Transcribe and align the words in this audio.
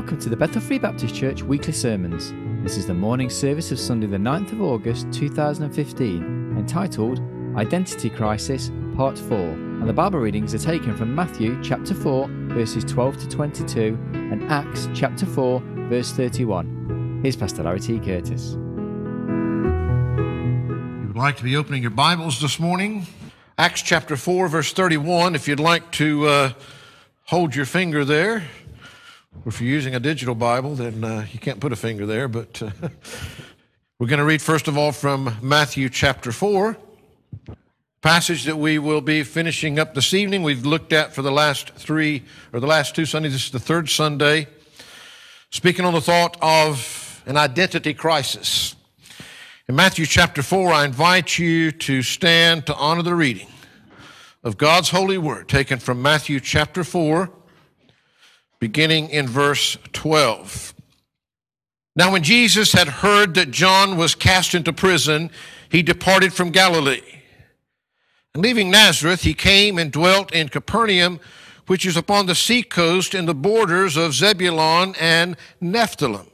Welcome 0.00 0.20
to 0.20 0.30
the 0.30 0.36
Bethel 0.36 0.62
Free 0.62 0.78
Baptist 0.78 1.14
Church 1.14 1.42
weekly 1.42 1.74
sermons. 1.74 2.32
This 2.64 2.78
is 2.78 2.86
the 2.86 2.94
morning 2.94 3.28
service 3.28 3.70
of 3.70 3.78
Sunday, 3.78 4.06
the 4.06 4.16
9th 4.16 4.52
of 4.52 4.62
August 4.62 5.12
2015, 5.12 6.56
entitled 6.56 7.20
Identity 7.54 8.08
Crisis, 8.08 8.70
Part 8.96 9.18
4. 9.18 9.36
And 9.36 9.86
the 9.86 9.92
Bible 9.92 10.18
readings 10.18 10.54
are 10.54 10.58
taken 10.58 10.96
from 10.96 11.14
Matthew 11.14 11.62
chapter 11.62 11.92
4, 11.92 12.28
verses 12.28 12.82
12 12.84 13.18
to 13.18 13.28
22, 13.28 13.98
and 14.14 14.50
Acts 14.50 14.88
chapter 14.94 15.26
4, 15.26 15.60
verse 15.90 16.12
31. 16.12 17.20
Here's 17.22 17.36
Pastor 17.36 17.62
Larry 17.62 17.80
T. 17.80 17.98
Curtis. 17.98 18.52
You 18.52 18.58
would 21.08 21.16
like 21.18 21.36
to 21.36 21.44
be 21.44 21.56
opening 21.56 21.82
your 21.82 21.90
Bibles 21.90 22.40
this 22.40 22.58
morning? 22.58 23.06
Acts 23.58 23.82
chapter 23.82 24.16
4, 24.16 24.48
verse 24.48 24.72
31. 24.72 25.34
If 25.34 25.46
you'd 25.46 25.60
like 25.60 25.92
to 25.92 26.26
uh, 26.26 26.52
hold 27.24 27.54
your 27.54 27.66
finger 27.66 28.04
there. 28.04 28.42
If 29.46 29.60
you're 29.60 29.70
using 29.70 29.94
a 29.94 30.00
digital 30.00 30.34
Bible, 30.34 30.74
then 30.74 31.02
uh, 31.02 31.26
you 31.32 31.38
can't 31.38 31.60
put 31.60 31.72
a 31.72 31.76
finger 31.76 32.04
there, 32.04 32.28
but 32.28 32.60
uh, 32.62 32.70
we're 33.98 34.06
going 34.06 34.18
to 34.18 34.24
read 34.24 34.42
first 34.42 34.68
of 34.68 34.76
all 34.76 34.92
from 34.92 35.34
Matthew 35.40 35.88
chapter 35.88 36.30
4, 36.30 36.76
passage 38.02 38.44
that 38.44 38.58
we 38.58 38.78
will 38.78 39.00
be 39.00 39.22
finishing 39.22 39.78
up 39.78 39.94
this 39.94 40.12
evening. 40.12 40.42
We've 40.42 40.66
looked 40.66 40.92
at 40.92 41.14
for 41.14 41.22
the 41.22 41.32
last 41.32 41.70
three, 41.70 42.24
or 42.52 42.60
the 42.60 42.66
last 42.66 42.94
two 42.94 43.06
Sundays. 43.06 43.32
This 43.32 43.46
is 43.46 43.50
the 43.50 43.58
third 43.58 43.88
Sunday, 43.88 44.46
speaking 45.50 45.86
on 45.86 45.94
the 45.94 46.02
thought 46.02 46.36
of 46.42 47.22
an 47.24 47.38
identity 47.38 47.94
crisis. 47.94 48.76
In 49.68 49.74
Matthew 49.74 50.04
chapter 50.04 50.42
4, 50.42 50.70
I 50.70 50.84
invite 50.84 51.38
you 51.38 51.72
to 51.72 52.02
stand 52.02 52.66
to 52.66 52.74
honor 52.74 53.02
the 53.02 53.14
reading 53.14 53.48
of 54.44 54.58
God's 54.58 54.90
holy 54.90 55.16
word, 55.18 55.48
taken 55.48 55.78
from 55.78 56.02
Matthew 56.02 56.40
chapter 56.40 56.84
4 56.84 57.30
beginning 58.60 59.08
in 59.10 59.26
verse 59.26 59.76
12. 59.92 60.74
Now, 61.96 62.12
when 62.12 62.22
Jesus 62.22 62.72
had 62.72 62.88
heard 62.88 63.34
that 63.34 63.50
John 63.50 63.96
was 63.96 64.14
cast 64.14 64.54
into 64.54 64.72
prison, 64.72 65.30
he 65.68 65.82
departed 65.82 66.32
from 66.32 66.50
Galilee. 66.50 67.02
And 68.34 68.44
leaving 68.44 68.70
Nazareth, 68.70 69.22
he 69.22 69.34
came 69.34 69.78
and 69.78 69.90
dwelt 69.90 70.32
in 70.32 70.48
Capernaum, 70.48 71.18
which 71.66 71.84
is 71.84 71.96
upon 71.96 72.26
the 72.26 72.34
seacoast 72.34 73.14
in 73.14 73.26
the 73.26 73.34
borders 73.34 73.96
of 73.96 74.14
Zebulun 74.14 74.94
and 75.00 75.36
Nephthalim, 75.60 76.28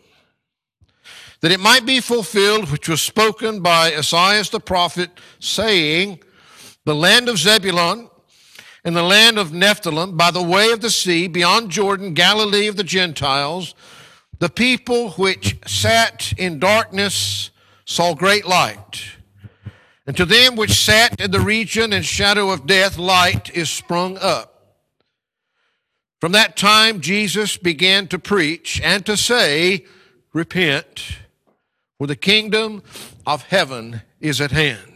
that 1.40 1.52
it 1.52 1.60
might 1.60 1.86
be 1.86 2.00
fulfilled 2.00 2.70
which 2.70 2.88
was 2.88 3.00
spoken 3.00 3.60
by 3.60 3.92
Esaias 3.92 4.50
the 4.50 4.60
prophet, 4.60 5.10
saying, 5.38 6.20
The 6.84 6.94
land 6.94 7.28
of 7.28 7.38
Zebulun 7.38 8.10
in 8.86 8.94
the 8.94 9.02
land 9.02 9.36
of 9.36 9.50
Nephthalim, 9.50 10.16
by 10.16 10.30
the 10.30 10.42
way 10.42 10.70
of 10.70 10.80
the 10.80 10.90
sea, 10.90 11.26
beyond 11.26 11.70
Jordan, 11.70 12.14
Galilee 12.14 12.68
of 12.68 12.76
the 12.76 12.84
Gentiles, 12.84 13.74
the 14.38 14.48
people 14.48 15.10
which 15.12 15.56
sat 15.66 16.32
in 16.38 16.60
darkness 16.60 17.50
saw 17.84 18.14
great 18.14 18.46
light. 18.46 19.02
And 20.06 20.16
to 20.16 20.24
them 20.24 20.54
which 20.54 20.70
sat 20.70 21.20
in 21.20 21.32
the 21.32 21.40
region 21.40 21.92
and 21.92 22.04
shadow 22.04 22.50
of 22.50 22.64
death, 22.64 22.96
light 22.96 23.50
is 23.56 23.68
sprung 23.70 24.18
up. 24.18 24.76
From 26.20 26.30
that 26.32 26.56
time, 26.56 27.00
Jesus 27.00 27.56
began 27.56 28.06
to 28.08 28.20
preach 28.20 28.80
and 28.84 29.04
to 29.04 29.16
say, 29.16 29.84
Repent, 30.32 31.18
for 31.98 32.06
the 32.06 32.14
kingdom 32.14 32.84
of 33.26 33.42
heaven 33.42 34.02
is 34.20 34.40
at 34.40 34.52
hand. 34.52 34.95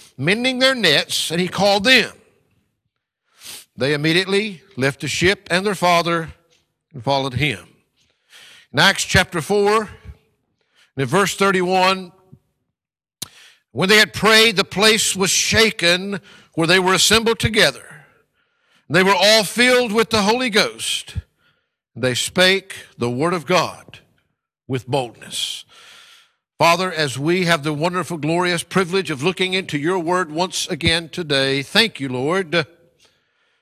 mending 0.21 0.59
their 0.59 0.75
nets, 0.75 1.31
and 1.31 1.41
he 1.41 1.47
called 1.47 1.83
them. 1.83 2.13
They 3.75 3.93
immediately 3.93 4.61
left 4.77 5.01
the 5.01 5.07
ship 5.07 5.47
and 5.49 5.65
their 5.65 5.75
father 5.75 6.33
and 6.93 7.03
followed 7.03 7.33
him. 7.33 7.67
In 8.71 8.79
Acts 8.79 9.03
chapter 9.03 9.41
4, 9.41 9.81
and 9.81 9.89
in 10.97 11.07
verse 11.07 11.35
31, 11.35 12.11
when 13.71 13.89
they 13.89 13.97
had 13.97 14.13
prayed, 14.13 14.57
the 14.57 14.63
place 14.63 15.15
was 15.15 15.31
shaken 15.31 16.19
where 16.53 16.67
they 16.67 16.79
were 16.79 16.93
assembled 16.93 17.39
together. 17.39 18.05
They 18.89 19.03
were 19.03 19.15
all 19.17 19.43
filled 19.43 19.91
with 19.91 20.09
the 20.09 20.21
Holy 20.21 20.49
Ghost. 20.49 21.15
They 21.95 22.13
spake 22.13 22.75
the 22.97 23.09
word 23.09 23.33
of 23.33 23.45
God 23.45 23.99
with 24.67 24.87
boldness. 24.87 25.65
Father, 26.61 26.93
as 26.93 27.17
we 27.17 27.45
have 27.45 27.63
the 27.63 27.73
wonderful, 27.73 28.19
glorious 28.19 28.61
privilege 28.61 29.09
of 29.09 29.23
looking 29.23 29.55
into 29.55 29.79
your 29.79 29.97
word 29.97 30.31
once 30.31 30.67
again 30.67 31.09
today, 31.09 31.63
thank 31.63 31.99
you, 31.99 32.07
Lord. 32.07 32.67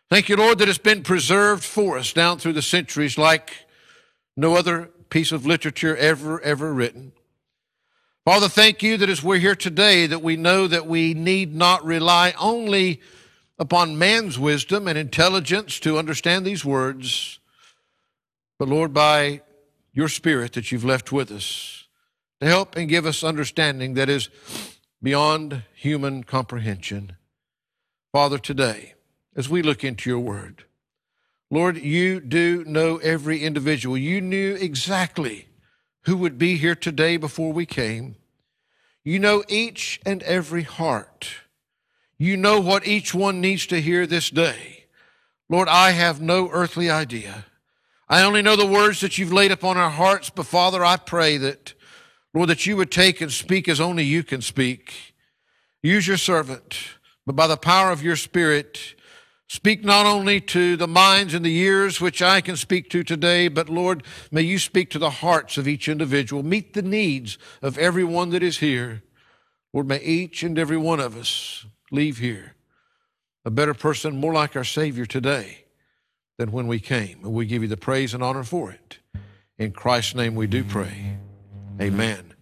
Thank 0.10 0.28
you, 0.28 0.36
Lord, 0.36 0.58
that 0.58 0.68
it's 0.68 0.78
been 0.78 1.04
preserved 1.04 1.64
for 1.64 1.98
us 1.98 2.12
down 2.12 2.40
through 2.40 2.52
the 2.52 2.62
centuries 2.62 3.18
like 3.18 3.56
no 4.36 4.58
other 4.58 4.90
piece 5.10 5.32
of 5.32 5.46
literature 5.46 5.96
ever, 5.96 6.42
ever 6.42 6.74
written. 6.74 7.14
Father, 8.26 8.50
thank 8.50 8.84
you 8.84 8.98
that 8.98 9.10
as 9.10 9.24
we're 9.24 9.38
here 9.38 9.56
today, 9.56 10.06
that 10.06 10.22
we 10.22 10.36
know 10.36 10.68
that 10.68 10.86
we 10.86 11.14
need 11.14 11.56
not 11.56 11.86
rely 11.86 12.34
only 12.38 13.00
upon 13.58 13.98
man's 13.98 14.38
wisdom 14.38 14.90
and 14.90 14.98
intelligence 14.98 15.80
to 15.80 15.98
understand 15.98 16.46
these 16.46 16.66
words, 16.66 17.40
but 18.58 18.68
Lord, 18.68 18.94
by 18.94 19.40
your 19.94 20.10
Spirit 20.10 20.52
that 20.52 20.74
you've 20.74 20.84
left 20.84 21.14
with 21.14 21.32
us 21.32 21.79
to 22.42 22.48
help 22.48 22.76
and 22.76 22.90
give 22.90 23.06
us 23.06 23.24
understanding 23.24 23.94
that 23.96 24.10
is 24.10 24.30
beyond 25.02 25.64
human 25.76 26.24
comprehension. 26.24 27.14
Father, 28.12 28.38
today, 28.38 28.94
as 29.36 29.50
we 29.50 29.62
look 29.62 29.84
into 29.84 30.10
your 30.10 30.20
word, 30.20 30.66
Lord, 31.52 31.78
you 31.78 32.20
do 32.20 32.64
know 32.66 32.98
every 32.98 33.44
individual. 33.44 33.98
You 33.98 34.22
knew 34.22 34.56
exactly 34.56 35.48
who 36.04 36.18
would 36.18 36.38
be 36.38 36.58
here 36.58 36.76
today 36.76 37.18
before 37.18 37.52
we 37.52 37.66
came. 37.66 38.16
You 39.04 39.20
know 39.20 39.44
each 39.48 40.00
and 40.06 40.22
every 40.24 40.64
heart. 40.64 41.30
You 42.18 42.38
know 42.38 42.60
what 42.60 42.88
each 42.88 43.14
one 43.14 43.42
needs 43.42 43.66
to 43.68 43.82
hear 43.82 44.06
this 44.06 44.30
day. 44.30 44.86
Lord, 45.50 45.68
I 45.68 45.92
have 45.92 46.22
no 46.22 46.50
earthly 46.52 46.90
idea. 46.90 47.46
I 48.08 48.24
only 48.24 48.42
know 48.42 48.56
the 48.56 48.66
words 48.66 49.02
that 49.02 49.18
you've 49.18 49.34
laid 49.34 49.52
upon 49.52 49.78
our 49.78 49.90
hearts, 49.90 50.30
but 50.30 50.46
Father, 50.46 50.84
I 50.84 50.98
pray 50.98 51.38
that 51.38 51.74
Lord, 52.34 52.50
that 52.50 52.66
you 52.66 52.78
would 52.78 52.92
take 52.92 53.22
and 53.22 53.32
speak 53.32 53.68
as 53.68 53.82
only 53.82 54.04
you 54.04 54.24
can 54.24 54.42
speak. 54.42 55.16
Use 55.82 56.08
your 56.08 56.18
servant, 56.18 56.78
but 57.26 57.36
by 57.36 57.48
the 57.48 57.58
power 57.58 57.92
of 57.92 58.04
your 58.04 58.16
Spirit, 58.16 58.96
speak 59.48 59.84
not 59.84 60.06
only 60.06 60.40
to 60.42 60.78
the 60.78 60.88
minds 60.88 61.34
and 61.34 61.44
the 61.44 61.56
ears 61.58 62.00
which 62.00 62.22
I 62.22 62.42
can 62.42 62.56
speak 62.56 62.90
to 62.92 63.04
today, 63.04 63.48
but 63.48 63.70
Lord, 63.70 64.04
may 64.32 64.42
you 64.42 64.60
speak 64.60 64.90
to 64.92 65.00
the 65.00 65.10
hearts 65.10 65.58
of 65.58 65.68
each 65.68 65.88
individual. 65.88 66.44
Meet 66.44 66.74
the 66.74 66.82
needs 66.82 67.38
of 67.62 67.78
everyone 67.78 68.30
that 68.32 68.44
is 68.44 68.60
here. 68.60 69.04
Lord, 69.74 69.88
may 69.88 70.02
each 70.02 70.44
and 70.44 70.60
every 70.60 70.78
one 70.78 71.00
of 71.00 71.18
us 71.18 71.66
leave 71.92 72.18
here 72.18 72.56
a 73.46 73.52
better 73.52 73.74
person, 73.74 74.20
more 74.20 74.34
like 74.34 74.56
our 74.56 74.64
Savior 74.64 75.06
today 75.06 75.66
than 76.38 76.52
when 76.52 76.68
we 76.68 76.80
came. 76.80 77.20
And 77.24 77.34
we 77.34 77.46
give 77.46 77.62
you 77.62 77.68
the 77.68 77.78
praise 77.78 78.14
and 78.14 78.22
honor 78.22 78.44
for 78.44 78.72
it. 78.72 79.00
In 79.58 79.72
Christ's 79.72 80.16
name 80.16 80.36
we 80.36 80.46
do 80.48 80.64
pray. 80.64 81.18
Amen 81.82 82.34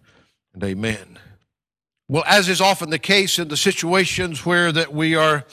and 0.52 0.64
amen. 0.64 1.18
Well, 2.08 2.24
as 2.26 2.48
is 2.48 2.60
often 2.60 2.90
the 2.90 2.98
case 2.98 3.38
in 3.38 3.46
the 3.46 3.56
situations 3.56 4.44
where 4.44 4.72
that 4.72 4.92
we 4.92 5.14
are 5.14 5.44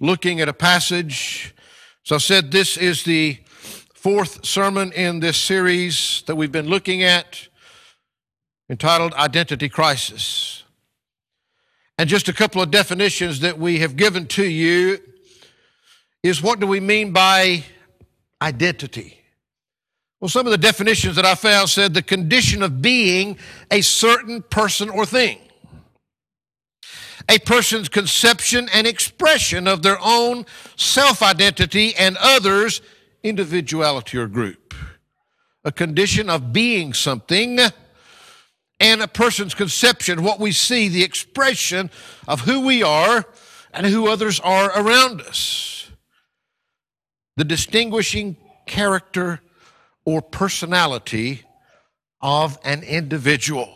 looking 0.00 0.40
at 0.40 0.48
a 0.48 0.52
passage, 0.52 1.54
so 2.02 2.16
I 2.16 2.18
said 2.18 2.50
this 2.50 2.76
is 2.76 3.04
the 3.04 3.38
fourth 3.94 4.44
sermon 4.44 4.90
in 4.92 5.20
this 5.20 5.36
series 5.36 6.24
that 6.26 6.34
we've 6.34 6.50
been 6.50 6.68
looking 6.68 7.04
at 7.04 7.48
entitled 8.68 9.14
Identity 9.14 9.68
Crisis. 9.68 10.64
And 11.98 12.08
just 12.08 12.28
a 12.28 12.32
couple 12.32 12.60
of 12.60 12.72
definitions 12.72 13.40
that 13.40 13.58
we 13.58 13.78
have 13.78 13.94
given 13.94 14.26
to 14.28 14.44
you 14.44 14.98
is 16.24 16.42
what 16.42 16.58
do 16.58 16.66
we 16.66 16.80
mean 16.80 17.12
by 17.12 17.64
identity? 18.42 19.17
Well, 20.20 20.28
some 20.28 20.46
of 20.46 20.50
the 20.50 20.58
definitions 20.58 21.16
that 21.16 21.24
I 21.24 21.34
found 21.34 21.68
said 21.70 21.94
the 21.94 22.02
condition 22.02 22.62
of 22.62 22.82
being 22.82 23.38
a 23.70 23.82
certain 23.82 24.42
person 24.42 24.90
or 24.90 25.06
thing. 25.06 25.38
A 27.28 27.38
person's 27.38 27.88
conception 27.88 28.68
and 28.72 28.86
expression 28.86 29.68
of 29.68 29.82
their 29.82 29.98
own 30.02 30.46
self 30.76 31.22
identity 31.22 31.94
and 31.94 32.16
others' 32.18 32.80
individuality 33.22 34.18
or 34.18 34.26
group. 34.26 34.74
a 35.64 35.72
condition 35.72 36.30
of 36.30 36.52
being 36.52 36.94
something, 36.94 37.58
and 38.80 39.02
a 39.02 39.08
person's 39.08 39.54
conception, 39.54 40.22
what 40.22 40.40
we 40.40 40.52
see, 40.52 40.88
the 40.88 41.02
expression 41.02 41.90
of 42.26 42.42
who 42.42 42.64
we 42.64 42.82
are 42.82 43.26
and 43.72 43.86
who 43.86 44.08
others 44.08 44.40
are 44.40 44.70
around 44.80 45.20
us. 45.20 45.90
The 47.36 47.44
distinguishing 47.44 48.36
character 48.66 49.40
or 50.08 50.22
personality 50.22 51.42
of 52.22 52.58
an 52.64 52.82
individual. 52.82 53.68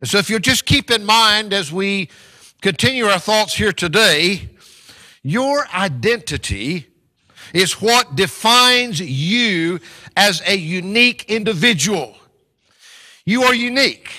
And 0.00 0.08
so, 0.08 0.18
if 0.18 0.30
you'll 0.30 0.38
just 0.38 0.64
keep 0.64 0.92
in 0.92 1.04
mind 1.04 1.52
as 1.52 1.72
we 1.72 2.08
continue 2.62 3.06
our 3.06 3.18
thoughts 3.18 3.52
here 3.52 3.72
today, 3.72 4.48
your 5.24 5.66
identity 5.74 6.86
is 7.52 7.82
what 7.82 8.14
defines 8.14 9.00
you 9.00 9.80
as 10.16 10.40
a 10.46 10.54
unique 10.54 11.24
individual. 11.24 12.14
You 13.24 13.42
are 13.42 13.54
unique. 13.56 14.12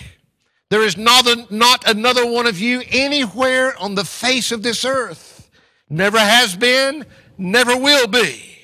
There 0.69 0.81
is 0.81 0.97
not, 0.97 1.49
not 1.49 1.87
another 1.87 2.29
one 2.29 2.45
of 2.45 2.59
you 2.59 2.81
anywhere 2.89 3.73
on 3.79 3.95
the 3.95 4.03
face 4.03 4.51
of 4.51 4.63
this 4.63 4.83
earth. 4.83 5.49
Never 5.89 6.19
has 6.19 6.57
been, 6.57 7.05
never 7.37 7.77
will 7.77 8.07
be. 8.07 8.54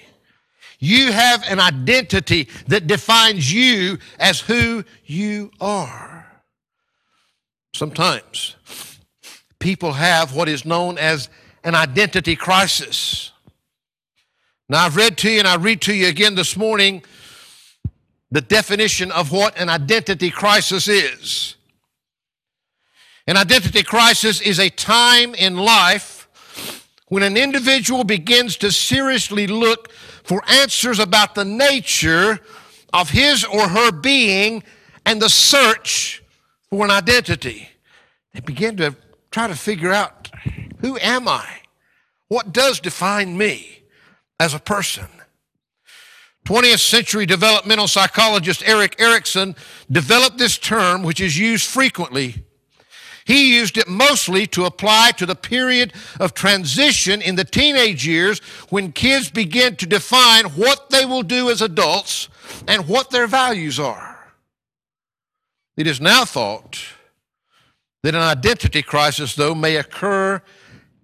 You 0.83 1.11
have 1.11 1.43
an 1.47 1.59
identity 1.59 2.49
that 2.67 2.87
defines 2.87 3.53
you 3.53 3.99
as 4.17 4.41
who 4.41 4.83
you 5.05 5.51
are. 5.61 6.25
Sometimes 7.75 8.55
people 9.59 9.93
have 9.93 10.35
what 10.35 10.49
is 10.49 10.65
known 10.65 10.97
as 10.97 11.29
an 11.63 11.75
identity 11.75 12.35
crisis. 12.35 13.31
Now, 14.67 14.85
I've 14.85 14.95
read 14.95 15.17
to 15.19 15.29
you 15.29 15.39
and 15.39 15.47
I 15.47 15.55
read 15.55 15.81
to 15.81 15.93
you 15.93 16.07
again 16.07 16.33
this 16.33 16.57
morning 16.57 17.03
the 18.31 18.41
definition 18.41 19.11
of 19.11 19.31
what 19.31 19.55
an 19.59 19.69
identity 19.69 20.31
crisis 20.31 20.87
is. 20.87 21.57
An 23.27 23.37
identity 23.37 23.83
crisis 23.83 24.41
is 24.41 24.59
a 24.59 24.69
time 24.69 25.35
in 25.35 25.57
life 25.57 26.27
when 27.09 27.21
an 27.21 27.37
individual 27.37 28.03
begins 28.03 28.57
to 28.57 28.71
seriously 28.71 29.45
look 29.45 29.91
for 30.23 30.41
answers 30.49 30.99
about 30.99 31.35
the 31.35 31.45
nature 31.45 32.39
of 32.93 33.09
his 33.09 33.43
or 33.43 33.67
her 33.67 33.91
being 33.91 34.63
and 35.05 35.21
the 35.21 35.29
search 35.29 36.23
for 36.69 36.85
an 36.85 36.91
identity. 36.91 37.69
They 38.33 38.39
begin 38.39 38.77
to 38.77 38.95
try 39.31 39.47
to 39.47 39.55
figure 39.55 39.91
out 39.91 40.29
who 40.79 40.97
am 40.97 41.27
I? 41.27 41.47
What 42.27 42.53
does 42.53 42.79
define 42.79 43.37
me 43.37 43.83
as 44.39 44.53
a 44.53 44.59
person? 44.59 45.07
20th 46.45 46.79
century 46.79 47.25
developmental 47.25 47.87
psychologist 47.87 48.67
Erik 48.67 48.99
Erikson 48.99 49.55
developed 49.91 50.37
this 50.37 50.57
term, 50.57 51.03
which 51.03 51.21
is 51.21 51.37
used 51.37 51.67
frequently 51.67 52.43
he 53.25 53.55
used 53.55 53.77
it 53.77 53.87
mostly 53.87 54.47
to 54.47 54.65
apply 54.65 55.11
to 55.17 55.25
the 55.25 55.35
period 55.35 55.93
of 56.19 56.33
transition 56.33 57.21
in 57.21 57.35
the 57.35 57.43
teenage 57.43 58.05
years 58.05 58.39
when 58.69 58.91
kids 58.91 59.29
begin 59.29 59.75
to 59.77 59.85
define 59.85 60.45
what 60.45 60.89
they 60.89 61.05
will 61.05 61.23
do 61.23 61.49
as 61.49 61.61
adults 61.61 62.29
and 62.67 62.87
what 62.87 63.11
their 63.11 63.27
values 63.27 63.79
are. 63.79 64.19
It 65.77 65.87
is 65.87 66.01
now 66.01 66.25
thought 66.25 66.79
that 68.03 68.15
an 68.15 68.21
identity 68.21 68.81
crisis, 68.81 69.35
though, 69.35 69.55
may 69.55 69.75
occur 69.77 70.41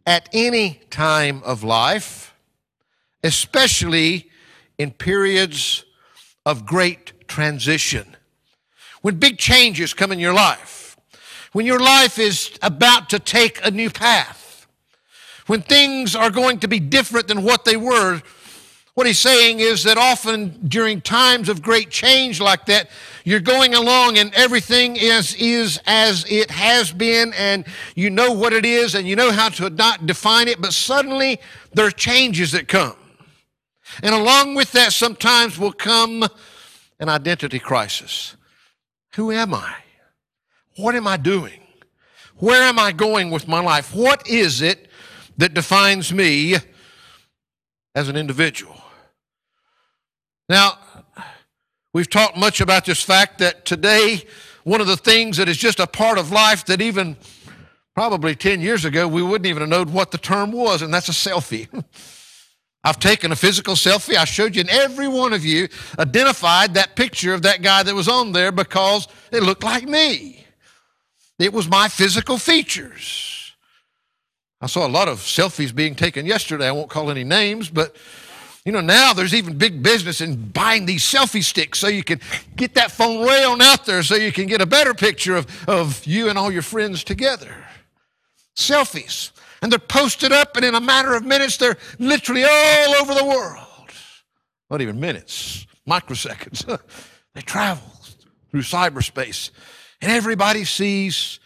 at 0.06 0.30
any 0.34 0.82
time 0.90 1.42
of 1.44 1.64
life, 1.64 2.34
especially 3.24 4.30
in 4.78 4.92
periods 4.92 5.86
of 6.46 6.66
great 6.66 7.28
transition. 7.28 8.16
When 9.02 9.18
big 9.20 9.38
changes 9.38 9.94
come 9.94 10.12
in 10.12 10.20
your 10.20 10.34
life, 10.34 10.77
when 11.58 11.66
your 11.66 11.80
life 11.80 12.20
is 12.20 12.52
about 12.62 13.10
to 13.10 13.18
take 13.18 13.60
a 13.66 13.72
new 13.72 13.90
path, 13.90 14.68
when 15.48 15.60
things 15.60 16.16
are 16.16 16.30
going 16.30 16.60
to 16.60 16.68
be 16.68 16.80
different 16.80 17.28
than 17.28 17.42
what 17.42 17.66
they 17.66 17.76
were, 17.76 18.22
what 18.94 19.08
he's 19.08 19.18
saying 19.18 19.60
is 19.60 19.82
that 19.82 19.98
often 19.98 20.50
during 20.68 21.02
times 21.02 21.50
of 21.50 21.64
great 21.64 21.90
change 21.90 22.40
like 22.40 22.68
that, 22.68 22.92
you're 23.24 23.40
going 23.40 23.74
along 23.74 24.20
and 24.20 24.32
everything 24.36 24.98
is, 24.98 25.34
is 25.40 25.82
as 25.88 26.28
it 26.30 26.52
has 26.52 26.92
been 26.92 27.34
and 27.34 27.66
you 27.96 28.12
know 28.12 28.34
what 28.34 28.54
it 28.54 28.64
is 28.64 28.94
and 28.94 29.08
you 29.08 29.16
know 29.16 29.32
how 29.32 29.50
to 29.50 29.68
not 29.72 30.06
define 30.06 30.48
it, 30.48 30.62
but 30.62 30.74
suddenly 30.74 31.40
there 31.74 31.88
are 31.88 31.90
changes 31.90 32.52
that 32.52 32.68
come. 32.68 32.96
And 34.04 34.14
along 34.14 34.54
with 34.54 34.74
that, 34.74 34.94
sometimes 34.94 35.58
will 35.58 35.74
come 35.74 36.24
an 37.00 37.10
identity 37.10 37.58
crisis. 37.58 38.36
Who 39.16 39.32
am 39.32 39.56
I? 39.56 39.74
What 40.78 40.94
am 40.94 41.08
I 41.08 41.18
doing? 41.18 41.60
Where 42.38 42.62
am 42.62 42.78
I 42.78 42.92
going 42.92 43.32
with 43.32 43.48
my 43.48 43.60
life? 43.60 43.96
What 43.96 44.28
is 44.28 44.62
it 44.62 44.90
that 45.38 45.56
defines 45.56 46.14
me 46.14 46.56
as 47.96 48.10
an 48.10 48.16
individual? 48.16 48.80
Now, 50.48 50.78
we've 51.94 52.10
talked 52.10 52.38
much 52.38 52.62
about 52.62 52.86
this 52.86 53.02
fact 53.02 53.40
that 53.40 53.66
today, 53.66 54.24
one 54.64 54.80
of 54.80 54.88
the 54.88 54.98
things 54.98 55.38
that 55.38 55.50
is 55.50 55.58
just 55.58 55.80
a 55.80 55.88
part 55.88 56.20
of 56.20 56.32
life 56.32 56.66
that 56.66 56.80
even 56.80 57.18
probably 57.96 58.36
10 58.36 58.62
years 58.62 58.86
ago 58.86 59.08
we 59.08 59.24
wouldn't 59.24 59.48
even 59.48 59.62
have 59.62 59.70
known 59.70 59.92
what 59.92 60.12
the 60.12 60.20
term 60.20 60.52
was, 60.52 60.84
and 60.84 60.94
that's 60.94 61.10
a 61.10 61.12
selfie. 61.12 61.68
I've 62.84 63.00
taken 63.00 63.32
a 63.32 63.36
physical 63.36 63.74
selfie. 63.74 64.16
I 64.16 64.26
showed 64.26 64.56
you, 64.56 64.62
and 64.62 64.70
every 64.70 65.08
one 65.08 65.34
of 65.34 65.44
you 65.44 65.68
identified 65.98 66.76
that 66.76 66.96
picture 66.96 67.34
of 67.34 67.42
that 67.42 67.64
guy 67.64 67.82
that 67.82 67.96
was 67.96 68.08
on 68.08 68.32
there 68.32 68.52
because 68.52 69.08
it 69.32 69.42
looked 69.42 69.64
like 69.64 69.84
me. 69.86 70.47
It 71.40 71.54
was 71.54 71.68
my 71.68 71.88
physical 71.88 72.38
features. 72.38 73.54
I 74.60 74.66
saw 74.66 74.88
a 74.88 74.90
lot 74.90 75.08
of 75.08 75.20
selfies 75.20 75.74
being 75.74 75.94
taken 75.94 76.26
yesterday. 76.26 76.68
I 76.68 76.72
won't 76.72 76.90
call 76.90 77.12
any 77.12 77.24
names, 77.24 77.70
but 77.70 77.96
you 78.66 78.72
know, 78.72 78.82
now 78.82 79.14
there's 79.14 79.34
even 79.34 79.58
big 79.58 79.82
business 79.82 80.20
in 80.20 80.50
buying 80.50 80.86
these 80.86 81.04
selfie 81.04 81.44
sticks 81.44 81.80
so 81.80 81.88
you 81.88 82.04
can 82.04 82.20
get 82.56 82.74
that 82.74 82.92
phone 82.92 83.26
way 83.26 83.44
on 83.46 83.62
out 83.62 83.86
there 83.86 84.04
so 84.04 84.16
you 84.16 84.32
can 84.32 84.48
get 84.48 84.62
a 84.62 84.66
better 84.66 84.94
picture 84.94 85.36
of, 85.36 85.70
of 85.70 86.06
you 86.06 86.28
and 86.28 86.38
all 86.38 86.52
your 86.52 86.64
friends 86.64 87.04
together. 87.04 87.66
Selfies. 88.58 89.32
And 89.62 89.72
they're 89.72 89.80
posted 89.80 90.32
up, 90.32 90.56
and 90.56 90.66
in 90.66 90.76
a 90.76 90.82
matter 90.82 91.16
of 91.16 91.24
minutes, 91.24 91.58
they're 91.58 91.78
literally 91.98 92.44
all 92.44 92.96
over 92.96 93.14
the 93.14 93.26
world. 93.26 93.64
Not 94.70 94.82
even 94.82 95.00
minutes, 95.00 95.66
microseconds. 95.88 96.80
they 97.34 97.42
travel 97.42 97.90
through 98.52 98.62
cyberspace 98.62 99.50
and 100.02 100.12
everybody 100.12 100.64
sees 100.64 101.40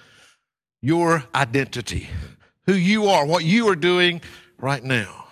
your 0.81 1.23
identity, 1.33 2.09
who 2.65 2.73
you 2.73 3.07
are, 3.07 3.25
what 3.25 3.43
you 3.43 3.69
are 3.69 3.75
doing 3.75 4.21
right 4.57 4.83
now. 4.83 5.27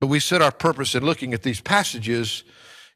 But 0.00 0.08
we 0.08 0.20
set 0.20 0.42
our 0.42 0.52
purpose 0.52 0.94
in 0.94 1.04
looking 1.04 1.34
at 1.34 1.42
these 1.42 1.60
passages 1.60 2.44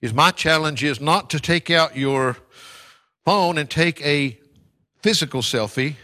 is 0.01 0.15
my 0.15 0.31
challenge 0.31 0.83
is 0.83 1.01
not 1.01 1.31
to 1.31 1.41
take 1.41 1.71
out 1.71 1.97
your 1.97 2.37
phone 3.25 3.59
and 3.59 3.69
take 3.69 4.01
a 4.05 4.39
physical 5.03 5.43
selfie, 5.43 5.97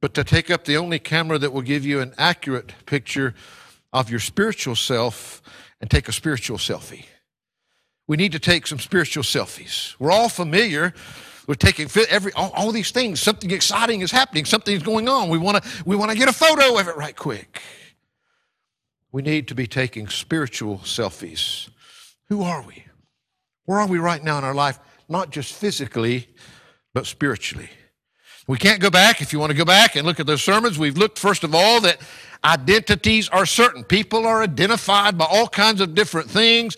but 0.00 0.14
to 0.14 0.24
take 0.24 0.50
up 0.50 0.64
the 0.64 0.76
only 0.76 0.98
camera 0.98 1.38
that 1.38 1.52
will 1.52 1.62
give 1.62 1.84
you 1.84 2.00
an 2.00 2.14
accurate 2.18 2.72
picture 2.86 3.34
of 3.92 4.10
your 4.10 4.20
spiritual 4.20 4.76
self 4.76 5.42
and 5.80 5.90
take 5.90 6.08
a 6.08 6.12
spiritual 6.12 6.58
selfie. 6.58 7.04
We 8.06 8.16
need 8.16 8.32
to 8.32 8.38
take 8.38 8.66
some 8.66 8.78
spiritual 8.78 9.22
selfies. 9.22 9.94
We're 9.98 10.12
all 10.12 10.28
familiar 10.28 10.94
we're 11.48 11.54
taking 11.54 11.88
every 12.10 12.30
all, 12.34 12.52
all 12.54 12.70
these 12.70 12.90
things. 12.90 13.22
Something 13.22 13.50
exciting 13.50 14.02
is 14.02 14.10
happening. 14.10 14.44
Something's 14.44 14.82
going 14.82 15.08
on. 15.08 15.30
We 15.30 15.38
want 15.38 15.64
to 15.64 15.82
we 15.86 15.96
want 15.96 16.12
to 16.12 16.16
get 16.16 16.28
a 16.28 16.32
photo 16.32 16.78
of 16.78 16.86
it 16.86 16.96
right 16.96 17.16
quick. 17.16 17.62
We 19.10 19.22
need 19.22 19.48
to 19.48 19.54
be 19.54 19.66
taking 19.66 20.08
spiritual 20.08 20.78
selfies. 20.80 21.70
Who 22.28 22.42
are 22.42 22.62
we? 22.62 22.84
Where 23.64 23.80
are 23.80 23.88
we 23.88 23.98
right 23.98 24.22
now 24.22 24.36
in 24.36 24.44
our 24.44 24.54
life? 24.54 24.78
Not 25.08 25.30
just 25.30 25.54
physically, 25.54 26.28
but 26.92 27.06
spiritually. 27.06 27.70
We 28.46 28.58
can't 28.58 28.80
go 28.80 28.90
back. 28.90 29.22
If 29.22 29.32
you 29.32 29.38
want 29.38 29.50
to 29.50 29.56
go 29.56 29.64
back 29.64 29.96
and 29.96 30.06
look 30.06 30.20
at 30.20 30.26
those 30.26 30.42
sermons, 30.42 30.78
we've 30.78 30.98
looked 30.98 31.18
first 31.18 31.44
of 31.44 31.54
all 31.54 31.80
that 31.80 31.96
identities 32.44 33.30
are 33.30 33.46
certain. 33.46 33.84
People 33.84 34.26
are 34.26 34.42
identified 34.42 35.16
by 35.16 35.24
all 35.24 35.48
kinds 35.48 35.80
of 35.80 35.94
different 35.94 36.30
things 36.30 36.76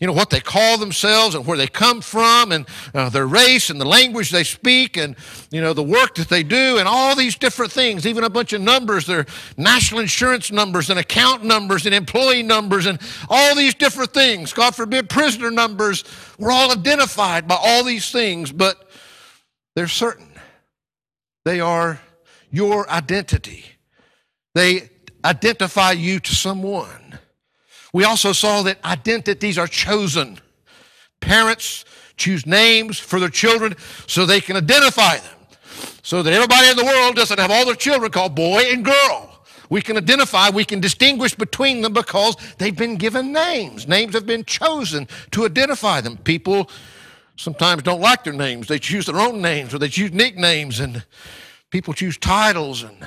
you 0.00 0.06
know, 0.06 0.12
what 0.12 0.30
they 0.30 0.40
call 0.40 0.78
themselves 0.78 1.34
and 1.34 1.44
where 1.44 1.58
they 1.58 1.66
come 1.66 2.00
from 2.00 2.52
and 2.52 2.66
uh, 2.94 3.08
their 3.08 3.26
race 3.26 3.68
and 3.68 3.80
the 3.80 3.84
language 3.84 4.30
they 4.30 4.44
speak 4.44 4.96
and, 4.96 5.16
you 5.50 5.60
know, 5.60 5.72
the 5.72 5.82
work 5.82 6.14
that 6.14 6.28
they 6.28 6.44
do 6.44 6.78
and 6.78 6.86
all 6.86 7.16
these 7.16 7.36
different 7.36 7.72
things, 7.72 8.06
even 8.06 8.22
a 8.22 8.30
bunch 8.30 8.52
of 8.52 8.60
numbers, 8.60 9.06
their 9.06 9.26
national 9.56 10.00
insurance 10.00 10.52
numbers 10.52 10.88
and 10.88 11.00
account 11.00 11.44
numbers 11.44 11.84
and 11.84 11.94
employee 11.94 12.44
numbers 12.44 12.86
and 12.86 13.00
all 13.28 13.56
these 13.56 13.74
different 13.74 14.14
things. 14.14 14.52
God 14.52 14.74
forbid, 14.74 15.10
prisoner 15.10 15.50
numbers. 15.50 16.04
We're 16.38 16.52
all 16.52 16.70
identified 16.70 17.48
by 17.48 17.56
all 17.60 17.82
these 17.82 18.12
things, 18.12 18.52
but 18.52 18.88
they're 19.74 19.88
certain. 19.88 20.32
They 21.44 21.60
are 21.60 22.00
your 22.50 22.88
identity. 22.88 23.64
They 24.54 24.90
identify 25.24 25.92
you 25.92 26.20
to 26.20 26.34
someone. 26.34 27.18
We 27.92 28.04
also 28.04 28.32
saw 28.32 28.62
that 28.62 28.84
identities 28.84 29.58
are 29.58 29.66
chosen. 29.66 30.38
Parents 31.20 31.84
choose 32.16 32.46
names 32.46 32.98
for 32.98 33.18
their 33.20 33.28
children 33.28 33.76
so 34.06 34.26
they 34.26 34.40
can 34.40 34.56
identify 34.56 35.16
them, 35.16 35.36
so 36.02 36.22
that 36.22 36.32
everybody 36.32 36.68
in 36.68 36.76
the 36.76 36.84
world 36.84 37.16
doesn't 37.16 37.38
have 37.38 37.50
all 37.50 37.64
their 37.64 37.74
children 37.74 38.10
called 38.10 38.34
boy 38.34 38.62
and 38.70 38.84
girl. 38.84 39.44
We 39.70 39.82
can 39.82 39.96
identify, 39.96 40.50
we 40.50 40.64
can 40.64 40.80
distinguish 40.80 41.34
between 41.34 41.82
them 41.82 41.92
because 41.92 42.36
they've 42.56 42.76
been 42.76 42.96
given 42.96 43.32
names. 43.32 43.86
Names 43.86 44.14
have 44.14 44.26
been 44.26 44.44
chosen 44.44 45.06
to 45.32 45.44
identify 45.44 46.00
them. 46.00 46.16
People 46.16 46.70
sometimes 47.36 47.82
don't 47.82 48.00
like 48.00 48.24
their 48.24 48.32
names. 48.32 48.66
They 48.66 48.78
choose 48.78 49.06
their 49.06 49.20
own 49.20 49.42
names 49.42 49.74
or 49.74 49.78
they 49.78 49.88
choose 49.88 50.12
nicknames, 50.12 50.80
and 50.80 51.04
people 51.70 51.94
choose 51.94 52.16
titles 52.16 52.82
and 52.82 53.06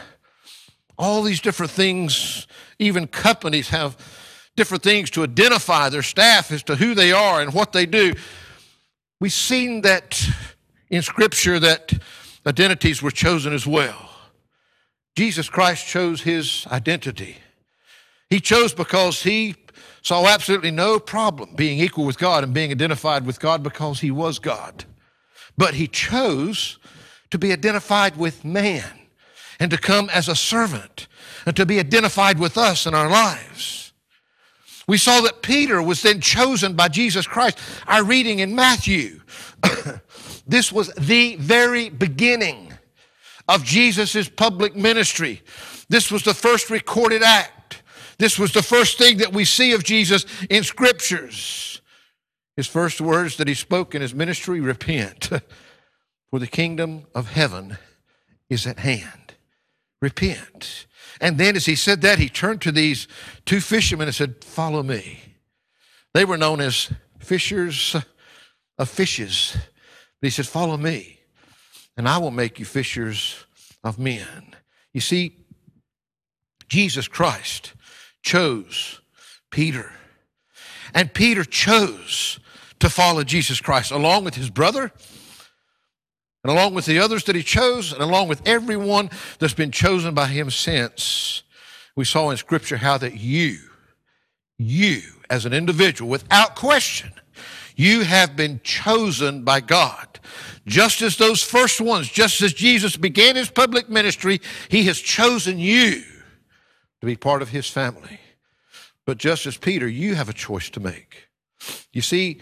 all 0.97 1.23
these 1.23 1.41
different 1.41 1.71
things. 1.71 2.47
Even 2.77 3.07
companies 3.07 3.69
have 3.69 3.97
different 4.55 4.84
things 4.84 5.10
to 5.12 5.24
identify 5.24 5.89
their 5.89 6.03
staff 6.03 6.51
as 6.51 6.63
to 6.63 6.75
who 6.75 6.93
they 6.93 7.12
are 7.12 7.41
and 7.41 7.53
what 7.53 7.74
they 7.74 7.86
do. 7.86 8.13
We've 9.20 9.31
seen 9.31 9.81
that 9.81 10.22
in 10.89 11.01
Scripture 11.01 11.60
that 11.60 11.93
identities 12.46 13.01
were 13.01 13.12
chosen 13.12 13.53
as 13.53 13.65
well. 13.65 14.10
Jesus 15.15 15.50
Christ 15.50 15.88
chose 15.88 16.22
his 16.22 16.65
identity. 16.72 17.38
He 18.29 18.39
chose 18.39 18.74
because 18.74 19.24
he 19.24 19.55
saw 20.01 20.25
absolutely 20.25 20.72
no 20.72 21.00
problem 21.00 21.53
being 21.55 21.79
equal 21.79 22.05
with 22.05 22.17
God 22.17 22.43
and 22.43 22.53
being 22.53 22.72
identified 22.72 23.25
with 23.25 23.39
God 23.39 23.62
because 23.62 24.00
he 24.00 24.10
was 24.10 24.39
God. 24.39 24.86
But 25.58 25.75
he 25.75 25.88
chose 25.88 26.79
to 27.29 27.38
be 27.38 27.51
identified 27.51 28.17
with 28.17 28.43
man 28.43 29.00
and 29.60 29.70
to 29.72 29.77
come 29.77 30.10
as 30.10 30.27
a 30.27 30.36
servant 30.36 31.08
and 31.46 31.55
to 31.55 31.65
be 31.65 31.79
identified 31.79 32.39
with 32.39 32.58
us 32.58 32.86
in 32.86 32.96
our 32.96 33.10
lives. 33.10 33.80
We 34.91 34.98
saw 34.98 35.21
that 35.21 35.41
Peter 35.41 35.81
was 35.81 36.01
then 36.01 36.19
chosen 36.19 36.74
by 36.74 36.89
Jesus 36.89 37.25
Christ. 37.25 37.57
Our 37.88 38.03
reading 38.03 38.39
in 38.39 38.55
Matthew, 38.55 39.21
this 40.45 40.69
was 40.69 40.93
the 40.95 41.38
very 41.38 41.88
beginning 41.88 42.74
of 43.48 43.63
Jesus' 43.63 44.27
public 44.27 44.75
ministry. 44.75 45.43
This 45.88 46.12
was 46.12 46.24
the 46.24 46.33
first 46.33 46.69
recorded 46.69 47.24
act. 47.24 47.83
This 48.17 48.38
was 48.38 48.51
the 48.51 48.62
first 48.62 48.98
thing 48.98 49.19
that 49.19 49.31
we 49.31 49.45
see 49.45 49.71
of 49.71 49.86
Jesus 49.86 50.25
in 50.50 50.62
scriptures. 50.65 51.81
His 52.57 52.67
first 52.67 53.00
words 53.00 53.38
that 53.38 53.48
he 53.48 53.53
spoke 53.53 53.95
in 53.95 54.01
his 54.01 54.13
ministry 54.13 54.60
repent, 54.60 55.29
for 56.29 56.38
the 56.38 56.48
kingdom 56.48 57.05
of 57.15 57.31
heaven 57.31 57.77
is 58.50 58.67
at 58.67 58.79
hand. 58.79 59.36
Repent. 60.01 60.86
And 61.21 61.37
then, 61.37 61.55
as 61.55 61.65
he 61.65 61.75
said 61.75 62.01
that, 62.01 62.19
he 62.19 62.27
turned 62.27 62.61
to 62.61 62.71
these 62.71 63.07
two 63.45 63.61
fishermen 63.61 64.07
and 64.07 64.15
said, 64.15 64.43
Follow 64.43 64.83
me. 64.83 65.19
They 66.13 66.25
were 66.25 66.37
known 66.37 66.59
as 66.59 66.91
fishers 67.19 67.95
of 68.77 68.89
fishes. 68.89 69.55
But 70.19 70.27
he 70.27 70.31
said, 70.31 70.47
Follow 70.47 70.75
me 70.75 71.21
and 71.97 72.07
I 72.07 72.17
will 72.17 72.31
make 72.31 72.59
you 72.59 72.65
fishers 72.65 73.45
of 73.83 73.99
men. 73.99 74.55
You 74.93 75.01
see, 75.01 75.37
Jesus 76.67 77.07
Christ 77.07 77.73
chose 78.23 79.01
Peter. 79.51 79.91
And 80.93 81.13
Peter 81.13 81.43
chose 81.43 82.39
to 82.79 82.89
follow 82.89 83.23
Jesus 83.23 83.61
Christ 83.61 83.91
along 83.91 84.23
with 84.23 84.35
his 84.35 84.49
brother 84.49 84.91
and 86.43 86.51
along 86.51 86.74
with 86.74 86.86
the 86.86 87.00
others 87.00 87.24
that 87.25 87.36
he 87.36 87.43
chose 87.43 87.93
and 87.93 88.01
along 88.01 88.27
with 88.27 88.48
everyone 88.48 89.10
that's 89.39 89.53
been 89.53 89.71
chosen 89.71 90.13
by 90.13 90.27
him 90.27 90.50
since. 90.50 91.43
We 91.95 92.05
saw 92.05 92.29
in 92.29 92.38
Scripture 92.38 92.77
how 92.77 92.98
that 92.98 93.17
you, 93.17 93.57
you 94.57 95.01
as 95.29 95.45
an 95.45 95.53
individual, 95.53 96.10
without 96.10 96.55
question, 96.55 97.12
you 97.75 98.01
have 98.01 98.36
been 98.36 98.60
chosen 98.63 99.43
by 99.43 99.60
God. 99.60 100.19
Just 100.65 101.01
as 101.01 101.17
those 101.17 101.41
first 101.41 101.81
ones, 101.81 102.07
just 102.10 102.41
as 102.41 102.53
Jesus 102.53 102.95
began 102.95 103.36
his 103.36 103.50
public 103.50 103.89
ministry, 103.89 104.41
he 104.69 104.83
has 104.83 105.00
chosen 105.00 105.57
you 105.57 106.03
to 107.00 107.05
be 107.05 107.15
part 107.15 107.41
of 107.41 107.50
his 107.50 107.67
family. 107.67 108.19
But 109.05 109.17
just 109.17 109.45
as 109.45 109.57
Peter, 109.57 109.88
you 109.88 110.15
have 110.15 110.29
a 110.29 110.33
choice 110.33 110.69
to 110.71 110.79
make. 110.79 111.27
You 111.91 112.01
see, 112.01 112.39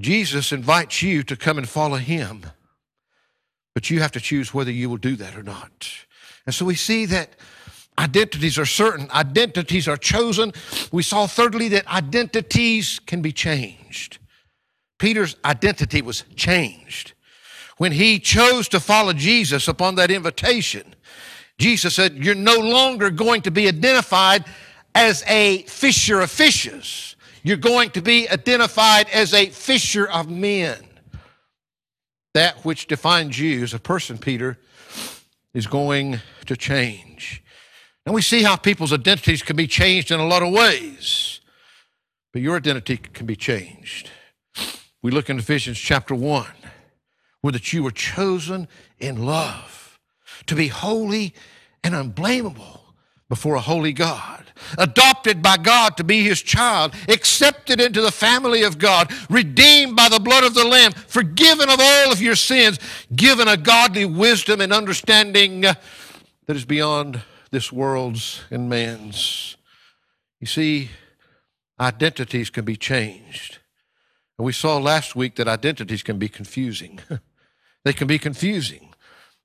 Jesus 0.00 0.52
invites 0.52 1.02
you 1.02 1.22
to 1.22 1.36
come 1.36 1.58
and 1.58 1.68
follow 1.68 1.96
him, 1.96 2.44
but 3.74 3.90
you 3.90 4.00
have 4.00 4.12
to 4.12 4.20
choose 4.20 4.52
whether 4.52 4.70
you 4.70 4.88
will 4.88 4.96
do 4.96 5.16
that 5.16 5.36
or 5.36 5.42
not. 5.42 5.88
And 6.46 6.54
so 6.54 6.64
we 6.64 6.74
see 6.74 7.06
that 7.06 7.30
identities 7.98 8.58
are 8.58 8.66
certain, 8.66 9.10
identities 9.10 9.88
are 9.88 9.96
chosen. 9.96 10.52
We 10.90 11.02
saw, 11.02 11.26
thirdly, 11.26 11.68
that 11.68 11.86
identities 11.86 13.00
can 13.00 13.22
be 13.22 13.32
changed. 13.32 14.18
Peter's 14.98 15.36
identity 15.44 16.02
was 16.02 16.24
changed. 16.36 17.12
When 17.78 17.92
he 17.92 18.18
chose 18.18 18.68
to 18.68 18.80
follow 18.80 19.12
Jesus 19.12 19.66
upon 19.66 19.96
that 19.96 20.10
invitation, 20.10 20.94
Jesus 21.58 21.94
said, 21.94 22.16
You're 22.16 22.34
no 22.34 22.58
longer 22.58 23.10
going 23.10 23.42
to 23.42 23.50
be 23.50 23.68
identified 23.68 24.44
as 24.94 25.24
a 25.26 25.62
fisher 25.62 26.20
of 26.20 26.30
fishes. 26.30 27.16
You're 27.42 27.56
going 27.56 27.90
to 27.90 28.02
be 28.02 28.28
identified 28.28 29.08
as 29.10 29.34
a 29.34 29.46
fisher 29.46 30.06
of 30.06 30.30
men. 30.30 30.78
That 32.34 32.64
which 32.64 32.86
defines 32.86 33.38
you 33.38 33.62
as 33.62 33.74
a 33.74 33.78
person, 33.78 34.18
Peter, 34.18 34.58
is 35.52 35.66
going 35.66 36.20
to 36.46 36.56
change. 36.56 37.42
And 38.06 38.14
we 38.14 38.22
see 38.22 38.42
how 38.42 38.56
people's 38.56 38.92
identities 38.92 39.42
can 39.42 39.56
be 39.56 39.66
changed 39.66 40.10
in 40.10 40.18
a 40.18 40.26
lot 40.26 40.42
of 40.42 40.52
ways, 40.52 41.40
but 42.32 42.42
your 42.42 42.56
identity 42.56 42.96
can 42.96 43.26
be 43.26 43.36
changed. 43.36 44.10
We 45.02 45.10
look 45.10 45.28
in 45.28 45.38
Ephesians 45.38 45.78
chapter 45.78 46.14
1, 46.14 46.46
where 47.42 47.52
that 47.52 47.72
you 47.72 47.82
were 47.82 47.90
chosen 47.90 48.68
in 48.98 49.24
love 49.24 49.98
to 50.46 50.54
be 50.54 50.68
holy 50.68 51.34
and 51.84 51.94
unblameable 51.94 52.81
before 53.32 53.54
a 53.54 53.60
holy 53.62 53.94
God, 53.94 54.44
adopted 54.76 55.40
by 55.40 55.56
God 55.56 55.96
to 55.96 56.04
be 56.04 56.22
his 56.22 56.42
child, 56.42 56.94
accepted 57.08 57.80
into 57.80 58.02
the 58.02 58.12
family 58.12 58.62
of 58.62 58.76
God, 58.76 59.10
redeemed 59.30 59.96
by 59.96 60.10
the 60.10 60.20
blood 60.20 60.44
of 60.44 60.52
the 60.52 60.66
Lamb, 60.66 60.92
forgiven 60.92 61.70
of 61.70 61.80
all 61.80 62.12
of 62.12 62.20
your 62.20 62.36
sins, 62.36 62.78
given 63.16 63.48
a 63.48 63.56
godly 63.56 64.04
wisdom 64.04 64.60
and 64.60 64.70
understanding 64.70 65.64
uh, 65.64 65.72
that 66.46 66.56
is 66.56 66.66
beyond 66.66 67.22
this 67.50 67.72
world's 67.72 68.42
and 68.50 68.68
man's. 68.68 69.56
You 70.38 70.46
see, 70.46 70.90
identities 71.80 72.50
can 72.50 72.66
be 72.66 72.76
changed. 72.76 73.60
And 74.36 74.44
we 74.44 74.52
saw 74.52 74.76
last 74.76 75.16
week 75.16 75.36
that 75.36 75.48
identities 75.48 76.02
can 76.02 76.18
be 76.18 76.28
confusing. 76.28 77.00
they 77.86 77.94
can 77.94 78.06
be 78.06 78.18
confusing. 78.18 78.91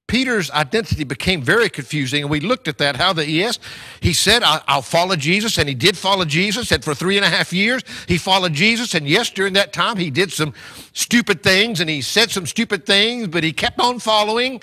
Peter's 0.07 0.49
identity 0.51 1.03
became 1.03 1.41
very 1.41 1.69
confusing, 1.69 2.21
and 2.23 2.29
we 2.29 2.39
looked 2.39 2.69
at 2.69 2.77
that. 2.77 2.95
How 2.95 3.11
that 3.13 3.27
yes, 3.27 3.59
he 3.99 4.13
said, 4.13 4.41
"I'll 4.43 4.81
follow 4.81 5.17
Jesus," 5.17 5.57
and 5.57 5.67
he 5.67 5.75
did 5.75 5.97
follow 5.97 6.23
Jesus. 6.23 6.71
And 6.71 6.83
for 6.83 6.95
three 6.95 7.17
and 7.17 7.25
a 7.25 7.29
half 7.29 7.51
years, 7.51 7.83
he 8.07 8.17
followed 8.17 8.53
Jesus. 8.53 8.93
And 8.93 9.07
yes, 9.07 9.29
during 9.29 9.53
that 9.53 9.73
time, 9.73 9.97
he 9.97 10.09
did 10.09 10.31
some 10.31 10.53
stupid 10.93 11.43
things, 11.43 11.81
and 11.81 11.89
he 11.89 12.01
said 12.01 12.31
some 12.31 12.45
stupid 12.45 12.85
things, 12.85 13.27
but 13.27 13.43
he 13.43 13.51
kept 13.51 13.79
on 13.79 13.99
following 13.99 14.61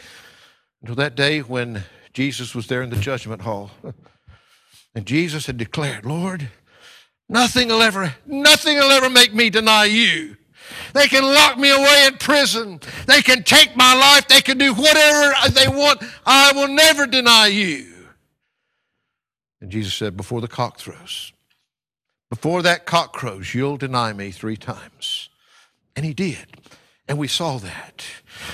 until 0.81 0.97
that 0.97 1.15
day 1.15 1.41
when 1.41 1.85
Jesus 2.15 2.55
was 2.55 2.67
there 2.67 2.83
in 2.83 2.91
the 2.91 2.97
judgment 2.97 3.43
hall, 3.43 3.71
and 4.95 5.07
Jesus 5.07 5.47
had 5.47 5.59
declared, 5.59 6.05
"Lord." 6.05 6.49
Nothing 7.27 7.69
will 7.69 7.81
ever, 7.81 8.15
nothing 8.27 8.77
will 8.77 8.91
ever 8.91 9.09
make 9.09 9.33
me 9.33 9.49
deny 9.49 9.87
you. 9.87 10.37
They 10.93 11.09
can 11.09 11.23
lock 11.23 11.59
me 11.59 11.71
away 11.71 12.07
in 12.07 12.17
prison. 12.19 12.81
They 13.07 13.23
can 13.23 13.43
take 13.43 13.77
my 13.77 13.95
life. 13.95 14.29
They 14.29 14.41
can 14.41 14.59
do 14.59 14.73
whatever 14.75 15.35
they 15.51 15.69
want. 15.69 16.03
I 16.25 16.53
will 16.53 16.69
never 16.69 17.07
deny 17.07 17.49
you. 17.49 17.93
And 19.61 19.71
Jesus 19.71 19.95
said, 19.95 20.17
Before 20.17 20.41
the 20.41 20.49
cock 20.49 20.79
crows, 20.79 21.33
before 22.31 22.63
that 22.63 22.87
cock 22.87 23.13
crows, 23.13 23.55
you'll 23.55 23.77
deny 23.77 24.13
me 24.13 24.31
three 24.31 24.57
times. 24.57 25.29
And 25.97 26.05
he 26.05 26.15
did. 26.15 26.47
And 27.09 27.19
we 27.19 27.29
saw 27.29 27.59
that. 27.59 28.05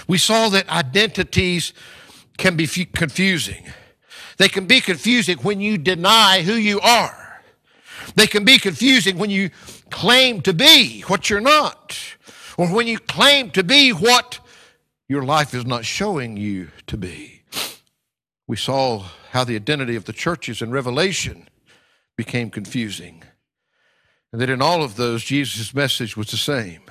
We 0.07 0.19
saw 0.19 0.49
that 0.50 0.69
identities 0.69 1.73
can 2.37 2.57
be 2.57 2.67
confusing. 2.67 3.64
They 4.38 4.49
can 4.49 4.67
be 4.67 4.81
confusing 4.81 5.38
when 5.38 5.61
you 5.61 5.79
deny 5.79 6.43
who 6.43 6.55
you 6.55 6.81
are. 6.81 7.30
They 8.14 8.26
can 8.26 8.45
be 8.45 8.59
confusing 8.59 9.19
when 9.19 9.31
you 9.31 9.50
claim 9.90 10.43
to 10.43 10.52
be 10.52 11.02
what 11.02 11.31
you're 11.31 11.40
not, 11.40 11.99
or 12.57 12.69
when 12.69 12.87
you 12.87 12.99
claim 12.99 13.50
to 13.52 13.62
be 13.62 13.90
what 13.90 14.40
your 15.09 15.23
life 15.23 15.55
is 15.55 15.67
not 15.67 15.85
showing 15.85 16.37
you 16.37 16.69
to 16.87 16.97
be. 16.97 17.43
We 18.47 18.57
saw 18.57 19.05
how 19.31 19.45
the 19.45 19.57
identity 19.57 19.97
of 19.97 20.05
the 20.05 20.12
churches 20.12 20.61
in 20.61 20.71
Revelation 20.71 21.49
became 22.17 22.50
confusing. 22.50 23.23
And 24.33 24.40
that 24.40 24.50
in 24.50 24.62
all 24.62 24.83
of 24.83 24.97
those, 24.97 25.25
Jesus' 25.25 25.75
message 25.75 26.17
was 26.17 26.31
the 26.31 26.37
same 26.37 26.83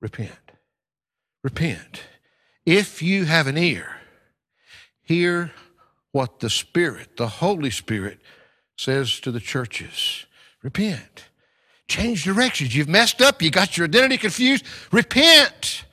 repent. 0.00 0.52
Repent. 1.42 2.02
If 2.64 3.02
you 3.02 3.24
have 3.24 3.46
an 3.46 3.56
ear, 3.56 3.96
hear 5.02 5.52
what 6.12 6.40
the 6.40 6.50
Spirit, 6.50 7.16
the 7.16 7.28
Holy 7.28 7.70
Spirit, 7.70 8.20
says 8.76 9.20
to 9.20 9.32
the 9.32 9.40
churches 9.40 10.26
repent. 10.62 11.24
Change 11.88 12.24
directions. 12.24 12.74
You've 12.74 12.88
messed 12.88 13.22
up. 13.22 13.40
You 13.40 13.50
got 13.50 13.76
your 13.76 13.86
identity 13.86 14.18
confused. 14.18 14.64
Repent. 14.90 15.84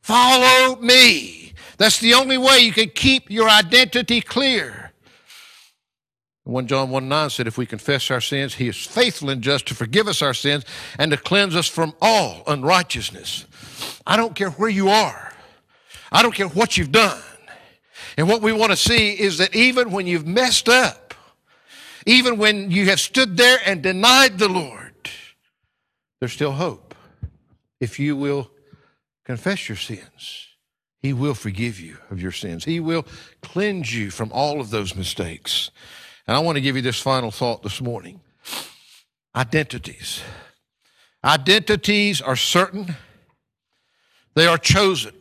Follow 0.00 0.76
me. 0.76 1.52
That's 1.76 1.98
the 1.98 2.14
only 2.14 2.38
way 2.38 2.58
you 2.58 2.72
can 2.72 2.90
keep 2.90 3.30
your 3.30 3.48
identity 3.48 4.20
clear. 4.20 4.92
1 6.44 6.66
John 6.66 6.88
1 6.88 7.08
9 7.08 7.30
said, 7.30 7.46
If 7.46 7.58
we 7.58 7.66
confess 7.66 8.10
our 8.10 8.22
sins, 8.22 8.54
he 8.54 8.68
is 8.68 8.76
faithful 8.76 9.28
and 9.28 9.42
just 9.42 9.66
to 9.68 9.74
forgive 9.74 10.08
us 10.08 10.22
our 10.22 10.32
sins 10.32 10.64
and 10.98 11.10
to 11.10 11.16
cleanse 11.16 11.54
us 11.54 11.68
from 11.68 11.92
all 12.00 12.42
unrighteousness. 12.46 13.44
I 14.06 14.16
don't 14.16 14.34
care 14.34 14.50
where 14.50 14.70
you 14.70 14.88
are, 14.88 15.32
I 16.10 16.22
don't 16.22 16.34
care 16.34 16.48
what 16.48 16.76
you've 16.76 16.92
done. 16.92 17.20
And 18.16 18.28
what 18.28 18.40
we 18.40 18.52
want 18.52 18.72
to 18.72 18.76
see 18.76 19.12
is 19.12 19.38
that 19.38 19.54
even 19.54 19.90
when 19.92 20.06
you've 20.06 20.26
messed 20.26 20.68
up, 20.68 21.07
even 22.08 22.38
when 22.38 22.70
you 22.70 22.86
have 22.86 22.98
stood 22.98 23.36
there 23.36 23.58
and 23.66 23.82
denied 23.82 24.38
the 24.38 24.48
Lord, 24.48 25.10
there's 26.18 26.32
still 26.32 26.52
hope. 26.52 26.94
If 27.80 28.00
you 28.00 28.16
will 28.16 28.50
confess 29.26 29.68
your 29.68 29.76
sins, 29.76 30.48
He 31.00 31.12
will 31.12 31.34
forgive 31.34 31.78
you 31.78 31.98
of 32.10 32.20
your 32.22 32.32
sins. 32.32 32.64
He 32.64 32.80
will 32.80 33.04
cleanse 33.42 33.94
you 33.94 34.10
from 34.10 34.32
all 34.32 34.58
of 34.58 34.70
those 34.70 34.96
mistakes. 34.96 35.70
And 36.26 36.34
I 36.34 36.40
want 36.40 36.56
to 36.56 36.62
give 36.62 36.76
you 36.76 36.82
this 36.82 36.98
final 36.98 37.30
thought 37.30 37.62
this 37.62 37.80
morning 37.82 38.20
identities. 39.36 40.22
Identities 41.22 42.22
are 42.22 42.36
certain, 42.36 42.96
they 44.34 44.46
are 44.46 44.56
chosen, 44.56 45.14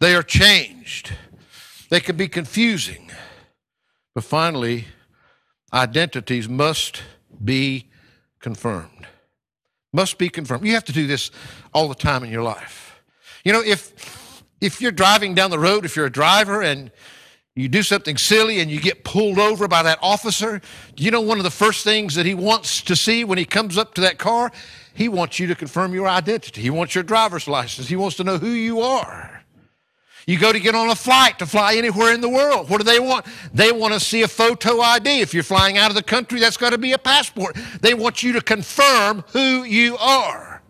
they 0.00 0.16
are 0.16 0.24
changed, 0.24 1.12
they 1.90 2.00
can 2.00 2.16
be 2.16 2.26
confusing. 2.26 3.08
But 4.16 4.24
finally, 4.24 4.86
identities 5.72 6.48
must 6.48 7.02
be 7.42 7.88
confirmed 8.40 9.06
must 9.92 10.18
be 10.18 10.28
confirmed. 10.28 10.64
You 10.64 10.74
have 10.74 10.84
to 10.84 10.92
do 10.92 11.06
this 11.06 11.30
all 11.74 11.88
the 11.88 11.94
time 11.94 12.22
in 12.22 12.30
your 12.30 12.42
life. 12.42 13.00
You 13.44 13.52
know, 13.52 13.62
if 13.62 14.42
if 14.60 14.80
you're 14.80 14.92
driving 14.92 15.34
down 15.34 15.50
the 15.50 15.58
road, 15.58 15.84
if 15.84 15.96
you're 15.96 16.06
a 16.06 16.12
driver 16.12 16.62
and 16.62 16.90
you 17.56 17.68
do 17.68 17.82
something 17.82 18.16
silly 18.16 18.60
and 18.60 18.70
you 18.70 18.80
get 18.80 19.04
pulled 19.04 19.38
over 19.38 19.66
by 19.66 19.82
that 19.82 19.98
officer, 20.02 20.60
you 20.96 21.10
know 21.10 21.20
one 21.20 21.38
of 21.38 21.44
the 21.44 21.50
first 21.50 21.82
things 21.82 22.14
that 22.14 22.26
he 22.26 22.34
wants 22.34 22.82
to 22.82 22.94
see 22.94 23.24
when 23.24 23.38
he 23.38 23.44
comes 23.44 23.78
up 23.78 23.94
to 23.94 24.02
that 24.02 24.18
car? 24.18 24.52
He 24.94 25.08
wants 25.08 25.38
you 25.38 25.46
to 25.46 25.54
confirm 25.54 25.94
your 25.94 26.08
identity. 26.08 26.60
He 26.60 26.70
wants 26.70 26.94
your 26.94 27.04
driver's 27.04 27.48
license. 27.48 27.88
He 27.88 27.96
wants 27.96 28.16
to 28.16 28.24
know 28.24 28.38
who 28.38 28.50
you 28.50 28.80
are. 28.80 29.39
You 30.26 30.38
go 30.38 30.52
to 30.52 30.60
get 30.60 30.74
on 30.74 30.90
a 30.90 30.94
flight 30.94 31.38
to 31.38 31.46
fly 31.46 31.74
anywhere 31.74 32.12
in 32.12 32.20
the 32.20 32.28
world. 32.28 32.68
What 32.68 32.78
do 32.78 32.84
they 32.84 33.00
want? 33.00 33.26
They 33.52 33.72
want 33.72 33.94
to 33.94 34.00
see 34.00 34.22
a 34.22 34.28
photo 34.28 34.80
ID. 34.80 35.20
If 35.20 35.34
you're 35.34 35.42
flying 35.42 35.78
out 35.78 35.90
of 35.90 35.96
the 35.96 36.02
country, 36.02 36.40
that's 36.40 36.56
got 36.56 36.70
to 36.70 36.78
be 36.78 36.92
a 36.92 36.98
passport. 36.98 37.56
They 37.80 37.94
want 37.94 38.22
you 38.22 38.32
to 38.34 38.40
confirm 38.40 39.24
who 39.32 39.64
you 39.64 39.96
are. 39.96 40.62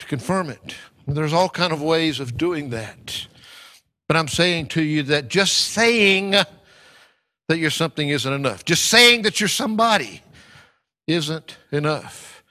To 0.00 0.06
confirm 0.06 0.50
it. 0.50 0.74
There's 1.06 1.32
all 1.32 1.48
kind 1.48 1.72
of 1.72 1.80
ways 1.80 2.20
of 2.20 2.36
doing 2.36 2.70
that. 2.70 3.26
But 4.06 4.16
I'm 4.16 4.28
saying 4.28 4.66
to 4.68 4.82
you 4.82 5.02
that 5.04 5.28
just 5.28 5.54
saying 5.54 6.32
that 6.32 7.58
you're 7.58 7.70
something 7.70 8.08
isn't 8.08 8.32
enough. 8.32 8.64
Just 8.64 8.86
saying 8.86 9.22
that 9.22 9.40
you're 9.40 9.48
somebody 9.48 10.22
isn't 11.06 11.56
enough. 11.72 12.44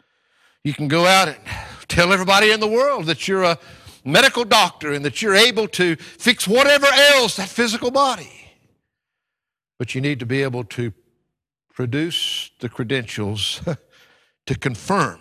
You 0.64 0.74
can 0.74 0.88
go 0.88 1.06
out 1.06 1.28
and 1.28 1.38
tell 1.88 2.12
everybody 2.12 2.52
in 2.52 2.60
the 2.60 2.68
world 2.68 3.06
that 3.06 3.28
you're 3.28 3.44
a 3.44 3.60
medical 4.08 4.46
doctor 4.46 4.94
and 4.94 5.04
that 5.06 5.22
you're 5.22 5.36
able 5.36 5.68
to 5.68 5.96
fix 5.96 6.48
whatever 6.48 6.88
ails 6.88 7.36
that 7.36 7.50
physical 7.50 7.92
body. 7.92 8.52
But 9.78 9.94
you 9.94 10.02
need 10.02 10.20
to 10.20 10.26
be 10.26 10.44
able 10.44 10.64
to 10.64 10.94
produce 11.74 12.52
the 12.60 12.70
credentials 12.70 13.62
to 14.48 14.56
confirm 14.56 15.20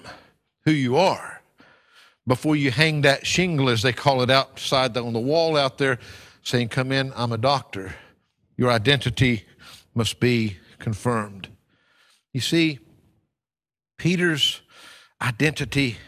who 0.64 0.70
you 0.70 0.96
are 0.96 1.42
before 2.26 2.56
you 2.56 2.70
hang 2.70 3.02
that 3.02 3.26
shingle, 3.26 3.68
as 3.68 3.82
they 3.82 3.92
call 3.92 4.22
it, 4.22 4.30
outside 4.30 4.96
on 4.96 5.12
the 5.12 5.20
wall 5.20 5.56
out 5.56 5.78
there 5.78 5.98
saying, 6.42 6.68
Come 6.68 6.92
in, 6.92 7.12
I'm 7.14 7.32
a 7.32 7.38
doctor. 7.38 7.94
Your 8.56 8.70
identity 8.70 9.44
must 9.94 10.18
be 10.18 10.56
confirmed. 10.78 11.48
You 12.32 12.40
see, 12.40 12.78
Peter's 13.98 14.60
identity 15.20 15.98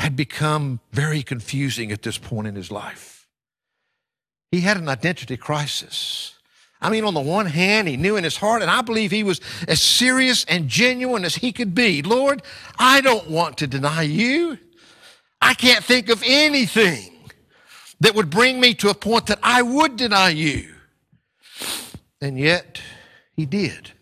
had 0.00 0.16
become 0.16 0.80
very 0.92 1.22
confusing 1.22 1.92
at 1.92 2.00
this 2.00 2.16
point 2.16 2.46
in 2.46 2.54
his 2.54 2.70
life. 2.70 3.28
He 4.50 4.60
had 4.60 4.78
an 4.78 4.88
identity 4.88 5.36
crisis. 5.36 6.38
I 6.80 6.88
mean, 6.88 7.04
on 7.04 7.12
the 7.12 7.20
one 7.20 7.44
hand, 7.44 7.86
he 7.86 7.98
knew 7.98 8.16
in 8.16 8.24
his 8.24 8.38
heart, 8.38 8.62
and 8.62 8.70
I 8.70 8.80
believe 8.80 9.10
he 9.10 9.22
was 9.22 9.42
as 9.68 9.82
serious 9.82 10.46
and 10.46 10.68
genuine 10.68 11.26
as 11.26 11.34
he 11.34 11.52
could 11.52 11.74
be 11.74 12.00
Lord, 12.00 12.42
I 12.78 13.02
don't 13.02 13.28
want 13.28 13.58
to 13.58 13.66
deny 13.66 14.00
you. 14.00 14.58
I 15.42 15.52
can't 15.52 15.84
think 15.84 16.08
of 16.08 16.22
anything 16.24 17.12
that 18.00 18.14
would 18.14 18.30
bring 18.30 18.58
me 18.58 18.72
to 18.76 18.88
a 18.88 18.94
point 18.94 19.26
that 19.26 19.38
I 19.42 19.60
would 19.60 19.96
deny 19.96 20.30
you. 20.30 20.76
And 22.22 22.38
yet, 22.38 22.80
he 23.36 23.44
did 23.44 23.92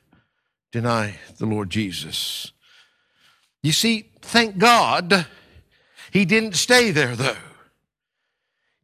deny 0.71 1.17
the 1.39 1.47
Lord 1.47 1.71
Jesus. 1.71 2.53
You 3.65 3.73
see, 3.73 4.13
thank 4.23 4.59
God 4.59 5.27
he 6.11 6.25
didn't 6.25 6.55
stay 6.55 6.91
there, 6.91 7.17
though. 7.17 7.37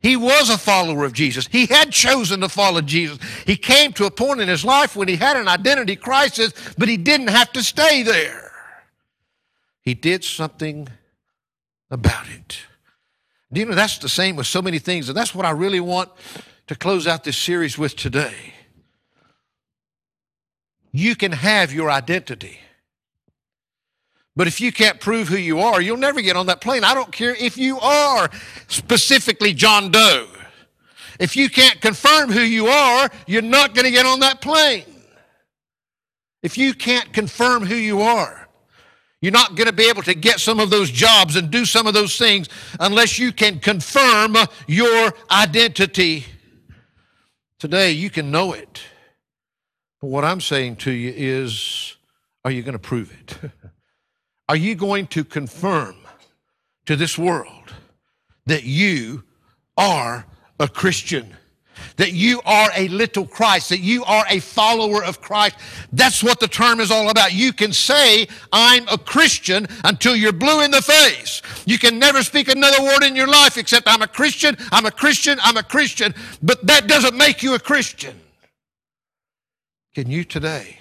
He 0.00 0.16
was 0.16 0.50
a 0.50 0.58
follower 0.58 1.04
of 1.04 1.14
Jesus. 1.14 1.46
He 1.46 1.64
had 1.64 1.90
chosen 1.90 2.40
to 2.40 2.48
follow 2.50 2.82
Jesus. 2.82 3.18
He 3.46 3.56
came 3.56 3.92
to 3.94 4.04
a 4.04 4.10
point 4.10 4.40
in 4.40 4.48
his 4.48 4.64
life 4.64 4.94
when 4.94 5.08
he 5.08 5.16
had 5.16 5.36
an 5.36 5.48
identity 5.48 5.96
crisis, 5.96 6.52
but 6.76 6.88
he 6.88 6.98
didn't 6.98 7.28
have 7.28 7.52
to 7.52 7.62
stay 7.62 8.02
there. 8.02 8.52
He 9.80 9.94
did 9.94 10.22
something 10.22 10.88
about 11.90 12.28
it. 12.28 12.58
Do 13.50 13.60
you 13.60 13.66
know 13.66 13.74
that's 13.74 13.98
the 13.98 14.08
same 14.08 14.36
with 14.36 14.46
so 14.46 14.60
many 14.60 14.78
things, 14.78 15.08
and 15.08 15.16
that's 15.16 15.34
what 15.34 15.46
I 15.46 15.50
really 15.50 15.80
want 15.80 16.10
to 16.66 16.74
close 16.74 17.06
out 17.06 17.24
this 17.24 17.36
series 17.36 17.78
with 17.78 17.96
today. 17.96 18.52
You 20.92 21.16
can 21.16 21.32
have 21.32 21.72
your 21.72 21.90
identity. 21.90 22.60
But 24.36 24.48
if 24.48 24.60
you 24.60 24.72
can't 24.72 25.00
prove 25.00 25.28
who 25.28 25.36
you 25.36 25.60
are, 25.60 25.80
you'll 25.80 25.96
never 25.96 26.20
get 26.20 26.36
on 26.36 26.46
that 26.46 26.60
plane. 26.60 26.82
I 26.82 26.94
don't 26.94 27.12
care 27.12 27.34
if 27.36 27.56
you 27.56 27.78
are 27.78 28.28
specifically 28.66 29.52
John 29.54 29.90
Doe. 29.90 30.26
If 31.20 31.36
you 31.36 31.48
can't 31.48 31.80
confirm 31.80 32.32
who 32.32 32.40
you 32.40 32.66
are, 32.66 33.08
you're 33.26 33.42
not 33.42 33.74
going 33.74 33.84
to 33.84 33.92
get 33.92 34.06
on 34.06 34.20
that 34.20 34.40
plane. 34.40 34.84
If 36.42 36.58
you 36.58 36.74
can't 36.74 37.12
confirm 37.12 37.64
who 37.64 37.76
you 37.76 38.02
are, 38.02 38.48
you're 39.22 39.32
not 39.32 39.54
going 39.54 39.68
to 39.68 39.72
be 39.72 39.88
able 39.88 40.02
to 40.02 40.14
get 40.14 40.40
some 40.40 40.60
of 40.60 40.68
those 40.68 40.90
jobs 40.90 41.36
and 41.36 41.50
do 41.50 41.64
some 41.64 41.86
of 41.86 41.94
those 41.94 42.18
things 42.18 42.48
unless 42.80 43.18
you 43.18 43.32
can 43.32 43.60
confirm 43.60 44.36
your 44.66 45.14
identity. 45.30 46.26
Today, 47.58 47.92
you 47.92 48.10
can 48.10 48.30
know 48.30 48.52
it. 48.52 48.82
But 50.02 50.08
what 50.08 50.24
I'm 50.24 50.40
saying 50.42 50.76
to 50.76 50.90
you 50.90 51.14
is, 51.16 51.96
are 52.44 52.50
you 52.50 52.62
going 52.62 52.74
to 52.74 52.78
prove 52.78 53.10
it? 53.12 53.38
Are 54.48 54.56
you 54.56 54.74
going 54.74 55.06
to 55.08 55.24
confirm 55.24 55.96
to 56.86 56.96
this 56.96 57.16
world 57.16 57.72
that 58.46 58.64
you 58.64 59.24
are 59.76 60.26
a 60.60 60.68
Christian? 60.68 61.34
That 61.96 62.12
you 62.12 62.40
are 62.44 62.70
a 62.76 62.88
little 62.88 63.26
Christ, 63.26 63.68
that 63.70 63.80
you 63.80 64.04
are 64.04 64.24
a 64.28 64.38
follower 64.40 65.02
of 65.02 65.20
Christ. 65.20 65.56
That's 65.92 66.22
what 66.22 66.40
the 66.40 66.48
term 66.48 66.80
is 66.80 66.90
all 66.90 67.08
about. 67.08 67.32
You 67.32 67.52
can 67.52 67.72
say, 67.72 68.28
I'm 68.52 68.86
a 68.88 68.98
Christian 68.98 69.66
until 69.82 70.14
you're 70.14 70.32
blue 70.32 70.62
in 70.62 70.70
the 70.70 70.82
face. 70.82 71.42
You 71.66 71.78
can 71.78 71.98
never 71.98 72.22
speak 72.22 72.48
another 72.48 72.82
word 72.82 73.02
in 73.02 73.16
your 73.16 73.26
life 73.26 73.56
except, 73.56 73.88
I'm 73.88 74.02
a 74.02 74.08
Christian, 74.08 74.56
I'm 74.70 74.86
a 74.86 74.90
Christian, 74.90 75.38
I'm 75.42 75.56
a 75.56 75.62
Christian. 75.62 76.14
But 76.42 76.66
that 76.66 76.86
doesn't 76.86 77.16
make 77.16 77.42
you 77.42 77.54
a 77.54 77.58
Christian. 77.58 78.20
Can 79.94 80.10
you 80.10 80.24
today, 80.24 80.78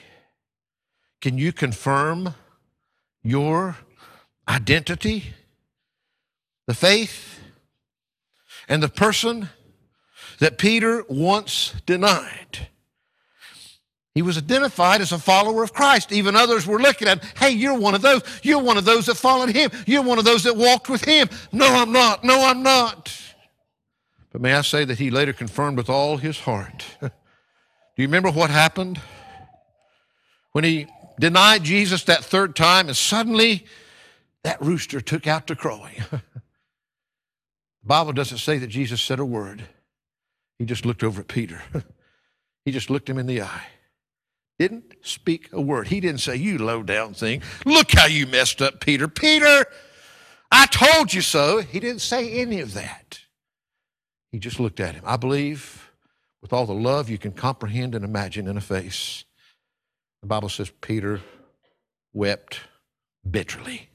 can 1.22 1.38
you 1.38 1.54
confirm 1.54 2.36
your 3.24 3.78
identity, 4.48 5.34
the 6.68 6.74
faith, 6.74 7.40
and 8.68 8.84
the 8.84 8.90
person 8.90 9.50
that 10.40 10.58
Peter 10.58 11.04
once 11.08 11.74
denied. 11.86 12.68
He 14.14 14.22
was 14.22 14.38
identified 14.38 15.02
as 15.02 15.12
a 15.12 15.18
follower 15.18 15.64
of 15.64 15.74
Christ. 15.74 16.12
Even 16.12 16.36
others 16.36 16.68
were 16.68 16.80
looking 16.80 17.08
at 17.08 17.24
him. 17.24 17.30
Hey, 17.36 17.50
you're 17.52 17.78
one 17.78 17.96
of 17.96 18.04
those. 18.04 18.22
You're 18.44 18.62
one 18.62 18.78
of 18.78 18.86
those 18.86 19.08
that 19.08 19.16
followed 19.16 19.50
him. 19.50 19.72
You're 19.88 20.04
one 20.04 20.20
of 20.20 20.26
those 20.26 20.44
that 20.44 20.56
walked 20.56 20.88
with 20.88 21.04
him. 21.04 21.30
No, 21.52 21.66
I'm 21.66 21.92
not. 21.92 22.24
No, 22.24 22.46
I'm 22.46 22.62
not. 22.62 23.12
But 24.32 24.42
may 24.42 24.54
I 24.54 24.62
say 24.62 24.86
that 24.86 25.00
he 25.00 25.10
later 25.10 25.34
confirmed 25.34 25.78
with 25.78 25.90
all 25.90 26.18
his 26.18 26.42
heart. 26.42 26.86
Do 27.02 27.10
you 27.98 28.08
remember 28.08 28.32
what 28.32 28.52
happened? 28.52 29.02
When 30.52 30.64
he 30.64 30.88
denied 31.20 31.64
Jesus 31.64 32.04
that 32.06 32.24
third 32.24 32.56
time, 32.56 32.88
and 32.88 32.98
suddenly 32.98 33.66
that 34.44 34.62
rooster 34.62 35.02
took 35.02 35.28
out 35.28 35.48
to 35.48 35.56
crowing. 35.56 35.96
the 36.12 36.22
Bible 37.84 38.14
doesn't 38.14 38.40
say 38.40 38.58
that 38.58 38.68
Jesus 38.68 39.02
said 39.02 39.20
a 39.20 39.26
word. 39.26 39.64
He 40.60 40.66
just 40.66 40.86
looked 40.86 41.04
over 41.04 41.22
at 41.22 41.28
Peter. 41.28 41.62
he 42.66 42.72
just 42.72 42.90
looked 42.90 43.10
him 43.10 43.18
in 43.18 43.26
the 43.26 43.42
eye. 43.42 43.68
Didn't 44.60 44.94
speak 45.02 45.50
a 45.52 45.62
word. 45.62 45.88
He 45.88 46.00
didn't 46.00 46.22
say, 46.22 46.36
You 46.36 46.58
low 46.58 46.84
down 46.84 47.14
thing. 47.14 47.42
Look 47.66 47.92
how 47.92 48.06
you 48.06 48.28
messed 48.28 48.62
up, 48.62 48.80
Peter. 48.80 49.08
Peter, 49.08 49.66
I 50.52 50.68
told 50.68 51.14
you 51.14 51.22
so. 51.22 51.60
He 51.62 51.80
didn't 51.80 52.02
say 52.02 52.32
any 52.34 52.60
of 52.60 52.74
that. 52.76 53.20
He 54.32 54.40
just 54.40 54.60
looked 54.60 54.80
at 54.80 54.96
him. 54.96 55.04
I 55.06 55.18
believe 55.18 55.90
with 56.42 56.54
all 56.54 56.66
the 56.66 56.74
love 56.74 57.10
you 57.10 57.18
can 57.18 57.32
comprehend 57.32 57.96
and 57.96 58.06
imagine 58.06 58.48
in 58.48 58.58
a 58.58 58.62
face. 58.62 59.24
The 60.24 60.28
Bible 60.28 60.48
says 60.48 60.72
Peter 60.80 61.20
wept 62.14 62.62
bitterly. 63.30 63.90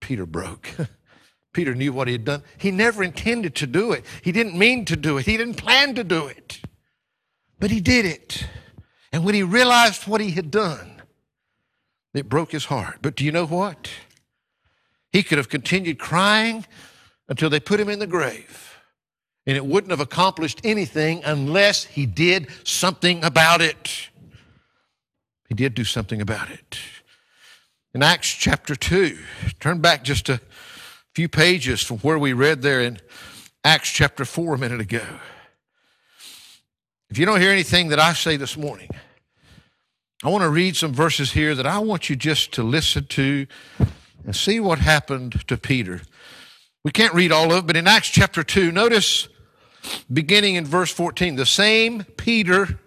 Peter 0.00 0.24
broke. 0.24 0.70
Peter 1.52 1.74
knew 1.74 1.92
what 1.92 2.08
he 2.08 2.14
had 2.14 2.24
done. 2.24 2.42
He 2.56 2.70
never 2.70 3.04
intended 3.04 3.54
to 3.56 3.66
do 3.66 3.92
it. 3.92 4.06
He 4.22 4.32
didn't 4.32 4.56
mean 4.56 4.86
to 4.86 4.96
do 4.96 5.18
it. 5.18 5.26
He 5.26 5.36
didn't 5.36 5.56
plan 5.56 5.96
to 5.96 6.02
do 6.02 6.28
it. 6.28 6.62
But 7.60 7.70
he 7.70 7.80
did 7.80 8.06
it. 8.06 8.46
And 9.12 9.22
when 9.22 9.34
he 9.34 9.42
realized 9.42 10.08
what 10.08 10.22
he 10.22 10.30
had 10.30 10.50
done, 10.50 11.02
it 12.14 12.30
broke 12.30 12.52
his 12.52 12.64
heart. 12.64 13.00
But 13.02 13.14
do 13.14 13.22
you 13.22 13.30
know 13.30 13.46
what? 13.46 13.90
He 15.12 15.22
could 15.22 15.36
have 15.36 15.50
continued 15.50 15.98
crying 15.98 16.64
until 17.28 17.50
they 17.50 17.60
put 17.60 17.78
him 17.78 17.90
in 17.90 17.98
the 17.98 18.06
grave. 18.06 18.78
And 19.46 19.58
it 19.58 19.66
wouldn't 19.66 19.90
have 19.90 20.00
accomplished 20.00 20.62
anything 20.64 21.22
unless 21.22 21.84
he 21.84 22.06
did 22.06 22.48
something 22.64 23.22
about 23.22 23.60
it. 23.60 24.08
Did 25.54 25.74
do 25.74 25.84
something 25.84 26.20
about 26.20 26.50
it. 26.50 26.78
In 27.94 28.02
Acts 28.02 28.28
chapter 28.28 28.74
2, 28.74 29.16
turn 29.60 29.80
back 29.80 30.02
just 30.02 30.28
a 30.28 30.40
few 31.14 31.28
pages 31.28 31.80
from 31.80 31.98
where 31.98 32.18
we 32.18 32.32
read 32.32 32.62
there 32.62 32.80
in 32.80 32.98
Acts 33.62 33.90
chapter 33.90 34.24
4 34.24 34.54
a 34.54 34.58
minute 34.58 34.80
ago. 34.80 35.04
If 37.08 37.18
you 37.18 37.26
don't 37.26 37.40
hear 37.40 37.52
anything 37.52 37.88
that 37.88 38.00
I 38.00 38.14
say 38.14 38.36
this 38.36 38.56
morning, 38.56 38.90
I 40.24 40.28
want 40.28 40.42
to 40.42 40.48
read 40.48 40.74
some 40.74 40.92
verses 40.92 41.32
here 41.32 41.54
that 41.54 41.66
I 41.66 41.78
want 41.78 42.10
you 42.10 42.16
just 42.16 42.52
to 42.54 42.64
listen 42.64 43.06
to 43.10 43.46
and 44.24 44.34
see 44.34 44.58
what 44.58 44.80
happened 44.80 45.46
to 45.46 45.56
Peter. 45.56 46.00
We 46.82 46.90
can't 46.90 47.14
read 47.14 47.30
all 47.30 47.52
of 47.52 47.58
it, 47.58 47.66
but 47.66 47.76
in 47.76 47.86
Acts 47.86 48.08
chapter 48.08 48.42
2, 48.42 48.72
notice 48.72 49.28
beginning 50.12 50.56
in 50.56 50.64
verse 50.64 50.90
14, 50.90 51.36
the 51.36 51.46
same 51.46 52.02
Peter 52.16 52.80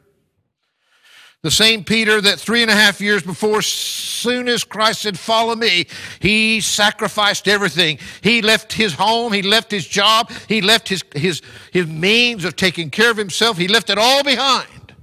the 1.43 1.51
same 1.51 1.83
Peter 1.83 2.19
that 2.19 2.39
three 2.39 2.61
and 2.61 2.71
a 2.71 2.75
half 2.75 2.99
years 2.99 3.23
before, 3.23 3.61
soon 3.61 4.49
as 4.49 4.63
Christ 4.63 5.03
said, 5.03 5.17
Follow 5.19 5.55
me, 5.55 5.87
he 6.19 6.61
sacrificed 6.61 7.47
everything. 7.47 7.99
He 8.21 8.41
left 8.41 8.73
his 8.73 8.93
home, 8.93 9.33
he 9.33 9.41
left 9.43 9.71
his 9.71 9.87
job, 9.87 10.31
he 10.47 10.61
left 10.61 10.89
his, 10.89 11.03
his, 11.15 11.41
his 11.71 11.87
means 11.87 12.43
of 12.43 12.55
taking 12.55 12.89
care 12.89 13.11
of 13.11 13.17
himself, 13.17 13.57
he 13.57 13.67
left 13.67 13.89
it 13.89 13.97
all 13.97 14.23
behind 14.23 14.95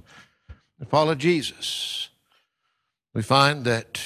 and 0.79 0.89
followed 0.89 1.19
Jesus. 1.19 2.09
We 3.13 3.21
find 3.21 3.63
that 3.65 3.99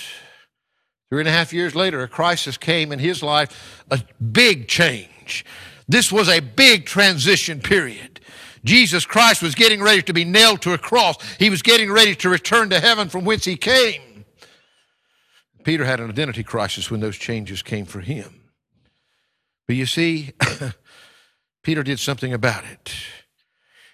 three 1.09 1.21
and 1.21 1.27
a 1.27 1.31
half 1.31 1.51
years 1.51 1.75
later, 1.75 2.03
a 2.03 2.07
crisis 2.07 2.57
came 2.57 2.91
in 2.91 2.99
his 2.99 3.23
life, 3.23 3.83
a 3.89 4.01
big 4.31 4.67
change. 4.67 5.43
This 5.87 6.11
was 6.11 6.29
a 6.29 6.39
big 6.39 6.85
transition 6.85 7.59
period. 7.59 8.08
Jesus 8.63 9.05
Christ 9.05 9.41
was 9.41 9.55
getting 9.55 9.81
ready 9.81 10.01
to 10.01 10.13
be 10.13 10.25
nailed 10.25 10.61
to 10.63 10.73
a 10.73 10.77
cross. 10.77 11.17
He 11.37 11.49
was 11.49 11.61
getting 11.61 11.91
ready 11.91 12.15
to 12.15 12.29
return 12.29 12.69
to 12.69 12.79
heaven 12.79 13.09
from 13.09 13.25
whence 13.25 13.45
he 13.45 13.55
came. 13.55 14.25
Peter 15.63 15.85
had 15.85 15.99
an 15.99 16.09
identity 16.09 16.43
crisis 16.43 16.89
when 16.89 16.99
those 16.99 17.17
changes 17.17 17.61
came 17.61 17.85
for 17.85 17.99
him. 17.99 18.41
But 19.67 19.75
you 19.75 19.85
see, 19.85 20.31
Peter 21.63 21.83
did 21.83 21.99
something 21.99 22.33
about 22.33 22.63
it. 22.65 22.93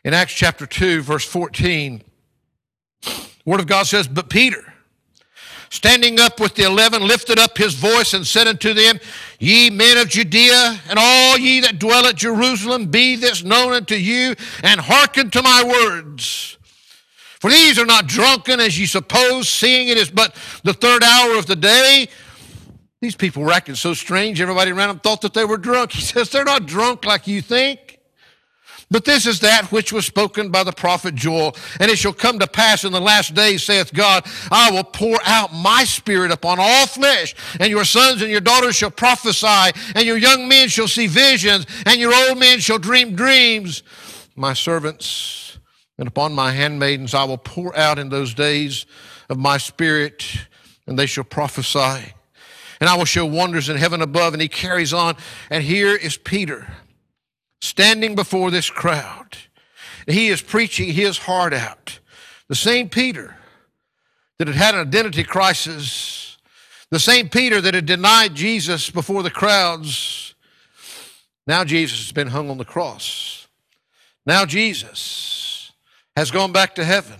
In 0.03 0.13
Acts 0.13 0.33
chapter 0.33 0.65
2, 0.65 1.01
verse 1.01 1.25
14, 1.25 2.03
Word 3.45 3.59
of 3.59 3.67
God 3.67 3.87
says, 3.87 4.07
But 4.07 4.29
Peter, 4.29 4.74
standing 5.75 6.19
up 6.19 6.39
with 6.39 6.55
the 6.55 6.63
eleven, 6.63 7.05
lifted 7.05 7.37
up 7.37 7.57
his 7.57 7.73
voice 7.73 8.13
and 8.13 8.25
said 8.25 8.47
unto 8.47 8.73
them, 8.73 8.99
Ye 9.39 9.69
men 9.69 9.97
of 9.97 10.07
Judea, 10.07 10.79
and 10.89 10.97
all 10.97 11.37
ye 11.37 11.59
that 11.59 11.79
dwell 11.79 12.05
at 12.05 12.15
Jerusalem, 12.15 12.87
be 12.87 13.15
this 13.15 13.43
known 13.43 13.73
unto 13.73 13.95
you, 13.95 14.35
and 14.63 14.79
hearken 14.79 15.29
to 15.31 15.41
my 15.41 15.63
words. 15.63 16.57
For 17.39 17.51
these 17.51 17.77
are 17.77 17.85
not 17.85 18.07
drunken 18.07 18.59
as 18.59 18.79
ye 18.79 18.85
suppose, 18.85 19.49
seeing 19.49 19.89
it 19.89 19.97
is 19.97 20.09
but 20.09 20.35
the 20.63 20.73
third 20.73 21.03
hour 21.03 21.37
of 21.37 21.45
the 21.45 21.55
day. 21.55 22.07
These 23.01 23.15
people 23.15 23.43
were 23.43 23.51
acting 23.51 23.75
so 23.75 23.93
strange, 23.93 24.41
everybody 24.41 24.71
around 24.71 24.87
them 24.87 24.99
thought 24.99 25.21
that 25.21 25.33
they 25.33 25.45
were 25.45 25.57
drunk. 25.57 25.91
He 25.93 26.01
says, 26.01 26.29
They're 26.29 26.45
not 26.45 26.65
drunk 26.65 27.05
like 27.05 27.27
you 27.27 27.41
think. 27.41 27.84
But 28.91 29.03
this 29.03 29.25
is 29.25 29.39
that 29.39 29.71
which 29.71 29.91
was 29.91 30.05
spoken 30.05 30.51
by 30.51 30.63
the 30.63 30.71
prophet 30.71 31.15
Joel. 31.15 31.55
And 31.79 31.89
it 31.89 31.97
shall 31.97 32.13
come 32.13 32.37
to 32.39 32.47
pass 32.47 32.83
in 32.83 32.91
the 32.91 33.01
last 33.01 33.33
days, 33.33 33.63
saith 33.63 33.93
God, 33.93 34.25
I 34.51 34.71
will 34.71 34.83
pour 34.83 35.17
out 35.25 35.53
my 35.53 35.83
spirit 35.83 36.31
upon 36.31 36.59
all 36.59 36.85
flesh, 36.85 37.35
and 37.59 37.69
your 37.69 37.85
sons 37.85 38.21
and 38.21 38.29
your 38.29 38.41
daughters 38.41 38.75
shall 38.75 38.91
prophesy, 38.91 39.71
and 39.95 40.05
your 40.05 40.17
young 40.17 40.47
men 40.47 40.69
shall 40.69 40.87
see 40.87 41.07
visions, 41.07 41.65
and 41.85 41.99
your 41.99 42.13
old 42.13 42.37
men 42.37 42.59
shall 42.59 42.77
dream 42.77 43.15
dreams. 43.15 43.83
My 44.35 44.53
servants 44.53 45.57
and 45.97 46.07
upon 46.07 46.33
my 46.33 46.51
handmaidens 46.51 47.13
I 47.13 47.23
will 47.23 47.37
pour 47.37 47.75
out 47.75 47.97
in 47.97 48.09
those 48.09 48.33
days 48.33 48.85
of 49.29 49.37
my 49.37 49.57
spirit, 49.57 50.25
and 50.85 50.99
they 50.99 51.05
shall 51.05 51.23
prophesy. 51.23 52.13
And 52.79 52.89
I 52.89 52.97
will 52.97 53.05
show 53.05 53.25
wonders 53.25 53.69
in 53.69 53.77
heaven 53.77 54.01
above. 54.01 54.33
And 54.33 54.41
he 54.41 54.49
carries 54.49 54.93
on. 54.93 55.15
And 55.49 55.63
here 55.63 55.95
is 55.95 56.17
Peter 56.17 56.67
standing 57.65 58.15
before 58.15 58.51
this 58.51 58.69
crowd. 58.69 59.37
He 60.07 60.27
is 60.27 60.41
preaching 60.41 60.93
his 60.93 61.17
heart 61.17 61.53
out. 61.53 61.99
The 62.47 62.55
same 62.55 62.89
Peter 62.89 63.35
that 64.37 64.47
had 64.47 64.55
had 64.55 64.75
an 64.75 64.81
identity 64.81 65.23
crisis, 65.23 66.37
the 66.91 66.99
same 66.99 67.29
Peter 67.29 67.59
that 67.61 67.73
had 67.73 67.85
denied 67.85 68.35
Jesus 68.35 68.89
before 68.89 69.23
the 69.23 69.31
crowds, 69.31 70.35
now 71.47 71.63
Jesus 71.63 71.99
has 71.99 72.11
been 72.11 72.27
hung 72.27 72.49
on 72.49 72.57
the 72.57 72.65
cross. 72.65 73.47
Now 74.25 74.45
Jesus 74.45 75.71
has 76.15 76.31
gone 76.31 76.51
back 76.51 76.75
to 76.75 76.85
heaven. 76.85 77.19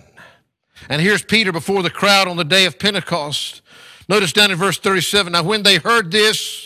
And 0.88 1.00
here's 1.02 1.22
Peter 1.22 1.52
before 1.52 1.82
the 1.82 1.90
crowd 1.90 2.28
on 2.28 2.36
the 2.36 2.44
day 2.44 2.66
of 2.66 2.78
Pentecost. 2.78 3.62
Notice 4.08 4.32
down 4.32 4.50
in 4.50 4.56
verse 4.56 4.78
37 4.78 5.32
Now, 5.32 5.42
when 5.42 5.62
they 5.62 5.76
heard 5.76 6.10
this, 6.10 6.65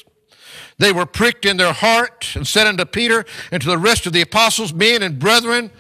they 0.81 0.93
were 0.93 1.05
pricked 1.05 1.45
in 1.45 1.59
their 1.59 1.75
heart 1.75 2.33
and 2.35 2.47
said 2.47 2.67
unto 2.67 2.87
Peter 2.87 3.27
and 3.53 3.61
to 3.61 3.69
the 3.69 3.77
rest 3.77 4.07
of 4.07 4.15
the 4.15 4.23
apostles, 4.23 4.73
Men 4.73 5.03
and 5.03 5.19
brethren, 5.19 5.71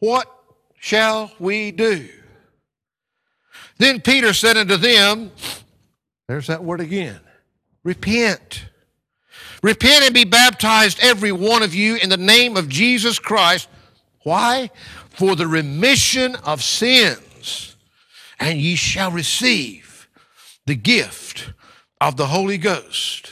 what 0.00 0.30
shall 0.78 1.32
we 1.38 1.70
do? 1.70 2.06
Then 3.78 4.02
Peter 4.02 4.34
said 4.34 4.58
unto 4.58 4.76
them, 4.76 5.32
There's 6.28 6.48
that 6.48 6.62
word 6.62 6.80
again 6.80 7.20
repent. 7.84 8.66
Repent 9.62 10.04
and 10.04 10.14
be 10.14 10.24
baptized, 10.24 10.98
every 11.00 11.32
one 11.32 11.62
of 11.62 11.74
you, 11.74 11.96
in 11.96 12.10
the 12.10 12.18
name 12.18 12.58
of 12.58 12.68
Jesus 12.68 13.18
Christ. 13.18 13.66
Why? 14.24 14.70
For 15.08 15.36
the 15.36 15.46
remission 15.46 16.36
of 16.36 16.62
sins, 16.62 17.76
and 18.38 18.58
ye 18.58 18.74
shall 18.74 19.10
receive 19.10 20.06
the 20.66 20.74
gift 20.74 21.52
of 21.98 22.18
the 22.18 22.26
Holy 22.26 22.58
Ghost. 22.58 23.30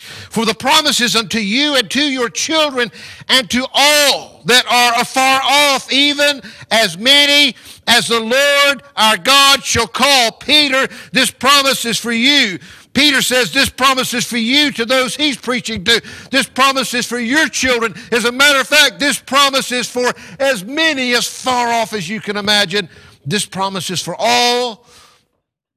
For 0.00 0.46
the 0.46 0.54
promises 0.54 1.14
unto 1.14 1.38
you 1.38 1.76
and 1.76 1.90
to 1.90 2.00
your 2.00 2.30
children 2.30 2.90
and 3.28 3.50
to 3.50 3.66
all 3.74 4.40
that 4.46 4.64
are 4.66 5.00
afar 5.00 5.40
off, 5.44 5.92
even 5.92 6.40
as 6.70 6.96
many 6.96 7.54
as 7.86 8.08
the 8.08 8.18
Lord 8.18 8.82
our 8.96 9.18
God 9.18 9.62
shall 9.62 9.86
call. 9.86 10.32
Peter, 10.32 10.88
this 11.12 11.30
promise 11.30 11.84
is 11.84 11.98
for 11.98 12.12
you. 12.12 12.58
Peter 12.94 13.20
says 13.20 13.52
this 13.52 13.68
promise 13.68 14.14
is 14.14 14.26
for 14.26 14.38
you 14.38 14.72
to 14.72 14.84
those 14.84 15.14
he's 15.14 15.36
preaching 15.36 15.84
to. 15.84 16.02
This 16.30 16.48
promise 16.48 16.94
is 16.94 17.06
for 17.06 17.20
your 17.20 17.48
children. 17.48 17.94
As 18.10 18.24
a 18.24 18.32
matter 18.32 18.60
of 18.60 18.66
fact, 18.66 18.98
this 18.98 19.18
promise 19.18 19.70
is 19.70 19.88
for 19.88 20.12
as 20.38 20.64
many 20.64 21.14
as 21.14 21.26
far 21.26 21.68
off 21.68 21.92
as 21.92 22.08
you 22.08 22.20
can 22.20 22.36
imagine. 22.36 22.88
This 23.24 23.44
promise 23.44 23.90
is 23.90 24.00
for 24.00 24.16
all 24.18 24.86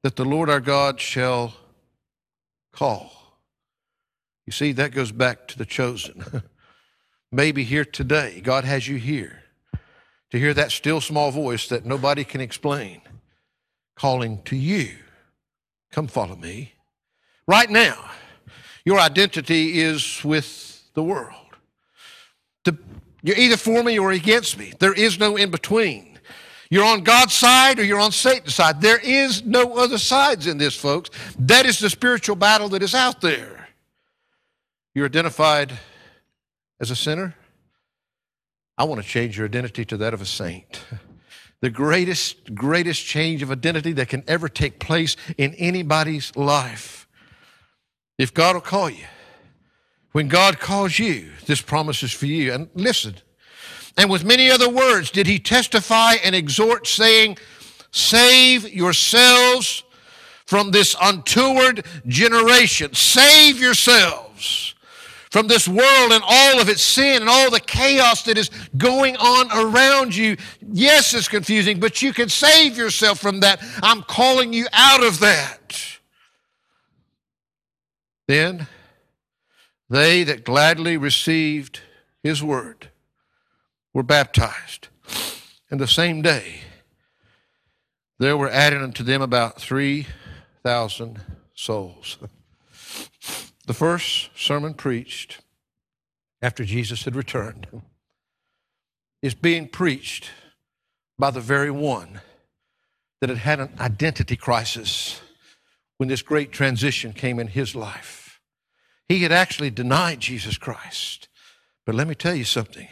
that 0.02 0.16
the 0.16 0.26
Lord 0.26 0.50
our 0.50 0.62
God 0.62 1.00
shall 1.00 1.54
call. 2.72 3.12
You 4.46 4.52
see, 4.52 4.72
that 4.74 4.92
goes 4.92 5.12
back 5.12 5.48
to 5.50 5.58
the 5.58 5.66
chosen. 5.66 6.44
Maybe 7.32 7.64
here 7.64 7.86
today, 7.86 8.42
God 8.42 8.64
has 8.64 8.88
you 8.88 8.98
here 8.98 9.44
to 10.32 10.40
hear 10.40 10.54
that 10.54 10.72
still 10.72 11.02
small 11.02 11.32
voice 11.32 11.68
that 11.68 11.86
nobody 11.86 12.24
can 12.24 12.42
explain 12.42 13.02
calling 13.96 14.42
to 14.44 14.56
you. 14.56 14.92
Come 15.92 16.08
follow 16.08 16.36
me. 16.36 16.74
Right 17.48 17.70
now, 17.70 18.10
your 18.86 19.00
identity 19.00 19.80
is 19.80 20.24
with 20.24 20.90
the 20.94 21.04
world. 21.04 21.40
you're 23.22 23.38
either 23.38 23.58
for 23.58 23.84
me 23.84 23.98
or 23.98 24.12
against 24.12 24.58
me. 24.58 24.74
There 24.80 24.94
is 24.94 25.20
no 25.20 25.38
in 25.38 25.50
between. 25.50 26.20
You're 26.70 26.86
on 26.86 27.04
God's 27.04 27.34
side 27.34 27.80
or 27.80 27.84
you're 27.84 28.00
on 28.00 28.12
Satan's 28.12 28.56
side. 28.56 28.82
There 28.82 29.00
is 29.00 29.46
no 29.46 29.76
other 29.76 29.98
sides 29.98 30.48
in 30.48 30.58
this, 30.58 30.76
folks. 30.76 31.12
That 31.38 31.66
is 31.66 31.80
the 31.80 31.90
spiritual 31.90 32.36
battle 32.36 32.70
that 32.70 32.82
is 32.82 32.96
out 32.96 33.22
there. 33.22 33.63
You're 34.96 35.06
identified 35.06 35.74
as 36.80 36.92
a 36.92 36.96
sinner. 36.96 37.36
I 38.78 38.84
want 38.84 39.02
to 39.02 39.08
change 39.08 39.38
your 39.38 39.48
identity 39.48 39.86
to 39.86 39.98
that 39.98 40.14
of 40.14 40.22
a 40.22 40.26
saint. 40.26 40.84
the 41.62 41.72
greatest, 41.72 42.54
greatest 42.54 43.04
change 43.04 43.42
of 43.42 43.50
identity 43.50 43.94
that 43.94 44.10
can 44.10 44.24
ever 44.28 44.48
take 44.48 44.80
place 44.80 45.16
in 45.38 45.56
anybody's 45.56 46.36
life. 46.36 47.08
If 48.20 48.34
God 48.34 48.56
will 48.56 48.62
call 48.62 48.90
you, 48.90 49.06
when 50.12 50.28
God 50.28 50.60
calls 50.60 51.00
you, 51.00 51.32
this 51.48 51.62
promise 51.62 52.04
is 52.04 52.12
for 52.12 52.28
you. 52.28 52.54
And 52.54 52.70
listen, 52.76 53.16
and 53.98 54.12
with 54.12 54.24
many 54.24 54.52
other 54.52 54.70
words 54.70 55.10
did 55.10 55.26
he 55.26 55.40
testify 55.40 56.14
and 56.24 56.36
exhort, 56.36 56.86
saying, 56.86 57.38
Save 57.90 58.72
yourselves 58.72 59.84
from 60.46 60.70
this 60.72 60.96
untoward 61.02 61.86
generation. 62.06 62.94
Save 62.94 63.60
yourselves 63.60 64.33
from 65.34 65.48
this 65.48 65.68
world 65.68 66.12
and 66.12 66.24
all 66.28 66.62
of 66.62 66.70
its 66.70 66.84
sin 66.84 67.24
and 67.24 67.28
all 67.28 67.50
the 67.50 67.60
chaos 67.60 68.22
that 68.22 68.38
is 68.38 68.52
going 68.78 69.18
on 69.18 69.48
around 69.52 70.16
you. 70.16 70.38
Yes, 70.62 71.16
it's 71.16 71.28
confusing, 71.28 71.80
but 71.80 72.04
you 72.04 72.14
can 72.14 72.30
save 72.30 72.78
yourself 72.78 73.20
from 73.20 73.40
that. 73.40 73.60
I'm 73.82 74.04
calling 74.04 74.54
you 74.54 74.68
out 74.72 75.04
of 75.04 75.20
that. 75.22 76.00
Then 78.28 78.68
they 79.90 80.24
that 80.24 80.46
gladly 80.46 80.98
received 80.98 81.82
his 82.22 82.44
word 82.44 82.90
were 83.92 84.04
baptized. 84.04 84.90
And 85.72 85.80
the 85.80 85.88
same 85.88 86.22
day, 86.22 86.62
there 88.20 88.38
were 88.38 88.52
added 88.52 88.84
unto 88.84 89.04
them 89.04 89.24
about 89.24 89.60
3,000 89.60 91.22
souls. 91.56 92.20
The 93.66 93.74
first 93.74 94.30
sermon 94.36 94.74
preached 94.74 95.42
after 96.42 96.66
Jesus 96.66 97.04
had 97.06 97.16
returned 97.16 97.68
is 99.22 99.34
being 99.34 99.70
preached 99.70 100.30
by 101.18 101.32
the 101.32 101.40
very 101.40 101.72
one 101.72 102.20
that 103.22 103.30
had 103.30 103.40
had 103.40 103.60
an 103.62 103.70
identity 103.80 104.36
crisis 104.36 105.22
when 105.98 106.10
this 106.10 106.22
great 106.22 106.52
transition 106.52 107.14
came 107.14 107.40
in 107.40 107.48
his 107.48 107.74
life. 107.74 108.42
He 109.08 109.24
had 109.24 109.32
actually 109.32 109.70
denied 109.70 110.20
Jesus 110.20 110.58
Christ. 110.58 111.30
But 111.86 111.96
let 111.96 112.08
me 112.08 112.16
tell 112.16 112.36
you 112.36 112.44
something. 112.44 112.88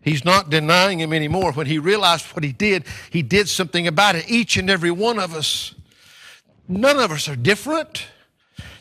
He's 0.00 0.24
not 0.24 0.48
denying 0.48 1.00
him 1.00 1.12
anymore. 1.12 1.52
When 1.52 1.66
he 1.66 1.78
realized 1.78 2.26
what 2.28 2.44
he 2.44 2.52
did, 2.52 2.84
he 3.10 3.20
did 3.20 3.48
something 3.48 3.86
about 3.86 4.14
it. 4.14 4.30
Each 4.30 4.56
and 4.56 4.70
every 4.70 4.90
one 4.90 5.18
of 5.18 5.34
us. 5.34 5.74
None 6.66 6.98
of 6.98 7.10
us 7.10 7.28
are 7.28 7.36
different. 7.36 8.06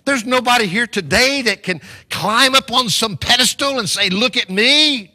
There's 0.07 0.25
nobody 0.25 0.67
here 0.67 0.87
today 0.87 1.41
that 1.41 1.63
can 1.63 1.81
climb 2.09 2.55
up 2.55 2.71
on 2.71 2.87
some 2.87 3.17
pedestal 3.17 3.77
and 3.77 3.89
say, 3.89 4.09
Look 4.09 4.37
at 4.37 4.49
me. 4.49 5.13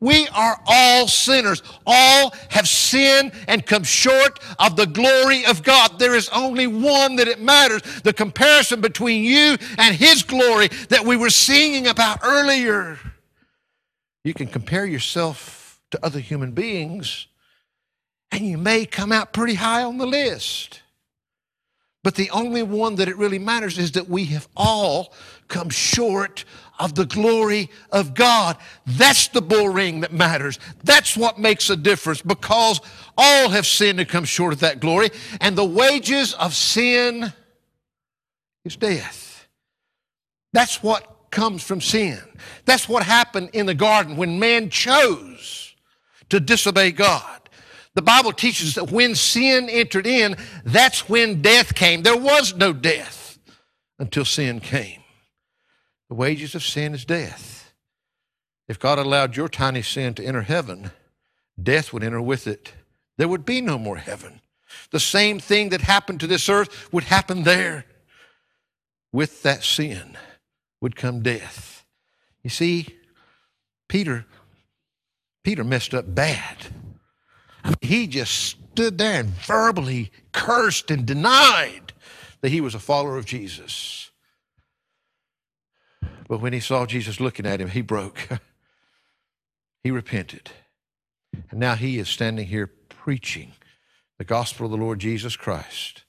We 0.00 0.28
are 0.28 0.60
all 0.66 1.08
sinners. 1.08 1.62
All 1.86 2.34
have 2.50 2.68
sinned 2.68 3.32
and 3.48 3.64
come 3.64 3.82
short 3.82 4.38
of 4.58 4.76
the 4.76 4.84
glory 4.84 5.46
of 5.46 5.62
God. 5.62 5.98
There 5.98 6.14
is 6.14 6.28
only 6.28 6.66
one 6.66 7.16
that 7.16 7.26
it 7.26 7.40
matters 7.40 7.80
the 8.02 8.12
comparison 8.12 8.82
between 8.82 9.24
you 9.24 9.56
and 9.78 9.96
His 9.96 10.22
glory 10.22 10.68
that 10.90 11.06
we 11.06 11.16
were 11.16 11.30
singing 11.30 11.86
about 11.86 12.18
earlier. 12.22 12.98
You 14.24 14.34
can 14.34 14.48
compare 14.48 14.84
yourself 14.84 15.80
to 15.92 16.04
other 16.04 16.20
human 16.20 16.52
beings, 16.52 17.28
and 18.30 18.46
you 18.46 18.58
may 18.58 18.84
come 18.84 19.10
out 19.10 19.32
pretty 19.32 19.54
high 19.54 19.84
on 19.84 19.96
the 19.96 20.06
list. 20.06 20.82
But 22.04 22.16
the 22.16 22.30
only 22.30 22.62
one 22.62 22.96
that 22.96 23.08
it 23.08 23.16
really 23.16 23.38
matters 23.38 23.78
is 23.78 23.92
that 23.92 24.08
we 24.08 24.26
have 24.26 24.46
all 24.54 25.14
come 25.48 25.70
short 25.70 26.44
of 26.78 26.94
the 26.94 27.06
glory 27.06 27.70
of 27.90 28.12
God. 28.14 28.58
That's 28.86 29.28
the 29.28 29.40
bull 29.40 29.70
ring 29.70 30.00
that 30.00 30.12
matters. 30.12 30.58
That's 30.84 31.16
what 31.16 31.38
makes 31.38 31.70
a 31.70 31.76
difference 31.76 32.20
because 32.20 32.82
all 33.16 33.48
have 33.48 33.66
sinned 33.66 34.00
and 34.00 34.08
come 34.08 34.24
short 34.24 34.52
of 34.52 34.60
that 34.60 34.80
glory. 34.80 35.10
And 35.40 35.56
the 35.56 35.64
wages 35.64 36.34
of 36.34 36.54
sin 36.54 37.32
is 38.66 38.76
death. 38.76 39.48
That's 40.52 40.82
what 40.82 41.30
comes 41.30 41.62
from 41.62 41.80
sin. 41.80 42.20
That's 42.66 42.86
what 42.86 43.02
happened 43.02 43.50
in 43.54 43.64
the 43.64 43.74
garden 43.74 44.18
when 44.18 44.38
man 44.38 44.68
chose 44.68 45.74
to 46.28 46.38
disobey 46.38 46.90
God. 46.90 47.43
The 47.94 48.02
Bible 48.02 48.32
teaches 48.32 48.74
that 48.74 48.90
when 48.90 49.14
sin 49.14 49.68
entered 49.68 50.06
in, 50.06 50.36
that's 50.64 51.08
when 51.08 51.42
death 51.42 51.74
came. 51.74 52.02
There 52.02 52.16
was 52.16 52.54
no 52.54 52.72
death 52.72 53.38
until 53.98 54.24
sin 54.24 54.60
came. 54.60 55.00
The 56.08 56.16
wages 56.16 56.54
of 56.54 56.64
sin 56.64 56.94
is 56.94 57.04
death. 57.04 57.72
If 58.66 58.78
God 58.78 58.98
allowed 58.98 59.36
your 59.36 59.48
tiny 59.48 59.82
sin 59.82 60.14
to 60.14 60.24
enter 60.24 60.42
heaven, 60.42 60.90
death 61.62 61.92
would 61.92 62.02
enter 62.02 62.20
with 62.20 62.46
it. 62.46 62.72
There 63.16 63.28
would 63.28 63.44
be 63.44 63.60
no 63.60 63.78
more 63.78 63.96
heaven. 63.96 64.40
The 64.90 65.00
same 65.00 65.38
thing 65.38 65.68
that 65.68 65.82
happened 65.82 66.20
to 66.20 66.26
this 66.26 66.48
earth 66.48 66.92
would 66.92 67.04
happen 67.04 67.44
there 67.44 67.84
with 69.12 69.42
that 69.44 69.62
sin 69.62 70.16
would 70.80 70.96
come 70.96 71.22
death. 71.22 71.84
You 72.42 72.50
see, 72.50 72.88
Peter, 73.88 74.26
Peter 75.44 75.62
messed 75.62 75.94
up 75.94 76.12
bad. 76.12 76.56
I 77.64 77.68
mean, 77.68 77.76
he 77.80 78.06
just 78.06 78.32
stood 78.34 78.98
there 78.98 79.20
and 79.20 79.30
verbally 79.30 80.12
cursed 80.32 80.90
and 80.90 81.06
denied 81.06 81.92
that 82.42 82.50
he 82.50 82.60
was 82.60 82.74
a 82.74 82.78
follower 82.78 83.16
of 83.16 83.24
Jesus. 83.24 84.10
But 86.28 86.40
when 86.40 86.52
he 86.52 86.60
saw 86.60 86.86
Jesus 86.86 87.20
looking 87.20 87.46
at 87.46 87.60
him, 87.60 87.68
he 87.68 87.80
broke. 87.80 88.28
he 89.82 89.90
repented. 89.90 90.50
And 91.50 91.60
now 91.60 91.74
he 91.74 91.98
is 91.98 92.08
standing 92.08 92.46
here 92.46 92.70
preaching 92.88 93.52
the 94.18 94.24
gospel 94.24 94.66
of 94.66 94.72
the 94.72 94.78
Lord 94.78 94.98
Jesus 94.98 95.36
Christ. 95.36 96.04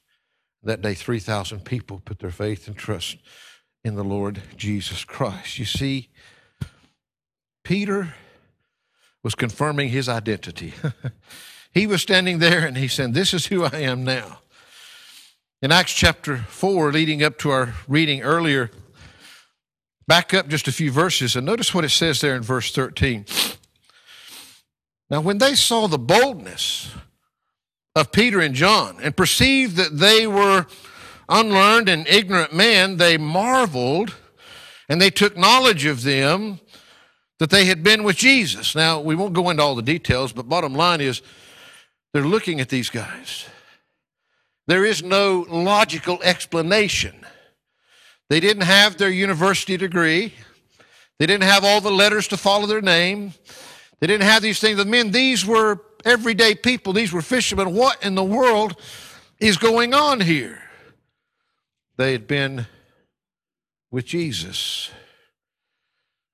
That 0.63 0.81
day, 0.81 0.93
3,000 0.93 1.63
people 1.63 2.01
put 2.03 2.19
their 2.19 2.31
faith 2.31 2.67
and 2.67 2.75
trust 2.75 3.17
in 3.83 3.95
the 3.95 4.03
Lord 4.03 4.41
Jesus 4.57 5.03
Christ. 5.03 5.59
You 5.59 5.65
see, 5.65 6.09
Peter 7.63 8.15
was 9.25 9.33
confirming 9.33 9.89
his 9.89 10.07
identity. 10.07 10.75
he 11.73 11.87
was 11.87 11.99
standing 11.99 12.37
there 12.37 12.63
and 12.63 12.77
he 12.77 12.87
said, 12.87 13.15
This 13.15 13.33
is 13.33 13.47
who 13.47 13.63
I 13.63 13.77
am 13.79 14.03
now. 14.03 14.41
In 15.63 15.71
Acts 15.71 15.93
chapter 15.93 16.37
4, 16.37 16.91
leading 16.91 17.23
up 17.23 17.39
to 17.39 17.49
our 17.49 17.73
reading 17.87 18.21
earlier, 18.21 18.69
back 20.07 20.31
up 20.31 20.47
just 20.47 20.67
a 20.67 20.71
few 20.71 20.91
verses 20.91 21.35
and 21.35 21.43
notice 21.43 21.73
what 21.73 21.83
it 21.83 21.89
says 21.89 22.21
there 22.21 22.35
in 22.35 22.43
verse 22.43 22.71
13. 22.71 23.25
Now, 25.07 25.21
when 25.21 25.37
they 25.37 25.53
saw 25.53 25.87
the 25.87 25.99
boldness 25.99 26.91
of 27.95 28.11
Peter 28.11 28.39
and 28.39 28.55
John 28.55 28.97
and 29.03 29.15
perceived 29.15 29.75
that 29.75 29.99
they 29.99 30.25
were 30.25 30.65
unlearned 31.29 31.89
and 31.89 32.07
ignorant 32.07 32.53
men, 32.53 32.97
they 32.97 33.15
marveled 33.15 34.15
and 34.89 34.99
they 34.99 35.11
took 35.11 35.37
knowledge 35.37 35.85
of 35.85 36.01
them 36.01 36.59
that 37.39 37.49
they 37.49 37.65
had 37.65 37.83
been 37.83 38.03
with 38.03 38.15
Jesus. 38.15 38.75
Now, 38.75 38.99
we 38.99 39.15
won't 39.15 39.33
go 39.33 39.49
into 39.49 39.61
all 39.61 39.75
the 39.75 39.81
details, 39.81 40.31
but 40.31 40.47
bottom 40.47 40.73
line 40.73 41.01
is 41.01 41.21
they're 42.13 42.23
looking 42.23 42.61
at 42.61 42.69
these 42.69 42.89
guys. 42.89 43.45
There 44.67 44.85
is 44.85 45.03
no 45.03 45.45
logical 45.49 46.21
explanation. 46.23 47.25
They 48.29 48.39
didn't 48.39 48.63
have 48.63 48.97
their 48.97 49.09
university 49.09 49.77
degree. 49.77 50.33
They 51.19 51.25
didn't 51.25 51.43
have 51.43 51.63
all 51.63 51.81
the 51.81 51.91
letters 51.91 52.27
to 52.29 52.37
follow 52.37 52.65
their 52.65 52.81
name. 52.81 53.33
They 53.99 54.07
didn't 54.07 54.23
have 54.23 54.41
these 54.41 54.59
things. 54.59 54.77
The 54.77 54.85
men, 54.85 55.11
these 55.11 55.45
were 55.45 55.81
everyday 56.03 56.55
people. 56.55 56.93
These 56.93 57.13
were 57.13 57.21
fishermen. 57.21 57.73
What 57.73 58.03
in 58.03 58.15
the 58.15 58.23
world 58.23 58.79
is 59.39 59.57
going 59.57 59.93
on 59.93 60.21
here? 60.21 60.61
They 61.97 62.11
had 62.11 62.27
been 62.27 62.65
with 63.91 64.05
Jesus. 64.05 64.89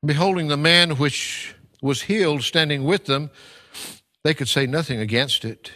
Beholding 0.03 0.47
the 0.47 0.57
man 0.57 0.91
which 0.91 1.53
was 1.81 2.03
healed 2.03 2.43
standing 2.43 2.83
with 2.83 3.05
them, 3.05 3.29
they 4.23 4.33
could 4.33 4.47
say 4.47 4.65
nothing 4.65 4.99
against 4.99 5.45
it. 5.45 5.71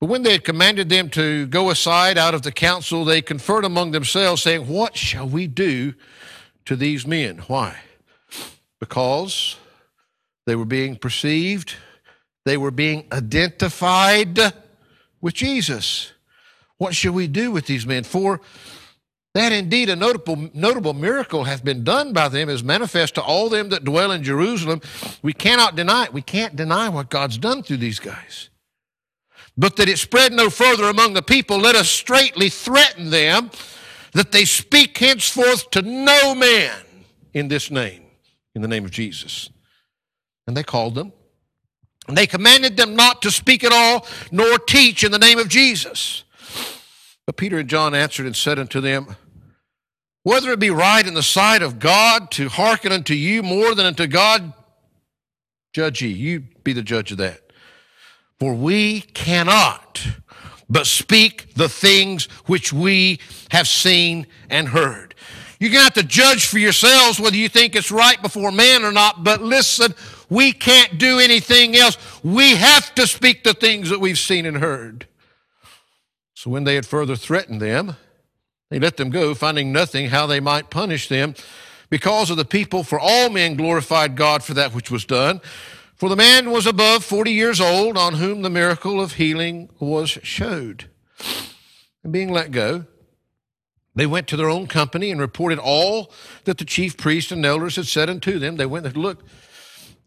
But 0.00 0.08
when 0.08 0.22
they 0.22 0.32
had 0.32 0.44
commanded 0.44 0.88
them 0.88 1.10
to 1.10 1.46
go 1.46 1.70
aside 1.70 2.16
out 2.16 2.34
of 2.34 2.42
the 2.42 2.52
council, 2.52 3.04
they 3.04 3.20
conferred 3.20 3.64
among 3.64 3.90
themselves, 3.90 4.42
saying, 4.42 4.66
What 4.66 4.96
shall 4.96 5.28
we 5.28 5.46
do 5.46 5.94
to 6.64 6.74
these 6.74 7.06
men? 7.06 7.38
Why? 7.48 7.76
Because 8.78 9.56
they 10.46 10.56
were 10.56 10.64
being 10.64 10.96
perceived, 10.96 11.74
they 12.46 12.56
were 12.56 12.70
being 12.70 13.06
identified 13.12 14.38
with 15.20 15.34
Jesus. 15.34 16.12
What 16.78 16.94
shall 16.94 17.12
we 17.12 17.26
do 17.26 17.50
with 17.50 17.66
these 17.66 17.86
men? 17.86 18.04
For 18.04 18.40
that 19.34 19.52
indeed 19.52 19.88
a 19.88 19.96
notable, 19.96 20.50
notable 20.54 20.94
miracle 20.94 21.44
hath 21.44 21.64
been 21.64 21.84
done 21.84 22.12
by 22.12 22.28
them 22.28 22.48
is 22.48 22.64
manifest 22.64 23.14
to 23.14 23.22
all 23.22 23.48
them 23.48 23.68
that 23.68 23.84
dwell 23.84 24.10
in 24.10 24.22
Jerusalem. 24.24 24.80
We 25.22 25.32
cannot 25.32 25.76
deny 25.76 26.04
it. 26.04 26.12
We 26.12 26.22
can't 26.22 26.56
deny 26.56 26.88
what 26.88 27.10
God's 27.10 27.38
done 27.38 27.62
through 27.62 27.76
these 27.78 28.00
guys. 28.00 28.50
But 29.56 29.76
that 29.76 29.88
it 29.88 29.98
spread 29.98 30.32
no 30.32 30.50
further 30.50 30.88
among 30.88 31.14
the 31.14 31.22
people, 31.22 31.58
let 31.58 31.76
us 31.76 31.88
straightly 31.88 32.48
threaten 32.48 33.10
them 33.10 33.50
that 34.12 34.32
they 34.32 34.44
speak 34.44 34.98
henceforth 34.98 35.70
to 35.70 35.82
no 35.82 36.34
man 36.34 36.82
in 37.32 37.48
this 37.48 37.70
name, 37.70 38.02
in 38.54 38.62
the 38.62 38.68
name 38.68 38.84
of 38.84 38.90
Jesus. 38.90 39.50
And 40.46 40.56
they 40.56 40.64
called 40.64 40.96
them 40.96 41.12
And 42.08 42.16
they 42.18 42.26
commanded 42.26 42.76
them 42.76 42.96
not 42.96 43.22
to 43.22 43.30
speak 43.30 43.62
at 43.62 43.72
all, 43.72 44.06
nor 44.32 44.58
teach 44.58 45.04
in 45.04 45.12
the 45.12 45.18
name 45.18 45.38
of 45.38 45.48
Jesus. 45.48 46.24
But 47.26 47.36
Peter 47.36 47.58
and 47.58 47.68
John 47.68 47.94
answered 47.94 48.26
and 48.26 48.36
said 48.36 48.58
unto 48.58 48.80
them, 48.80 49.16
Whether 50.22 50.50
it 50.50 50.60
be 50.60 50.70
right 50.70 51.06
in 51.06 51.14
the 51.14 51.22
sight 51.22 51.62
of 51.62 51.78
God 51.78 52.30
to 52.32 52.48
hearken 52.48 52.92
unto 52.92 53.14
you 53.14 53.42
more 53.42 53.74
than 53.74 53.86
unto 53.86 54.06
God, 54.06 54.52
judge 55.72 56.02
ye. 56.02 56.08
You 56.08 56.44
be 56.64 56.72
the 56.72 56.82
judge 56.82 57.12
of 57.12 57.18
that. 57.18 57.40
For 58.38 58.54
we 58.54 59.02
cannot 59.02 60.06
but 60.70 60.86
speak 60.86 61.54
the 61.54 61.68
things 61.68 62.26
which 62.46 62.72
we 62.72 63.18
have 63.50 63.66
seen 63.66 64.26
and 64.48 64.68
heard. 64.68 65.14
You're 65.58 65.70
going 65.70 65.80
to 65.80 65.84
have 65.84 65.94
to 65.94 66.02
judge 66.04 66.46
for 66.46 66.58
yourselves 66.58 67.20
whether 67.20 67.36
you 67.36 67.48
think 67.48 67.76
it's 67.76 67.90
right 67.90 68.20
before 68.22 68.50
man 68.50 68.82
or 68.82 68.92
not, 68.92 69.24
but 69.24 69.42
listen, 69.42 69.94
we 70.30 70.52
can't 70.52 70.96
do 70.96 71.18
anything 71.18 71.76
else. 71.76 71.98
We 72.22 72.54
have 72.56 72.94
to 72.94 73.06
speak 73.06 73.44
the 73.44 73.52
things 73.52 73.90
that 73.90 74.00
we've 74.00 74.18
seen 74.18 74.46
and 74.46 74.56
heard. 74.56 75.06
So 76.40 76.48
when 76.48 76.64
they 76.64 76.74
had 76.74 76.86
further 76.86 77.16
threatened 77.16 77.60
them, 77.60 77.96
they 78.70 78.78
let 78.78 78.96
them 78.96 79.10
go, 79.10 79.34
finding 79.34 79.72
nothing 79.72 80.08
how 80.08 80.26
they 80.26 80.40
might 80.40 80.70
punish 80.70 81.06
them 81.06 81.34
because 81.90 82.30
of 82.30 82.38
the 82.38 82.46
people, 82.46 82.82
for 82.82 82.98
all 82.98 83.28
men 83.28 83.56
glorified 83.56 84.16
God 84.16 84.42
for 84.42 84.54
that 84.54 84.72
which 84.72 84.90
was 84.90 85.04
done. 85.04 85.42
For 85.96 86.08
the 86.08 86.16
man 86.16 86.50
was 86.50 86.66
above 86.66 87.04
40 87.04 87.30
years 87.30 87.60
old 87.60 87.98
on 87.98 88.14
whom 88.14 88.40
the 88.40 88.48
miracle 88.48 89.02
of 89.02 89.12
healing 89.12 89.68
was 89.78 90.08
showed. 90.22 90.86
And 92.02 92.10
being 92.10 92.32
let 92.32 92.52
go, 92.52 92.86
they 93.94 94.06
went 94.06 94.26
to 94.28 94.38
their 94.38 94.48
own 94.48 94.66
company 94.66 95.10
and 95.10 95.20
reported 95.20 95.58
all 95.58 96.10
that 96.44 96.56
the 96.56 96.64
chief 96.64 96.96
priests 96.96 97.30
and 97.30 97.44
elders 97.44 97.76
had 97.76 97.86
said 97.86 98.08
unto 98.08 98.38
them. 98.38 98.56
They 98.56 98.64
went 98.64 98.86
and 98.86 98.96
look, 98.96 99.24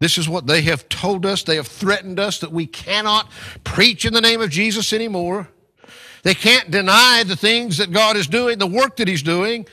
this 0.00 0.18
is 0.18 0.28
what 0.28 0.48
they 0.48 0.62
have 0.62 0.88
told 0.88 1.24
us. 1.26 1.44
They 1.44 1.54
have 1.54 1.68
threatened 1.68 2.18
us 2.18 2.40
that 2.40 2.50
we 2.50 2.66
cannot 2.66 3.30
preach 3.62 4.04
in 4.04 4.12
the 4.12 4.20
name 4.20 4.40
of 4.40 4.50
Jesus 4.50 4.92
anymore. 4.92 5.48
They 6.24 6.34
can't 6.34 6.70
deny 6.70 7.22
the 7.24 7.36
things 7.36 7.78
that 7.78 7.92
God 7.92 8.16
is 8.16 8.26
doing, 8.26 8.58
the 8.58 8.66
work 8.66 8.96
that 8.96 9.08
He's 9.08 9.22
doing. 9.22 9.66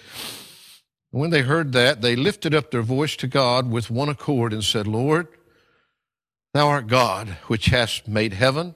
when 1.10 1.32
they 1.32 1.42
heard 1.42 1.72
that, 1.74 2.02
they 2.02 2.16
lifted 2.16 2.54
up 2.54 2.72
their 2.72 2.84
voice 2.84 3.16
to 3.18 3.28
God 3.28 3.72
with 3.72 3.90
one 3.90 4.10
accord 4.10 4.54
and 4.54 4.64
said, 4.64 4.86
Lord, 4.88 5.28
Thou 6.54 6.68
art 6.68 6.88
God, 6.88 7.30
which 7.48 7.68
hast 7.68 8.08
made 8.08 8.34
heaven 8.34 8.76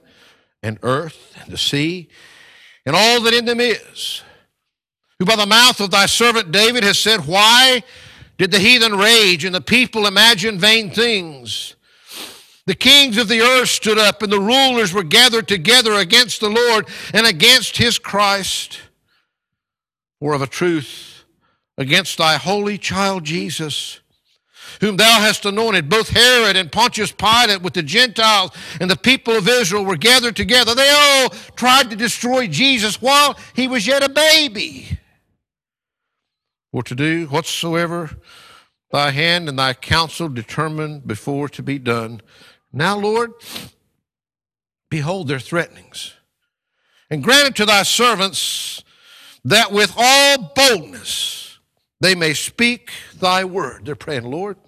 and 0.62 0.78
earth 0.82 1.36
and 1.40 1.52
the 1.52 1.58
sea 1.58 2.08
and 2.86 2.96
all 2.96 3.20
that 3.22 3.34
in 3.34 3.44
them 3.44 3.60
is, 3.60 4.22
who 5.18 5.24
by 5.26 5.36
the 5.36 5.44
mouth 5.44 5.80
of 5.80 5.90
thy 5.90 6.06
servant 6.06 6.52
David 6.52 6.84
has 6.84 6.98
said, 6.98 7.26
Why 7.26 7.82
did 8.38 8.52
the 8.52 8.58
heathen 8.58 8.96
rage 8.96 9.44
and 9.44 9.54
the 9.54 9.60
people 9.60 10.06
imagine 10.06 10.58
vain 10.58 10.90
things? 10.90 11.74
The 12.66 12.74
kings 12.74 13.16
of 13.16 13.28
the 13.28 13.40
earth 13.40 13.68
stood 13.68 13.98
up, 13.98 14.22
and 14.22 14.32
the 14.32 14.40
rulers 14.40 14.92
were 14.92 15.04
gathered 15.04 15.46
together 15.46 15.94
against 15.94 16.40
the 16.40 16.50
Lord 16.50 16.88
and 17.14 17.26
against 17.26 17.76
his 17.76 17.98
Christ. 17.98 18.80
For 20.18 20.34
of 20.34 20.42
a 20.42 20.46
truth, 20.46 21.24
against 21.78 22.18
thy 22.18 22.36
holy 22.36 22.76
child 22.76 23.22
Jesus, 23.24 24.00
whom 24.80 24.96
thou 24.96 25.20
hast 25.20 25.44
anointed, 25.44 25.88
both 25.88 26.08
Herod 26.08 26.56
and 26.56 26.72
Pontius 26.72 27.12
Pilate 27.12 27.62
with 27.62 27.74
the 27.74 27.82
Gentiles 27.82 28.50
and 28.80 28.90
the 28.90 28.96
people 28.96 29.34
of 29.34 29.48
Israel 29.48 29.84
were 29.84 29.96
gathered 29.96 30.36
together. 30.36 30.74
They 30.74 30.90
all 30.90 31.30
tried 31.54 31.90
to 31.90 31.96
destroy 31.96 32.46
Jesus 32.46 33.00
while 33.00 33.38
he 33.54 33.68
was 33.68 33.86
yet 33.86 34.02
a 34.02 34.08
baby. 34.08 34.98
For 36.72 36.82
to 36.82 36.94
do 36.94 37.26
whatsoever 37.26 38.16
thy 38.90 39.10
hand 39.12 39.48
and 39.48 39.58
thy 39.58 39.72
counsel 39.72 40.28
determined 40.28 41.06
before 41.06 41.48
to 41.50 41.62
be 41.62 41.78
done, 41.78 42.20
now, 42.76 42.98
Lord, 42.98 43.32
behold 44.90 45.28
their 45.28 45.38
threatenings. 45.38 46.12
And 47.08 47.24
grant 47.24 47.48
it 47.48 47.56
to 47.56 47.64
thy 47.64 47.84
servants 47.84 48.84
that 49.44 49.72
with 49.72 49.94
all 49.96 50.52
boldness 50.54 51.58
they 52.00 52.14
may 52.14 52.34
speak 52.34 52.90
thy 53.18 53.44
word. 53.44 53.86
They're 53.86 53.96
praying, 53.96 54.24
Lord, 54.24 54.58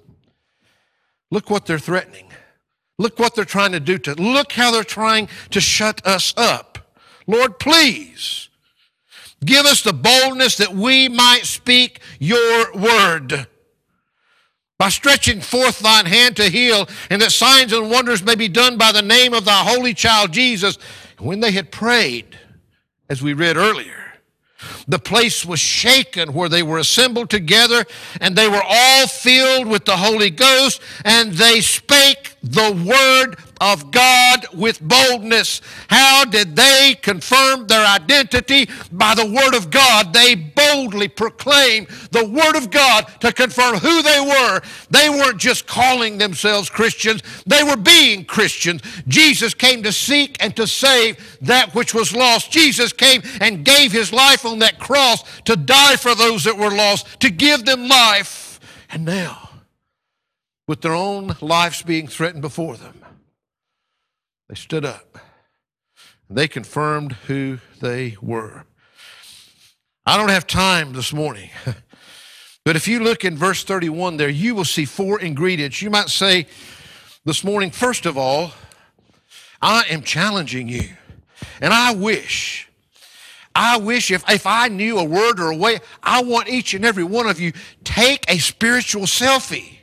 look 1.30 1.50
what 1.50 1.66
they're 1.66 1.78
threatening. 1.78 2.30
Look 2.96 3.18
what 3.18 3.34
they're 3.34 3.44
trying 3.44 3.72
to 3.72 3.80
do 3.80 3.98
to, 3.98 4.14
look 4.14 4.52
how 4.52 4.70
they're 4.70 4.84
trying 4.84 5.28
to 5.50 5.60
shut 5.60 6.04
us 6.06 6.32
up. 6.36 6.96
Lord, 7.26 7.58
please 7.58 8.48
give 9.44 9.66
us 9.66 9.82
the 9.82 9.92
boldness 9.92 10.56
that 10.56 10.74
we 10.74 11.10
might 11.10 11.44
speak 11.44 12.00
your 12.18 12.72
word 12.74 13.46
by 14.78 14.88
stretching 14.88 15.40
forth 15.40 15.80
thine 15.80 16.06
hand 16.06 16.36
to 16.36 16.48
heal, 16.48 16.88
and 17.10 17.20
that 17.20 17.32
signs 17.32 17.72
and 17.72 17.90
wonders 17.90 18.22
may 18.22 18.36
be 18.36 18.48
done 18.48 18.78
by 18.78 18.92
the 18.92 19.02
name 19.02 19.34
of 19.34 19.44
thy 19.44 19.64
holy 19.64 19.92
child 19.92 20.32
Jesus. 20.32 20.78
When 21.18 21.40
they 21.40 21.50
had 21.50 21.72
prayed, 21.72 22.38
as 23.10 23.20
we 23.20 23.32
read 23.32 23.56
earlier, 23.56 24.04
the 24.86 24.98
place 24.98 25.44
was 25.44 25.60
shaken 25.60 26.32
where 26.32 26.48
they 26.48 26.62
were 26.62 26.78
assembled 26.78 27.30
together, 27.30 27.84
and 28.20 28.34
they 28.34 28.48
were 28.48 28.62
all 28.64 29.06
filled 29.06 29.66
with 29.66 29.84
the 29.84 29.96
Holy 29.96 30.30
Ghost, 30.30 30.80
and 31.04 31.32
they 31.32 31.60
spake 31.60 32.36
the 32.42 32.72
word 32.86 33.36
of 33.60 33.90
God 33.90 34.46
with 34.54 34.80
boldness. 34.80 35.60
How 35.88 36.24
did 36.24 36.56
they 36.56 36.96
confirm 37.00 37.66
their 37.66 37.86
identity? 37.86 38.68
By 38.92 39.14
the 39.14 39.26
Word 39.26 39.54
of 39.54 39.70
God. 39.70 40.12
They 40.12 40.34
boldly 40.34 41.08
proclaimed 41.08 41.88
the 42.10 42.26
Word 42.26 42.56
of 42.56 42.70
God 42.70 43.06
to 43.20 43.32
confirm 43.32 43.76
who 43.76 44.02
they 44.02 44.20
were. 44.20 44.60
They 44.90 45.08
weren't 45.08 45.38
just 45.38 45.66
calling 45.66 46.18
themselves 46.18 46.70
Christians, 46.70 47.22
they 47.46 47.62
were 47.62 47.76
being 47.76 48.24
Christians. 48.24 48.82
Jesus 49.06 49.54
came 49.54 49.82
to 49.82 49.92
seek 49.92 50.36
and 50.42 50.54
to 50.56 50.66
save 50.66 51.38
that 51.42 51.74
which 51.74 51.94
was 51.94 52.14
lost. 52.14 52.50
Jesus 52.50 52.92
came 52.92 53.22
and 53.40 53.64
gave 53.64 53.92
his 53.92 54.12
life 54.12 54.44
on 54.44 54.58
that 54.60 54.78
cross 54.78 55.24
to 55.42 55.56
die 55.56 55.96
for 55.96 56.14
those 56.14 56.44
that 56.44 56.56
were 56.56 56.70
lost, 56.70 57.20
to 57.20 57.30
give 57.30 57.64
them 57.64 57.88
life. 57.88 58.60
And 58.90 59.04
now, 59.04 59.47
with 60.68 60.82
their 60.82 60.94
own 60.94 61.34
lives 61.40 61.82
being 61.82 62.06
threatened 62.06 62.42
before 62.42 62.76
them, 62.76 63.04
they 64.48 64.54
stood 64.54 64.84
up. 64.84 65.18
And 66.28 66.38
they 66.38 66.46
confirmed 66.46 67.12
who 67.26 67.58
they 67.80 68.16
were. 68.22 68.64
I 70.06 70.16
don't 70.16 70.28
have 70.28 70.46
time 70.46 70.92
this 70.92 71.12
morning. 71.12 71.50
But 72.68 72.76
if 72.76 72.86
you 72.86 73.00
look 73.00 73.24
in 73.24 73.34
verse 73.34 73.64
31 73.64 74.18
there, 74.18 74.28
you 74.28 74.54
will 74.54 74.66
see 74.66 74.84
four 74.84 75.18
ingredients. 75.22 75.80
You 75.80 75.88
might 75.88 76.10
say 76.10 76.46
this 77.24 77.42
morning, 77.42 77.70
first 77.70 78.04
of 78.04 78.18
all, 78.18 78.52
I 79.62 79.84
am 79.88 80.02
challenging 80.02 80.68
you. 80.68 80.90
And 81.62 81.72
I 81.72 81.94
wish, 81.94 82.68
I 83.54 83.78
wish 83.78 84.10
if, 84.10 84.22
if 84.28 84.46
I 84.46 84.68
knew 84.68 84.98
a 84.98 85.04
word 85.04 85.40
or 85.40 85.50
a 85.50 85.56
way, 85.56 85.78
I 86.02 86.22
want 86.22 86.50
each 86.50 86.74
and 86.74 86.84
every 86.84 87.04
one 87.04 87.26
of 87.26 87.40
you 87.40 87.54
take 87.84 88.30
a 88.30 88.36
spiritual 88.36 89.04
selfie. 89.04 89.77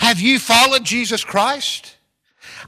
Have 0.00 0.18
you 0.18 0.38
followed 0.38 0.82
Jesus 0.82 1.22
Christ? 1.22 1.96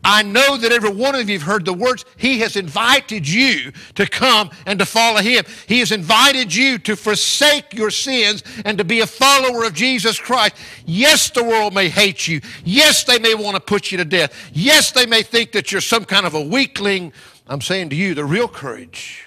I 0.04 0.22
know 0.22 0.58
that 0.58 0.70
every 0.70 0.92
one 0.92 1.14
of 1.14 1.30
you 1.30 1.38
have 1.38 1.46
heard 1.46 1.64
the 1.64 1.72
words. 1.72 2.04
He 2.18 2.40
has 2.40 2.56
invited 2.56 3.26
you 3.26 3.72
to 3.94 4.06
come 4.06 4.50
and 4.66 4.78
to 4.78 4.84
follow 4.84 5.20
Him. 5.20 5.44
He 5.66 5.78
has 5.78 5.92
invited 5.92 6.54
you 6.54 6.78
to 6.80 6.94
forsake 6.94 7.72
your 7.72 7.90
sins 7.90 8.42
and 8.66 8.76
to 8.76 8.84
be 8.84 9.00
a 9.00 9.06
follower 9.06 9.64
of 9.64 9.72
Jesus 9.72 10.20
Christ. 10.20 10.56
Yes, 10.84 11.30
the 11.30 11.42
world 11.42 11.72
may 11.72 11.88
hate 11.88 12.28
you. 12.28 12.42
Yes, 12.64 13.04
they 13.04 13.18
may 13.18 13.34
want 13.34 13.54
to 13.54 13.60
put 13.60 13.90
you 13.90 13.96
to 13.98 14.04
death. 14.04 14.50
Yes, 14.52 14.92
they 14.92 15.06
may 15.06 15.22
think 15.22 15.52
that 15.52 15.72
you're 15.72 15.80
some 15.80 16.04
kind 16.04 16.26
of 16.26 16.34
a 16.34 16.42
weakling. 16.42 17.14
I'm 17.46 17.62
saying 17.62 17.88
to 17.90 17.96
you, 17.96 18.14
the 18.14 18.26
real 18.26 18.48
courage 18.48 19.24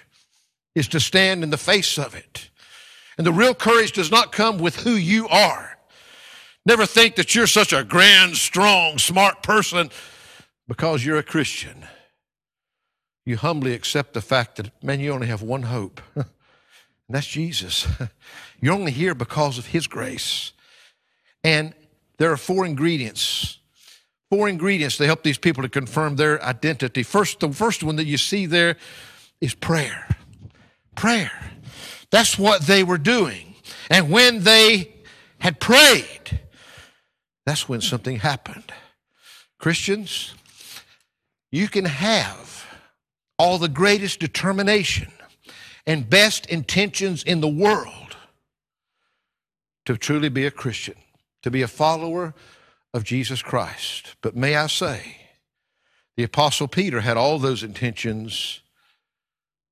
is 0.76 0.88
to 0.90 1.00
stand 1.00 1.42
in 1.42 1.50
the 1.50 1.58
face 1.58 1.98
of 1.98 2.14
it. 2.14 2.52
And 3.18 3.26
the 3.26 3.34
real 3.34 3.56
courage 3.56 3.94
does 3.94 4.12
not 4.12 4.32
come 4.32 4.60
with 4.60 4.76
who 4.76 4.92
you 4.92 5.28
are. 5.28 5.75
Never 6.66 6.86
think 6.86 7.16
that 7.16 7.36
you're 7.36 7.48
such 7.48 7.74
a 7.74 7.84
grand, 7.84 8.38
strong, 8.38 8.98
smart 8.98 9.44
person 9.44 9.92
because 10.68 11.06
you're 11.06 11.18
a 11.18 11.24
Christian, 11.24 11.86
you 13.26 13.38
humbly 13.38 13.74
accept 13.74 14.14
the 14.14 14.22
fact 14.22 14.56
that, 14.58 14.84
man, 14.84 15.00
you 15.00 15.12
only 15.12 15.28
have 15.28 15.42
one 15.42 15.64
hope, 15.64 16.02
and 16.16 16.26
that's 17.10 17.28
Jesus. 17.28 17.88
You're 18.62 18.74
only 18.74 18.92
here 18.92 19.14
because 19.14 19.58
of 19.58 19.68
His 19.68 19.86
grace. 19.86 20.54
And 21.44 21.74
there 22.18 22.32
are 22.32 22.38
four 22.38 22.66
ingredients. 22.66 23.60
Four 24.32 24.50
ingredients 24.50 24.98
to 24.98 25.06
help 25.06 25.22
these 25.22 25.38
people 25.38 25.62
to 25.62 25.70
confirm 25.70 26.16
their 26.16 26.44
identity. 26.44 27.04
First, 27.04 27.42
the 27.42 27.52
first 27.52 27.84
one 27.84 27.98
that 27.98 28.06
you 28.06 28.18
see 28.18 28.48
there 28.48 28.78
is 29.40 29.54
prayer. 29.54 30.08
Prayer. 30.96 31.32
That's 32.10 32.40
what 32.40 32.62
they 32.62 32.84
were 32.84 32.98
doing. 32.98 33.56
And 33.92 34.10
when 34.10 34.44
they 34.44 34.96
had 35.40 35.60
prayed, 35.60 36.40
that's 37.46 37.70
when 37.70 37.82
something 37.82 38.18
happened. 38.18 38.72
Christians, 39.60 40.34
you 41.52 41.68
can 41.68 41.86
have 41.86 42.66
all 43.38 43.58
the 43.58 43.70
greatest 43.70 44.20
determination 44.20 45.12
and 45.86 46.10
best 46.10 46.46
intentions 46.48 47.24
in 47.24 47.42
the 47.42 47.48
world 47.48 48.16
to 49.86 49.98
truly 49.98 50.30
be 50.30 50.46
a 50.46 50.52
Christian, 50.52 50.96
to 51.44 51.52
be 51.52 51.62
a 51.62 51.68
follower 51.68 52.34
of 52.94 53.04
Jesus 53.04 53.42
Christ. 53.42 54.16
But 54.22 54.36
may 54.36 54.56
I 54.56 54.68
say 54.68 55.18
The 56.18 56.24
Apostle 56.24 56.68
Peter 56.68 57.02
had 57.02 57.18
all 57.18 57.38
those 57.38 57.62
intentions, 57.62 58.62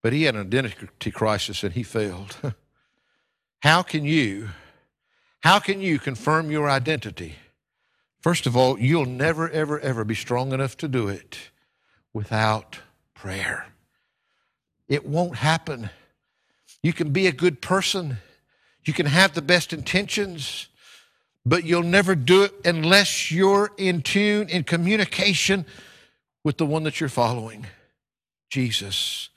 but 0.03 0.13
he 0.13 0.23
had 0.23 0.35
an 0.35 0.41
identity 0.41 1.11
crisis 1.11 1.63
and 1.63 1.73
he 1.73 1.83
failed. 1.83 2.37
how 3.61 3.81
can 3.81 4.05
you, 4.05 4.49
how 5.41 5.59
can 5.59 5.81
you 5.81 5.97
confirm 5.97 6.51
your 6.51 6.69
identity? 6.69 7.35
First 8.23 8.47
of 8.47 8.55
all, 8.55 8.79
you'll 8.79 9.05
never, 9.05 9.49
ever, 9.49 9.77
ever 9.81 10.05
be 10.05 10.15
strong 10.15 10.53
enough 10.53 10.77
to 10.77 10.87
do 10.87 11.09
it 11.09 11.37
without 12.13 12.79
prayer. 13.13 13.67
It 14.87 15.05
won't 15.05 15.35
happen. 15.35 15.89
You 16.81 16.93
can 16.93 17.11
be 17.11 17.27
a 17.27 17.33
good 17.33 17.61
person, 17.61 18.17
you 18.85 18.93
can 18.93 19.05
have 19.05 19.33
the 19.33 19.41
best 19.41 19.73
intentions, 19.73 20.67
but 21.45 21.65
you'll 21.65 21.83
never 21.83 22.15
do 22.15 22.43
it 22.43 22.53
unless 22.63 23.29
you're 23.29 23.71
in 23.77 24.01
tune, 24.01 24.47
in 24.47 24.63
communication 24.63 25.65
with 26.43 26.57
the 26.57 26.65
one 26.65 26.83
that 26.83 26.99
you're 26.99 27.09
following, 27.09 27.67
Jesus. 28.49 29.29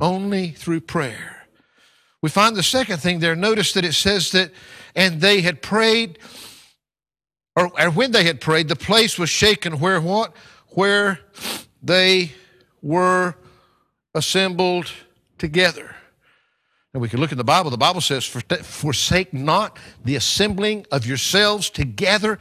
Only 0.00 0.50
through 0.50 0.80
prayer. 0.80 1.46
We 2.22 2.30
find 2.30 2.56
the 2.56 2.62
second 2.62 2.98
thing 2.98 3.18
there. 3.18 3.36
Notice 3.36 3.72
that 3.74 3.84
it 3.84 3.94
says 3.94 4.30
that, 4.32 4.50
and 4.94 5.20
they 5.20 5.42
had 5.42 5.60
prayed, 5.60 6.18
or, 7.56 7.70
or 7.78 7.90
when 7.90 8.12
they 8.12 8.24
had 8.24 8.40
prayed, 8.40 8.68
the 8.68 8.76
place 8.76 9.18
was 9.18 9.30
shaken 9.30 9.78
where 9.78 10.00
what? 10.00 10.34
Where 10.68 11.20
they 11.82 12.32
were 12.82 13.34
assembled 14.14 14.90
together. 15.38 15.94
And 16.92 17.00
we 17.00 17.08
can 17.08 17.20
look 17.20 17.32
in 17.32 17.38
the 17.38 17.44
Bible. 17.44 17.70
The 17.70 17.76
Bible 17.76 18.00
says, 18.00 18.24
Forsake 18.24 19.32
not 19.32 19.78
the 20.04 20.16
assembling 20.16 20.86
of 20.90 21.06
yourselves 21.06 21.70
together 21.70 22.38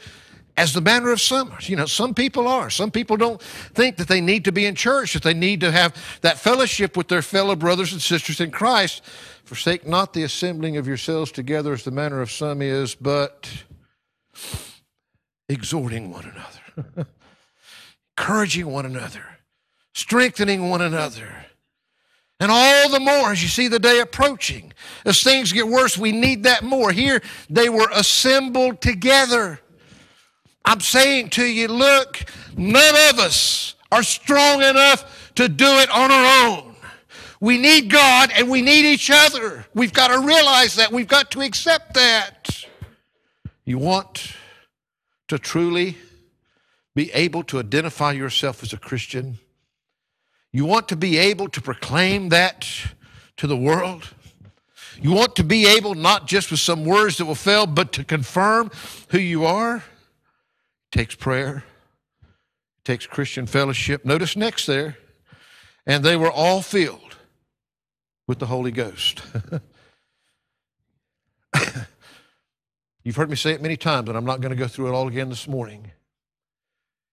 as 0.57 0.73
the 0.73 0.81
manner 0.81 1.11
of 1.11 1.21
some. 1.21 1.53
You 1.61 1.75
know, 1.75 1.85
some 1.85 2.13
people 2.13 2.47
are. 2.47 2.69
Some 2.69 2.89
people 2.89 3.15
don't 3.15 3.41
think 3.41 3.97
that 3.97 4.07
they 4.07 4.21
need 4.21 4.45
to 4.45 4.51
be 4.51 4.65
in 4.65 4.75
church, 4.75 5.13
that 5.13 5.23
they 5.23 5.33
need 5.33 5.61
to 5.61 5.71
have 5.71 5.95
that 6.21 6.39
fellowship 6.39 6.97
with 6.97 7.07
their 7.07 7.21
fellow 7.21 7.55
brothers 7.55 7.93
and 7.93 8.01
sisters 8.01 8.41
in 8.41 8.49
Christ. 8.51 9.03
Forsake 9.45 9.87
not 9.87 10.13
the 10.13 10.23
assembling 10.23 10.77
of 10.77 10.87
yourselves 10.87 11.31
together 11.31 11.73
as 11.73 11.83
the 11.83 11.91
manner 11.91 12.21
of 12.21 12.31
some 12.31 12.61
is, 12.61 12.95
but 12.95 13.49
exhorting 15.49 16.11
one 16.11 16.23
another, 16.25 17.07
encouraging 18.17 18.67
one 18.67 18.85
another, 18.85 19.25
strengthening 19.93 20.69
one 20.69 20.81
another 20.81 21.45
and 22.39 22.51
all 22.51 22.89
the 22.89 22.99
more 22.99 23.31
as 23.31 23.41
you 23.41 23.49
see 23.49 23.67
the 23.67 23.79
day 23.79 23.99
approaching. 23.99 24.71
As 25.05 25.21
things 25.21 25.51
get 25.51 25.67
worse, 25.67 25.97
we 25.97 26.11
need 26.11 26.43
that 26.43 26.63
more. 26.63 26.91
Here, 26.91 27.21
they 27.49 27.67
were 27.67 27.89
assembled 27.93 28.79
together. 28.79 29.59
I'm 30.63 30.79
saying 30.79 31.31
to 31.31 31.43
you, 31.43 31.67
look, 31.67 32.23
none 32.55 32.95
of 33.09 33.19
us 33.19 33.75
are 33.91 34.03
strong 34.03 34.61
enough 34.61 35.31
to 35.35 35.49
do 35.49 35.65
it 35.65 35.89
on 35.89 36.11
our 36.11 36.47
own. 36.47 36.75
We 37.41 37.57
need 37.57 37.89
God 37.89 38.31
and 38.35 38.49
we 38.49 38.61
need 38.61 38.85
each 38.85 39.09
other. 39.11 39.65
We've 39.73 39.93
got 39.93 40.09
to 40.09 40.19
realize 40.19 40.75
that. 40.75 40.91
We've 40.91 41.07
got 41.07 41.31
to 41.31 41.41
accept 41.41 41.93
that. 41.95 42.65
You 43.65 43.77
want 43.77 44.33
to 45.29 45.39
truly 45.39 45.97
be 46.95 47.11
able 47.13 47.43
to 47.43 47.59
identify 47.59 48.11
yourself 48.11 48.61
as 48.61 48.73
a 48.73 48.77
Christian? 48.77 49.39
You 50.51 50.65
want 50.65 50.87
to 50.89 50.95
be 50.95 51.17
able 51.17 51.47
to 51.49 51.61
proclaim 51.61 52.29
that 52.29 52.67
to 53.37 53.47
the 53.47 53.57
world. 53.57 54.13
You 55.01 55.11
want 55.11 55.35
to 55.37 55.43
be 55.43 55.65
able, 55.65 55.95
not 55.95 56.27
just 56.27 56.51
with 56.51 56.59
some 56.59 56.83
words 56.83 57.17
that 57.17 57.25
will 57.25 57.35
fail, 57.35 57.65
but 57.65 57.93
to 57.93 58.03
confirm 58.03 58.69
who 59.09 59.19
you 59.19 59.45
are. 59.45 59.77
It 59.77 59.83
takes 60.91 61.15
prayer, 61.15 61.63
it 62.79 62.85
takes 62.85 63.05
Christian 63.05 63.45
fellowship. 63.45 64.03
Notice 64.03 64.35
next 64.35 64.65
there, 64.65 64.97
and 65.85 66.03
they 66.03 66.17
were 66.17 66.31
all 66.31 66.61
filled 66.61 67.17
with 68.27 68.39
the 68.39 68.47
Holy 68.47 68.71
Ghost. 68.71 69.21
You've 73.09 73.15
heard 73.15 73.31
me 73.31 73.35
say 73.35 73.53
it 73.53 73.61
many 73.63 73.75
times, 73.75 74.07
and 74.07 74.15
I'm 74.15 74.23
not 74.23 74.39
going 74.39 74.51
to 74.51 74.55
go 74.55 74.67
through 74.67 74.89
it 74.89 74.91
all 74.91 75.07
again 75.07 75.29
this 75.29 75.47
morning. 75.47 75.93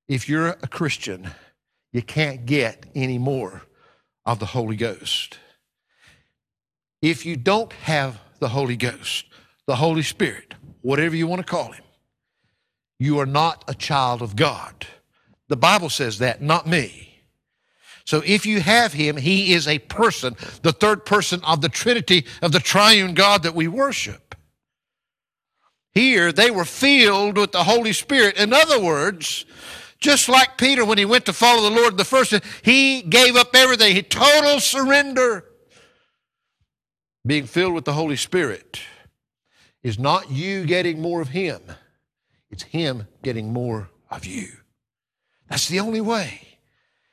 If 0.09 0.28
you're 0.28 0.49
a 0.49 0.68
Christian, 0.68 1.30
you 1.90 2.03
can't 2.03 2.44
get 2.44 2.84
any 2.94 3.16
more 3.16 3.62
of 4.26 4.38
the 4.38 4.44
Holy 4.44 4.76
Ghost. 4.76 5.38
If 7.01 7.24
you 7.24 7.34
don't 7.34 7.72
have 7.72 8.20
the 8.40 8.49
Holy 8.49 8.76
Ghost, 8.76 9.24
the 9.66 9.76
Holy 9.76 10.03
Spirit, 10.03 10.53
whatever 10.82 11.16
you 11.16 11.26
want 11.26 11.40
to 11.40 11.51
call 11.51 11.72
him, 11.72 11.84
you 12.99 13.18
are 13.18 13.24
not 13.24 13.64
a 13.66 13.72
child 13.72 14.20
of 14.20 14.36
God. 14.36 14.86
The 15.49 15.57
Bible 15.57 15.88
says 15.88 16.18
that, 16.18 16.42
not 16.42 16.66
me. 16.66 17.22
So 18.05 18.22
if 18.26 18.44
you 18.44 18.61
have 18.61 18.92
him, 18.92 19.16
he 19.16 19.55
is 19.55 19.66
a 19.66 19.78
person, 19.78 20.36
the 20.61 20.72
third 20.72 21.07
person 21.07 21.40
of 21.42 21.62
the 21.62 21.70
Trinity 21.70 22.26
of 22.42 22.53
the 22.53 22.61
triune 22.61 23.14
God 23.14 23.44
that 23.44 23.55
we 23.55 23.66
worship. 23.66 24.25
Here, 25.97 26.30
they 26.30 26.51
were 26.51 26.66
filled 26.66 27.38
with 27.38 27.53
the 27.53 27.64
Holy 27.64 27.94
Spirit. 27.94 28.36
In 28.36 28.53
other 28.53 28.78
words, 28.78 29.47
just 29.99 30.28
like 30.28 30.59
Peter 30.59 30.84
when 30.84 30.99
he 30.99 31.07
went 31.07 31.24
to 31.24 31.32
follow 31.32 31.62
the 31.62 31.74
Lord 31.74 31.97
the 31.97 32.05
first, 32.05 32.34
he 32.61 33.01
gave 33.01 33.34
up 33.34 33.57
everything. 33.57 33.97
He 33.97 34.03
total 34.03 34.61
surrender. 34.61 35.47
Being 37.26 37.47
filled 37.47 37.72
with 37.72 37.86
the 37.86 37.94
Holy 37.94 38.16
Spirit 38.16 38.78
is 39.82 39.99
not 39.99 40.30
you 40.30 40.66
getting 40.66 41.01
more 41.01 41.22
of 41.22 41.28
him. 41.28 41.62
It's 42.51 42.64
him 42.64 43.07
getting 43.22 43.55
more 43.55 43.88
of 44.11 44.26
you. 44.26 44.49
That's 45.49 45.66
the 45.66 45.80
only 45.80 46.03
way. 46.03 46.59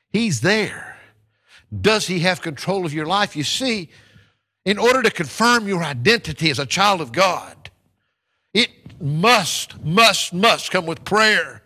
He's 0.10 0.42
there. 0.42 0.98
Does 1.74 2.08
he 2.08 2.20
have 2.20 2.42
control 2.42 2.86
of 2.86 2.94
your 2.94 3.06
life? 3.06 3.38
You 3.38 3.44
see, 3.46 3.92
in 4.66 4.78
order 4.78 5.02
to 5.02 5.10
confirm 5.10 5.70
your 5.70 5.86
identity 5.86 6.50
as 6.50 6.60
a 6.60 6.66
child 6.66 7.00
of 7.00 7.14
God, 7.14 7.62
must, 9.02 9.84
must, 9.84 10.34
must 10.34 10.72
come 10.72 10.86
with 10.86 11.04
prayer 11.04 11.64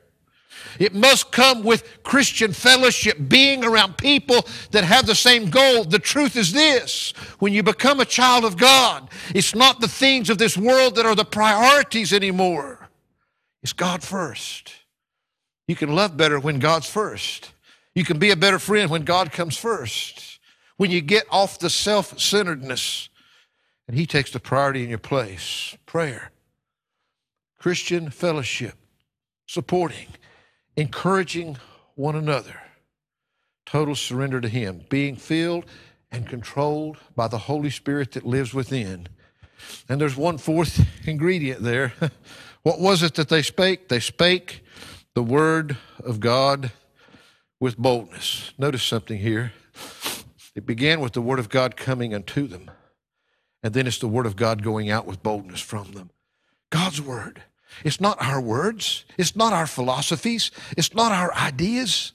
it 0.80 0.93
must 0.93 1.32
come 1.32 1.63
with 1.63 2.03
Christian 2.03 2.53
fellowship, 2.53 3.17
being 3.28 3.63
around 3.63 3.97
people 3.97 4.45
that 4.71 4.84
have 4.84 5.05
the 5.05 5.15
same 5.15 5.49
goal. 5.49 5.84
The 5.84 5.99
truth 5.99 6.36
is 6.36 6.51
this 6.53 7.11
when 7.39 7.53
you 7.53 7.63
become 7.63 7.99
a 7.99 8.05
child 8.05 8.45
of 8.45 8.57
God, 8.57 9.09
it's 9.34 9.55
not 9.55 9.80
the 9.80 9.88
things 9.88 10.30
of 10.30 10.38
this 10.38 10.57
world 10.57 10.95
that 10.95 11.05
are 11.05 11.15
the 11.15 11.25
priorities 11.25 12.13
anymore, 12.13 12.89
it's 13.63 13.73
God 13.73 14.03
first. 14.03 14.71
You 15.67 15.75
can 15.75 15.93
love 15.93 16.15
better 16.15 16.39
when 16.39 16.59
God's 16.59 16.89
first. 16.89 17.51
You 17.93 18.05
can 18.05 18.19
be 18.19 18.32
a 18.32 18.38
better 18.38 18.59
friend 18.59 18.89
when 18.89 19.03
God 19.03 19.34
comes 19.34 19.57
first. 19.57 20.39
When 20.78 20.91
you 20.91 21.01
get 21.01 21.25
off 21.30 21.59
the 21.59 21.69
self 21.69 22.17
centeredness 22.19 23.09
and 23.88 23.97
He 23.97 24.05
takes 24.05 24.32
the 24.32 24.39
priority 24.39 24.84
in 24.84 24.89
your 24.89 24.97
place. 24.97 25.75
Prayer, 25.86 26.32
Christian 27.58 28.10
fellowship, 28.10 28.76
supporting 29.47 30.08
encouraging 30.78 31.58
one 31.95 32.16
another, 32.16 32.62
total 33.66 33.95
surrender 33.95 34.39
to 34.39 34.47
Him, 34.47 34.86
being 34.89 35.16
filled 35.16 35.66
and 36.12 36.28
controlled 36.28 36.97
by 37.16 37.28
the 37.28 37.39
Holy 37.39 37.72
Spirit 37.72 38.14
that 38.14 38.26
lives 38.26 38.53
within. 38.53 39.08
And 39.89 39.99
there's 39.99 40.16
one 40.16 40.38
fourth 40.38 40.88
ingredient 41.05 41.64
there. 41.64 41.93
what 42.64 42.80
was 42.80 43.01
it 43.01 43.16
that 43.16 43.28
they 43.28 43.41
spake? 43.41 43.89
They 43.89 43.99
spake 43.99 44.64
the 45.16 45.24
word 45.24 45.78
of 45.99 46.20
God 46.20 46.72
with 47.60 47.76
boldness. 47.76 48.53
Notice 48.58 48.84
something 48.84 49.18
here. 49.18 49.51
It 50.55 50.66
began 50.66 50.99
with 50.99 51.14
the 51.14 51.22
word 51.22 51.39
of 51.39 51.49
God 51.49 51.76
coming 51.76 52.14
unto 52.14 52.47
them, 52.47 52.70
and 53.64 53.74
then 53.74 53.88
it's 53.88 53.99
the 53.99 54.08
word 54.08 54.28
of 54.28 54.36
God 54.36 54.64
going 54.64 54.89
out 54.89 55.08
with 55.08 55.24
boldness 55.24 55.62
from 55.62 55.91
them. 55.93 56.12
God's 56.70 57.01
word. 57.01 57.43
It's 57.84 58.01
not 58.01 58.22
our 58.22 58.41
words. 58.41 59.05
It's 59.18 59.36
not 59.36 59.53
our 59.53 59.68
philosophies. 59.68 60.51
It's 60.76 60.93
not 60.93 61.11
our 61.11 61.34
ideas. 61.34 62.13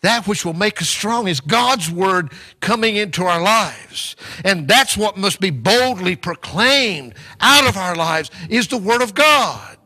That 0.00 0.26
which 0.26 0.44
will 0.44 0.54
make 0.54 0.82
us 0.82 0.88
strong 0.88 1.28
is 1.28 1.40
God's 1.40 1.90
word 1.90 2.32
coming 2.60 2.96
into 2.96 3.24
our 3.24 3.40
lives. 3.40 4.16
And 4.44 4.68
that's 4.68 4.96
what 4.96 5.16
must 5.16 5.40
be 5.40 5.50
boldly 5.50 6.16
proclaimed 6.16 7.14
out 7.40 7.66
of 7.66 7.76
our 7.76 7.94
lives 7.94 8.30
is 8.50 8.68
the 8.68 8.76
word 8.76 9.00
of 9.00 9.14
God. 9.14 9.78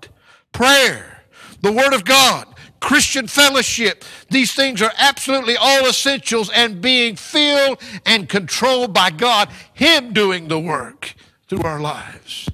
Prayer, 0.53 1.23
the 1.61 1.73
word 1.73 1.93
of 1.95 2.05
God, 2.05 2.49
Christian 2.81 3.29
fellowship. 3.29 4.05
These 4.31 4.55
things 4.55 4.83
are 4.83 4.93
absolutely 4.99 5.57
all 5.57 5.87
essentials 5.87 6.51
and 6.51 6.81
being 6.81 7.14
filled 7.14 7.81
and 8.05 8.29
controlled 8.29 8.93
by 8.93 9.11
God, 9.11 9.51
Him 9.75 10.12
doing 10.12 10.49
the 10.49 10.59
work 10.59 11.14
through 11.49 11.62
our 11.62 11.81
lives. 11.81 12.49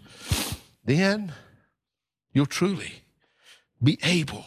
Then 0.85 1.33
you'll 2.35 2.45
truly 2.45 3.05
be 3.83 3.99
able 4.03 4.45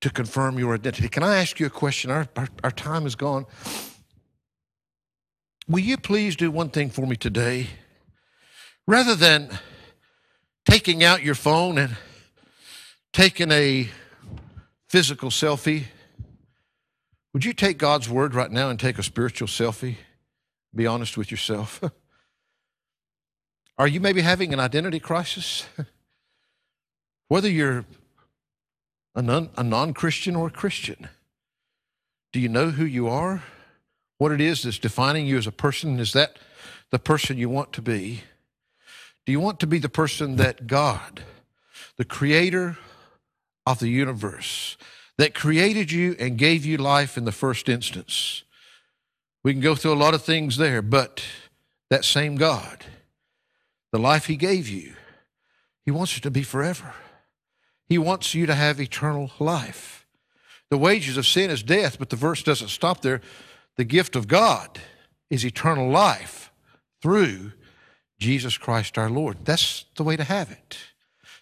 to 0.00 0.08
confirm 0.08 0.58
your 0.58 0.74
identity. 0.74 1.08
Can 1.08 1.22
I 1.22 1.36
ask 1.38 1.60
you 1.60 1.66
a 1.66 1.70
question? 1.70 2.10
Our, 2.10 2.28
our, 2.36 2.48
our, 2.64 2.70
time 2.70 3.04
is 3.04 3.16
gone. 3.16 3.44
Will 5.66 5.80
you 5.80 5.96
please 5.96 6.36
do 6.36 6.50
one 6.50 6.70
thing 6.70 6.88
for 6.88 7.06
me 7.06 7.16
today? 7.16 7.66
Rather 8.86 9.14
than 9.14 9.50
taking 10.64 11.02
out 11.02 11.22
your 11.22 11.34
phone 11.34 11.76
and 11.76 11.96
taking 13.12 13.50
a 13.50 13.88
physical 14.88 15.30
selfie, 15.30 15.84
Would 17.34 17.44
you 17.44 17.52
take 17.52 17.78
God's 17.78 18.08
word 18.08 18.34
right 18.34 18.50
now 18.50 18.70
and 18.70 18.80
take 18.80 18.98
a 18.98 19.02
spiritual 19.02 19.48
selfie? 19.48 19.96
Be 20.74 20.86
honest 20.86 21.16
with 21.16 21.30
yourself. 21.30 21.82
Are 23.78 23.86
you 23.86 24.00
maybe 24.00 24.22
having 24.22 24.52
an 24.52 24.60
identity 24.60 25.00
crisis? 25.00 25.66
Whether 27.28 27.50
you're 27.50 27.84
a 29.14 29.22
non 29.22 29.94
Christian 29.94 30.34
or 30.34 30.48
a 30.48 30.50
Christian, 30.50 31.08
do 32.32 32.40
you 32.40 32.48
know 32.48 32.70
who 32.70 32.84
you 32.84 33.08
are? 33.08 33.42
What 34.18 34.32
it 34.32 34.40
is 34.40 34.62
that's 34.62 34.78
defining 34.78 35.26
you 35.26 35.36
as 35.36 35.46
a 35.46 35.52
person? 35.52 36.00
Is 36.00 36.12
that 36.12 36.38
the 36.90 36.98
person 36.98 37.38
you 37.38 37.48
want 37.48 37.72
to 37.74 37.82
be? 37.82 38.22
Do 39.26 39.32
you 39.32 39.40
want 39.40 39.60
to 39.60 39.66
be 39.66 39.78
the 39.78 39.88
person 39.88 40.36
that 40.36 40.66
God, 40.66 41.22
the 41.96 42.04
creator 42.04 42.78
of 43.66 43.78
the 43.78 43.88
universe, 43.88 44.76
that 45.18 45.34
created 45.34 45.92
you 45.92 46.16
and 46.18 46.38
gave 46.38 46.64
you 46.64 46.78
life 46.78 47.18
in 47.18 47.24
the 47.26 47.32
first 47.32 47.68
instance? 47.68 48.42
We 49.44 49.52
can 49.52 49.60
go 49.60 49.74
through 49.74 49.92
a 49.92 49.94
lot 49.94 50.14
of 50.14 50.22
things 50.22 50.56
there, 50.56 50.82
but 50.82 51.22
that 51.90 52.04
same 52.04 52.36
God, 52.36 52.84
the 53.92 53.98
life 53.98 54.26
He 54.26 54.36
gave 54.36 54.68
you, 54.68 54.94
He 55.84 55.90
wants 55.90 56.16
it 56.16 56.22
to 56.22 56.30
be 56.30 56.42
forever. 56.42 56.94
He 57.88 57.98
wants 57.98 58.34
you 58.34 58.46
to 58.46 58.54
have 58.54 58.80
eternal 58.80 59.30
life. 59.38 60.06
The 60.70 60.78
wages 60.78 61.16
of 61.16 61.26
sin 61.26 61.50
is 61.50 61.62
death, 61.62 61.98
but 61.98 62.10
the 62.10 62.16
verse 62.16 62.42
doesn't 62.42 62.68
stop 62.68 63.00
there. 63.00 63.20
The 63.76 63.84
gift 63.84 64.14
of 64.14 64.28
God 64.28 64.78
is 65.30 65.44
eternal 65.44 65.88
life 65.88 66.52
through 67.00 67.52
Jesus 68.18 68.58
Christ 68.58 68.98
our 68.98 69.08
Lord. 69.08 69.44
That's 69.44 69.86
the 69.96 70.04
way 70.04 70.16
to 70.16 70.24
have 70.24 70.50
it. 70.50 70.76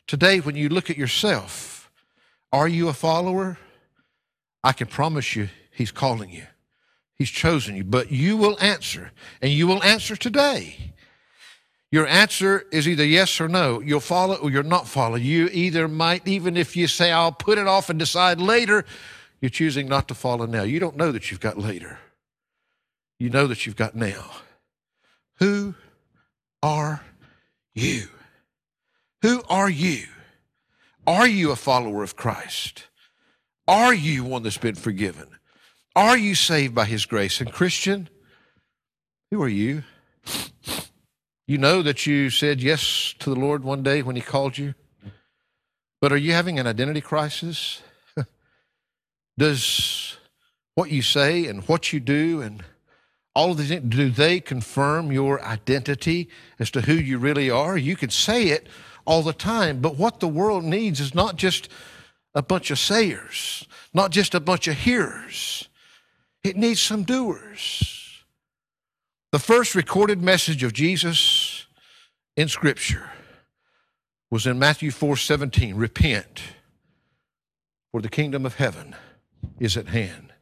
Today, 0.06 0.38
when 0.38 0.54
you 0.54 0.68
look 0.68 0.90
at 0.90 0.98
yourself, 0.98 1.90
are 2.52 2.68
you 2.68 2.88
a 2.88 2.92
follower? 2.92 3.58
I 4.62 4.72
can 4.72 4.86
promise 4.86 5.34
you, 5.34 5.48
He's 5.72 5.90
calling 5.90 6.30
you. 6.30 6.44
He's 7.16 7.30
chosen 7.30 7.74
you, 7.74 7.84
but 7.84 8.12
you 8.12 8.36
will 8.36 8.56
answer, 8.60 9.10
and 9.40 9.50
you 9.50 9.66
will 9.66 9.82
answer 9.82 10.14
today. 10.16 10.94
Your 11.92 12.06
answer 12.06 12.64
is 12.72 12.88
either 12.88 13.04
yes 13.04 13.40
or 13.40 13.48
no. 13.48 13.80
You'll 13.80 14.00
follow 14.00 14.36
or 14.36 14.50
you'll 14.50 14.64
not 14.64 14.88
follow. 14.88 15.14
You 15.16 15.48
either 15.52 15.86
might, 15.86 16.26
even 16.26 16.56
if 16.56 16.76
you 16.76 16.86
say, 16.88 17.12
I'll 17.12 17.32
put 17.32 17.58
it 17.58 17.66
off 17.66 17.88
and 17.88 17.98
decide 17.98 18.40
later, 18.40 18.84
you're 19.40 19.50
choosing 19.50 19.88
not 19.88 20.08
to 20.08 20.14
follow 20.14 20.46
now. 20.46 20.62
You 20.62 20.80
don't 20.80 20.96
know 20.96 21.12
that 21.12 21.30
you've 21.30 21.40
got 21.40 21.58
later. 21.58 21.98
You 23.18 23.30
know 23.30 23.46
that 23.46 23.66
you've 23.66 23.76
got 23.76 23.94
now. 23.94 24.30
Who 25.38 25.74
are 26.62 27.02
you? 27.74 28.08
Who 29.22 29.42
are 29.48 29.70
you? 29.70 30.06
Are 31.06 31.28
you 31.28 31.50
a 31.50 31.56
follower 31.56 32.02
of 32.02 32.16
Christ? 32.16 32.88
Are 33.68 33.94
you 33.94 34.24
one 34.24 34.42
that's 34.42 34.58
been 34.58 34.74
forgiven? 34.74 35.28
Are 35.94 36.16
you 36.16 36.34
saved 36.34 36.74
by 36.74 36.84
His 36.84 37.06
grace? 37.06 37.40
And 37.40 37.52
Christian, 37.52 38.08
who 39.30 39.42
are 39.42 39.48
you? 39.48 39.84
You 41.48 41.58
know 41.58 41.80
that 41.82 42.06
you 42.06 42.30
said 42.30 42.60
yes 42.60 43.14
to 43.20 43.30
the 43.30 43.38
Lord 43.38 43.62
one 43.62 43.84
day 43.84 44.02
when 44.02 44.16
He 44.16 44.22
called 44.22 44.58
you, 44.58 44.74
but 46.00 46.12
are 46.12 46.16
you 46.16 46.32
having 46.32 46.58
an 46.58 46.66
identity 46.66 47.00
crisis? 47.00 47.82
Does 49.38 50.16
what 50.74 50.90
you 50.90 51.02
say 51.02 51.46
and 51.46 51.66
what 51.68 51.92
you 51.92 52.00
do 52.00 52.42
and 52.42 52.64
all 53.36 53.52
of 53.52 53.58
these 53.58 53.80
do 53.80 54.10
they 54.10 54.40
confirm 54.40 55.12
your 55.12 55.42
identity 55.42 56.28
as 56.58 56.70
to 56.72 56.80
who 56.80 56.94
you 56.94 57.18
really 57.18 57.50
are? 57.50 57.76
You 57.76 57.94
can 57.94 58.10
say 58.10 58.48
it 58.48 58.66
all 59.04 59.22
the 59.22 59.32
time, 59.32 59.80
but 59.80 59.96
what 59.96 60.20
the 60.20 60.28
world 60.28 60.64
needs 60.64 61.00
is 61.00 61.14
not 61.14 61.36
just 61.36 61.68
a 62.34 62.42
bunch 62.42 62.70
of 62.70 62.78
sayers, 62.78 63.68
not 63.94 64.10
just 64.10 64.34
a 64.34 64.40
bunch 64.40 64.66
of 64.68 64.76
hearers. 64.76 65.68
It 66.42 66.56
needs 66.56 66.80
some 66.80 67.04
doers. 67.04 67.95
The 69.32 69.38
first 69.40 69.74
recorded 69.74 70.22
message 70.22 70.62
of 70.62 70.72
Jesus 70.72 71.66
in 72.36 72.48
Scripture 72.48 73.10
was 74.30 74.46
in 74.46 74.58
Matthew 74.58 74.90
4 74.90 75.16
17. 75.16 75.74
Repent, 75.74 76.42
for 77.90 78.00
the 78.00 78.08
kingdom 78.08 78.46
of 78.46 78.56
heaven 78.56 78.94
is 79.58 79.76
at 79.76 79.88
hand. 79.88 80.32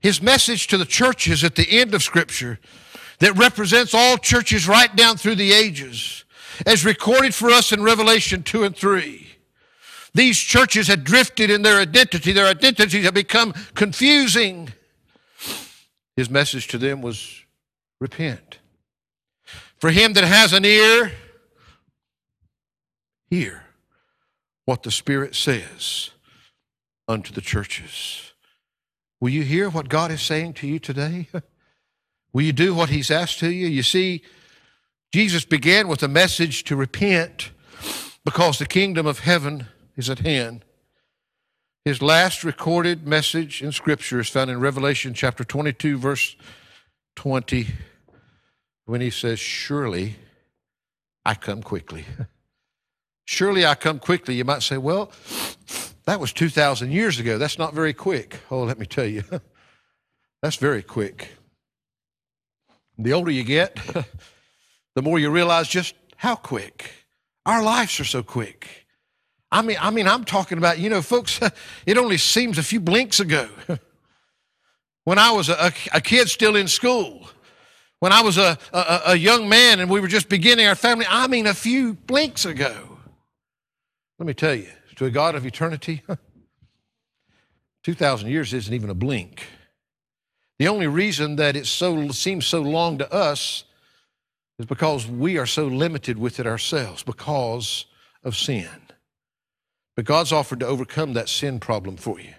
His 0.00 0.22
message 0.22 0.68
to 0.68 0.78
the 0.78 0.84
churches 0.84 1.44
at 1.44 1.54
the 1.54 1.68
end 1.68 1.94
of 1.94 2.02
Scripture 2.02 2.58
that 3.18 3.36
represents 3.36 3.92
all 3.92 4.16
churches 4.16 4.66
right 4.66 4.94
down 4.94 5.16
through 5.16 5.36
the 5.36 5.52
ages, 5.52 6.24
as 6.64 6.84
recorded 6.84 7.34
for 7.34 7.50
us 7.50 7.72
in 7.72 7.82
Revelation 7.82 8.42
2 8.42 8.64
and 8.64 8.76
3. 8.76 9.26
These 10.14 10.38
churches 10.38 10.88
had 10.88 11.04
drifted 11.04 11.50
in 11.50 11.60
their 11.60 11.78
identity. 11.78 12.32
Their 12.32 12.46
identities 12.46 13.04
had 13.04 13.12
become 13.12 13.52
confusing. 13.74 14.72
His 16.16 16.30
message 16.30 16.68
to 16.68 16.78
them 16.78 17.02
was 17.02 17.42
repent. 18.00 18.58
For 19.78 19.90
him 19.90 20.14
that 20.14 20.24
has 20.24 20.52
an 20.52 20.64
ear, 20.64 21.12
hear 23.28 23.62
what 24.64 24.82
the 24.82 24.90
Spirit 24.90 25.34
says 25.34 26.10
unto 27.08 27.32
the 27.32 27.40
churches. 27.40 28.32
Will 29.20 29.30
you 29.30 29.42
hear 29.42 29.70
what 29.70 29.88
God 29.88 30.10
is 30.10 30.20
saying 30.20 30.54
to 30.54 30.66
you 30.66 30.78
today? 30.78 31.28
Will 32.32 32.42
you 32.42 32.52
do 32.52 32.74
what 32.74 32.90
He's 32.90 33.10
asked 33.10 33.38
to 33.38 33.50
you? 33.50 33.66
You 33.66 33.82
see, 33.82 34.22
Jesus 35.12 35.44
began 35.44 35.88
with 35.88 36.02
a 36.02 36.08
message 36.08 36.64
to 36.64 36.76
repent 36.76 37.50
because 38.24 38.58
the 38.58 38.66
kingdom 38.66 39.06
of 39.06 39.20
heaven 39.20 39.68
is 39.96 40.10
at 40.10 40.18
hand. 40.18 40.64
His 41.84 42.02
last 42.02 42.44
recorded 42.44 43.06
message 43.06 43.62
in 43.62 43.72
Scripture 43.72 44.20
is 44.20 44.28
found 44.28 44.50
in 44.50 44.60
Revelation 44.60 45.14
chapter 45.14 45.44
22, 45.44 45.96
verse 45.96 46.36
20, 47.16 47.66
when 48.84 49.00
he 49.00 49.10
says, 49.10 49.40
Surely 49.40 50.16
I 51.24 51.34
come 51.34 51.62
quickly. 51.62 52.04
Surely 53.24 53.66
I 53.66 53.74
come 53.74 53.98
quickly. 53.98 54.36
You 54.36 54.44
might 54.44 54.62
say, 54.62 54.78
Well, 54.78 55.10
that 56.04 56.20
was 56.20 56.32
2,000 56.32 56.92
years 56.92 57.18
ago. 57.18 57.36
That's 57.36 57.58
not 57.58 57.74
very 57.74 57.92
quick. 57.92 58.38
Oh, 58.50 58.62
let 58.62 58.78
me 58.78 58.86
tell 58.86 59.06
you, 59.06 59.24
that's 60.42 60.56
very 60.56 60.82
quick. 60.82 61.34
The 62.96 63.12
older 63.12 63.30
you 63.30 63.42
get, 63.44 63.78
the 64.94 65.02
more 65.02 65.18
you 65.18 65.30
realize 65.30 65.68
just 65.68 65.94
how 66.16 66.36
quick. 66.36 66.92
Our 67.44 67.62
lives 67.62 68.00
are 68.00 68.04
so 68.04 68.22
quick. 68.22 68.86
I 69.52 69.62
mean, 69.62 69.76
I 69.80 69.90
mean, 69.90 70.08
I'm 70.08 70.24
talking 70.24 70.58
about, 70.58 70.78
you 70.78 70.88
know, 70.88 71.02
folks, 71.02 71.40
it 71.86 71.98
only 71.98 72.18
seems 72.18 72.58
a 72.58 72.62
few 72.62 72.80
blinks 72.80 73.20
ago. 73.20 73.48
When 75.06 75.20
I 75.20 75.30
was 75.30 75.48
a, 75.48 75.72
a, 75.94 76.00
kid 76.00 76.28
still 76.28 76.56
in 76.56 76.66
school, 76.66 77.28
when 78.00 78.10
I 78.10 78.22
was 78.22 78.38
a, 78.38 78.58
a, 78.72 79.00
a 79.06 79.14
young 79.14 79.48
man 79.48 79.78
and 79.78 79.88
we 79.88 80.00
were 80.00 80.08
just 80.08 80.28
beginning 80.28 80.66
our 80.66 80.74
family, 80.74 81.06
I 81.08 81.28
mean, 81.28 81.46
a 81.46 81.54
few 81.54 81.94
blinks 81.94 82.44
ago. 82.44 82.98
Let 84.18 84.26
me 84.26 84.34
tell 84.34 84.56
you, 84.56 84.66
to 84.96 85.04
a 85.04 85.10
God 85.10 85.36
of 85.36 85.46
eternity, 85.46 86.02
2,000 87.84 88.28
years 88.28 88.52
isn't 88.52 88.74
even 88.74 88.90
a 88.90 88.94
blink. 88.94 89.46
The 90.58 90.66
only 90.66 90.88
reason 90.88 91.36
that 91.36 91.54
it 91.54 91.66
so 91.66 92.08
seems 92.08 92.44
so 92.44 92.60
long 92.60 92.98
to 92.98 93.12
us 93.12 93.62
is 94.58 94.66
because 94.66 95.06
we 95.06 95.38
are 95.38 95.46
so 95.46 95.68
limited 95.68 96.18
with 96.18 96.40
it 96.40 96.48
ourselves 96.48 97.04
because 97.04 97.86
of 98.24 98.36
sin. 98.36 98.68
But 99.94 100.04
God's 100.04 100.32
offered 100.32 100.58
to 100.60 100.66
overcome 100.66 101.12
that 101.12 101.28
sin 101.28 101.60
problem 101.60 101.96
for 101.96 102.18
you, 102.18 102.34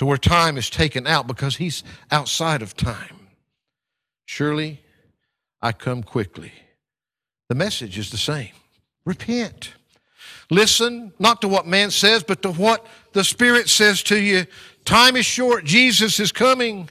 to 0.00 0.06
where 0.06 0.16
time 0.16 0.56
is 0.56 0.70
taken 0.70 1.06
out 1.06 1.26
because 1.26 1.56
He's 1.56 1.84
outside 2.10 2.62
of 2.62 2.74
time. 2.74 3.28
Surely 4.24 4.80
I 5.60 5.72
come 5.72 6.02
quickly. 6.02 6.52
The 7.50 7.54
message 7.54 7.98
is 7.98 8.08
the 8.08 8.16
same 8.16 8.48
repent. 9.04 9.74
Listen 10.48 11.12
not 11.18 11.42
to 11.42 11.48
what 11.48 11.66
man 11.66 11.90
says, 11.90 12.22
but 12.22 12.40
to 12.40 12.50
what 12.50 12.86
the 13.12 13.22
Spirit 13.22 13.68
says 13.68 14.02
to 14.04 14.18
you. 14.18 14.46
Time 14.86 15.16
is 15.16 15.26
short. 15.26 15.64
Jesus 15.64 16.18
is 16.18 16.32
coming. 16.32 16.88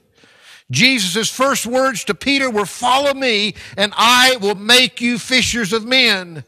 Jesus' 0.70 1.32
first 1.32 1.66
words 1.66 2.04
to 2.04 2.14
Peter 2.14 2.52
were, 2.52 2.68
Follow 2.68 3.16
me, 3.16 3.56
and 3.76 3.92
I 3.98 4.38
will 4.40 4.54
make 4.54 5.02
you 5.02 5.18
fishers 5.18 5.74
of 5.74 5.84
men. 5.84 6.44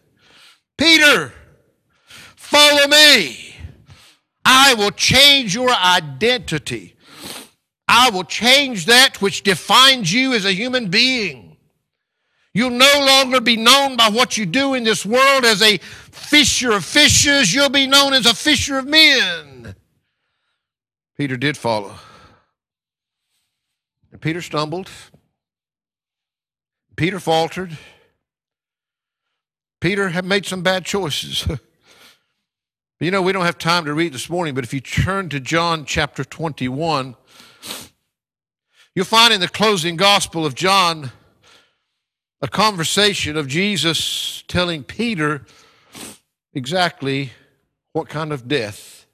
Peter, 0.77 1.33
Follow 2.35 2.87
me. 2.87 3.40
I 4.71 4.73
will 4.73 4.91
change 4.91 5.53
your 5.53 5.69
identity. 5.69 6.95
I 7.89 8.09
will 8.09 8.23
change 8.23 8.85
that 8.85 9.21
which 9.21 9.43
defines 9.43 10.13
you 10.13 10.33
as 10.33 10.45
a 10.45 10.53
human 10.53 10.89
being. 10.89 11.57
You'll 12.53 12.69
no 12.69 12.93
longer 13.05 13.41
be 13.41 13.57
known 13.57 13.97
by 13.97 14.07
what 14.07 14.37
you 14.37 14.45
do 14.45 14.73
in 14.73 14.85
this 14.85 15.05
world 15.05 15.43
as 15.43 15.61
a 15.61 15.77
fisher 15.77 16.71
of 16.71 16.85
fishes. 16.85 17.53
You'll 17.53 17.67
be 17.67 17.85
known 17.85 18.13
as 18.13 18.25
a 18.25 18.33
fisher 18.33 18.77
of 18.77 18.87
men. 18.87 19.75
Peter 21.17 21.35
did 21.35 21.57
follow. 21.57 21.95
And 24.13 24.21
Peter 24.21 24.41
stumbled. 24.41 24.89
Peter 26.95 27.19
faltered. 27.19 27.77
Peter 29.81 30.09
had 30.09 30.23
made 30.23 30.45
some 30.45 30.61
bad 30.61 30.85
choices. 30.85 31.45
You 33.01 33.11
know, 33.11 33.21
we 33.21 33.33
don't 33.33 33.45
have 33.45 33.57
time 33.57 33.85
to 33.85 33.93
read 33.93 34.13
this 34.13 34.29
morning, 34.29 34.55
but 34.55 34.63
if 34.63 34.73
you 34.73 34.79
turn 34.79 35.27
to 35.29 35.39
John 35.39 35.83
chapter 35.85 36.23
21, 36.23 37.15
You'll 38.93 39.05
find 39.05 39.33
in 39.33 39.39
the 39.39 39.47
closing 39.47 39.95
gospel 39.95 40.45
of 40.45 40.53
John 40.53 41.11
a 42.41 42.47
conversation 42.49 43.37
of 43.37 43.47
Jesus 43.47 44.43
telling 44.49 44.83
Peter 44.83 45.45
exactly 46.53 47.31
what 47.93 48.09
kind 48.09 48.33
of 48.33 48.49
death 48.49 49.05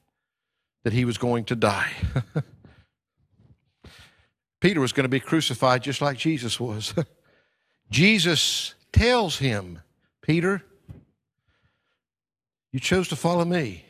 that 0.83 0.93
he 0.93 1.05
was 1.05 1.19
going 1.19 1.45
to 1.45 1.55
die. 1.55 1.91
Peter 4.61 4.81
was 4.81 4.93
going 4.93 5.03
to 5.03 5.09
be 5.09 5.19
crucified 5.19 5.83
just 5.83 6.01
like 6.01 6.17
Jesus 6.17 6.59
was. 6.59 6.95
Jesus 7.91 8.73
tells 8.91 9.37
him, 9.37 9.79
Peter, 10.23 10.63
you 12.77 12.81
chose 12.81 13.07
to 13.07 13.15
follow 13.15 13.43
me. 13.43 13.83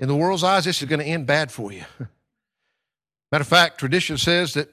In 0.00 0.08
the 0.08 0.16
world's 0.16 0.42
eyes, 0.42 0.64
this 0.64 0.82
is 0.82 0.88
going 0.88 0.98
to 0.98 1.06
end 1.06 1.24
bad 1.24 1.52
for 1.52 1.70
you. 1.70 1.84
Matter 3.30 3.42
of 3.42 3.46
fact, 3.46 3.78
tradition 3.78 4.18
says 4.18 4.54
that 4.54 4.68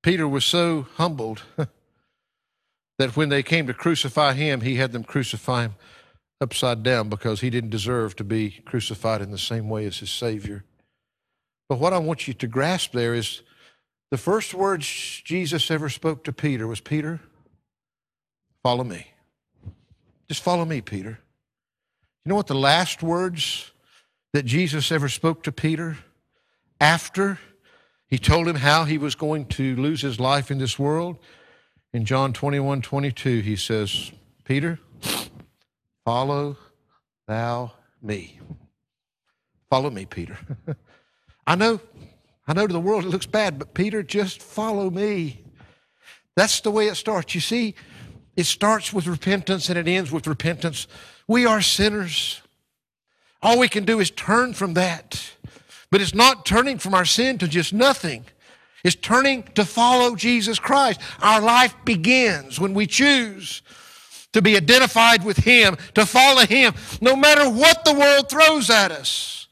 Peter 0.00 0.28
was 0.28 0.44
so 0.44 0.86
humbled 0.94 1.42
that 2.98 3.16
when 3.16 3.30
they 3.30 3.42
came 3.42 3.66
to 3.66 3.74
crucify 3.74 4.34
him, 4.34 4.60
he 4.60 4.76
had 4.76 4.92
them 4.92 5.02
crucify 5.02 5.62
him 5.62 5.74
upside 6.40 6.84
down 6.84 7.08
because 7.08 7.40
he 7.40 7.50
didn't 7.50 7.70
deserve 7.70 8.14
to 8.14 8.22
be 8.22 8.62
crucified 8.64 9.20
in 9.20 9.32
the 9.32 9.36
same 9.36 9.68
way 9.68 9.84
as 9.84 9.98
his 9.98 10.10
Savior. 10.10 10.62
But 11.68 11.80
what 11.80 11.92
I 11.92 11.98
want 11.98 12.28
you 12.28 12.34
to 12.34 12.46
grasp 12.46 12.92
there 12.92 13.12
is 13.12 13.42
the 14.12 14.18
first 14.18 14.54
words 14.54 14.86
Jesus 15.24 15.68
ever 15.68 15.88
spoke 15.88 16.22
to 16.22 16.32
Peter 16.32 16.68
was 16.68 16.78
Peter, 16.78 17.18
follow 18.62 18.84
me. 18.84 19.08
Just 20.28 20.44
follow 20.44 20.64
me, 20.64 20.80
Peter. 20.80 21.18
You 22.28 22.34
know 22.34 22.36
what 22.36 22.46
the 22.46 22.54
last 22.54 23.02
words 23.02 23.72
that 24.34 24.44
Jesus 24.44 24.92
ever 24.92 25.08
spoke 25.08 25.42
to 25.44 25.50
Peter 25.50 25.96
after 26.78 27.38
he 28.06 28.18
told 28.18 28.46
him 28.46 28.56
how 28.56 28.84
he 28.84 28.98
was 28.98 29.14
going 29.14 29.46
to 29.46 29.74
lose 29.76 30.02
his 30.02 30.20
life 30.20 30.50
in 30.50 30.58
this 30.58 30.78
world? 30.78 31.16
In 31.94 32.04
John 32.04 32.34
21 32.34 32.82
22, 32.82 33.40
he 33.40 33.56
says, 33.56 34.12
Peter, 34.44 34.78
follow 36.04 36.58
thou 37.26 37.72
me. 38.02 38.38
Follow 39.70 39.88
me, 39.88 40.04
Peter. 40.04 40.36
I 41.46 41.54
know 41.54 41.80
I 42.46 42.52
know 42.52 42.66
to 42.66 42.72
the 42.74 42.78
world 42.78 43.06
it 43.06 43.08
looks 43.08 43.24
bad, 43.24 43.58
but 43.58 43.72
Peter, 43.72 44.02
just 44.02 44.42
follow 44.42 44.90
me. 44.90 45.46
That's 46.36 46.60
the 46.60 46.70
way 46.70 46.88
it 46.88 46.96
starts. 46.96 47.34
You 47.34 47.40
see, 47.40 47.74
it 48.36 48.44
starts 48.44 48.92
with 48.92 49.06
repentance 49.06 49.70
and 49.70 49.78
it 49.78 49.88
ends 49.88 50.12
with 50.12 50.26
repentance. 50.26 50.86
We 51.28 51.46
are 51.46 51.60
sinners. 51.60 52.40
All 53.42 53.58
we 53.58 53.68
can 53.68 53.84
do 53.84 54.00
is 54.00 54.10
turn 54.10 54.54
from 54.54 54.74
that. 54.74 55.30
But 55.90 56.00
it's 56.00 56.14
not 56.14 56.44
turning 56.44 56.78
from 56.78 56.94
our 56.94 57.04
sin 57.04 57.38
to 57.38 57.46
just 57.46 57.72
nothing. 57.72 58.24
It's 58.82 58.96
turning 58.96 59.42
to 59.54 59.64
follow 59.64 60.16
Jesus 60.16 60.58
Christ. 60.58 61.00
Our 61.20 61.40
life 61.40 61.74
begins 61.84 62.58
when 62.58 62.74
we 62.74 62.86
choose 62.86 63.62
to 64.32 64.42
be 64.42 64.56
identified 64.56 65.24
with 65.24 65.38
Him, 65.38 65.76
to 65.94 66.06
follow 66.06 66.42
Him, 66.42 66.74
no 67.00 67.16
matter 67.16 67.48
what 67.48 67.84
the 67.84 67.94
world 67.94 68.28
throws 68.28 68.70
at 68.70 68.92
us. 68.92 69.46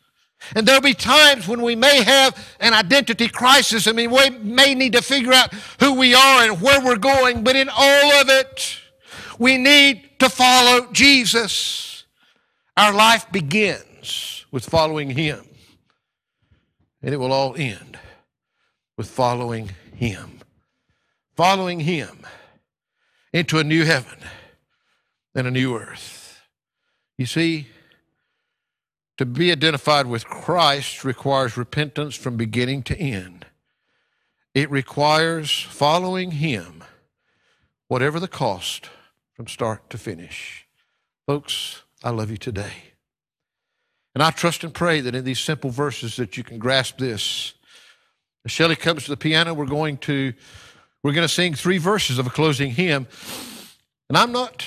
And 0.54 0.66
there'll 0.66 0.80
be 0.80 0.94
times 0.94 1.48
when 1.48 1.62
we 1.62 1.74
may 1.74 2.02
have 2.04 2.56
an 2.60 2.72
identity 2.72 3.28
crisis. 3.28 3.88
I 3.88 3.92
mean, 3.92 4.10
we 4.10 4.30
may 4.30 4.74
need 4.74 4.92
to 4.92 5.02
figure 5.02 5.32
out 5.32 5.52
who 5.80 5.94
we 5.94 6.14
are 6.14 6.42
and 6.44 6.60
where 6.60 6.80
we're 6.84 6.96
going, 6.96 7.42
but 7.42 7.56
in 7.56 7.68
all 7.68 8.12
of 8.20 8.28
it, 8.28 8.78
we 9.38 9.58
need 9.58 10.18
to 10.18 10.28
follow 10.28 10.90
Jesus. 10.92 12.04
Our 12.76 12.92
life 12.92 13.30
begins 13.32 14.44
with 14.50 14.64
following 14.64 15.10
Him, 15.10 15.44
and 17.02 17.14
it 17.14 17.18
will 17.18 17.32
all 17.32 17.54
end 17.56 17.98
with 18.96 19.08
following 19.08 19.70
Him. 19.94 20.40
Following 21.36 21.80
Him 21.80 22.26
into 23.32 23.58
a 23.58 23.64
new 23.64 23.84
heaven 23.84 24.18
and 25.34 25.46
a 25.46 25.50
new 25.50 25.76
earth. 25.76 26.40
You 27.18 27.26
see, 27.26 27.68
to 29.18 29.24
be 29.24 29.50
identified 29.50 30.06
with 30.06 30.26
Christ 30.26 31.04
requires 31.04 31.56
repentance 31.56 32.14
from 32.14 32.36
beginning 32.36 32.82
to 32.84 32.98
end. 32.98 33.46
It 34.54 34.70
requires 34.70 35.62
following 35.62 36.32
Him, 36.32 36.84
whatever 37.88 38.20
the 38.20 38.28
cost, 38.28 38.90
from 39.36 39.46
start 39.46 39.90
to 39.90 39.98
finish. 39.98 40.66
Folks, 41.26 41.82
I 42.02 42.08
love 42.10 42.30
you 42.30 42.38
today. 42.38 42.72
And 44.14 44.22
I 44.22 44.30
trust 44.30 44.64
and 44.64 44.72
pray 44.72 45.02
that 45.02 45.14
in 45.14 45.24
these 45.24 45.40
simple 45.40 45.68
verses 45.68 46.16
that 46.16 46.38
you 46.38 46.42
can 46.42 46.58
grasp 46.58 46.96
this. 46.96 47.52
As 48.46 48.50
Shelley 48.50 48.76
comes 48.76 49.04
to 49.04 49.10
the 49.10 49.16
piano, 49.16 49.52
we're 49.52 49.66
going 49.66 49.98
to 49.98 50.32
we're 51.02 51.12
going 51.12 51.28
to 51.28 51.32
sing 51.32 51.54
three 51.54 51.78
verses 51.78 52.18
of 52.18 52.26
a 52.26 52.30
closing 52.30 52.70
hymn. 52.70 53.06
And 54.08 54.16
I'm 54.16 54.32
not 54.32 54.64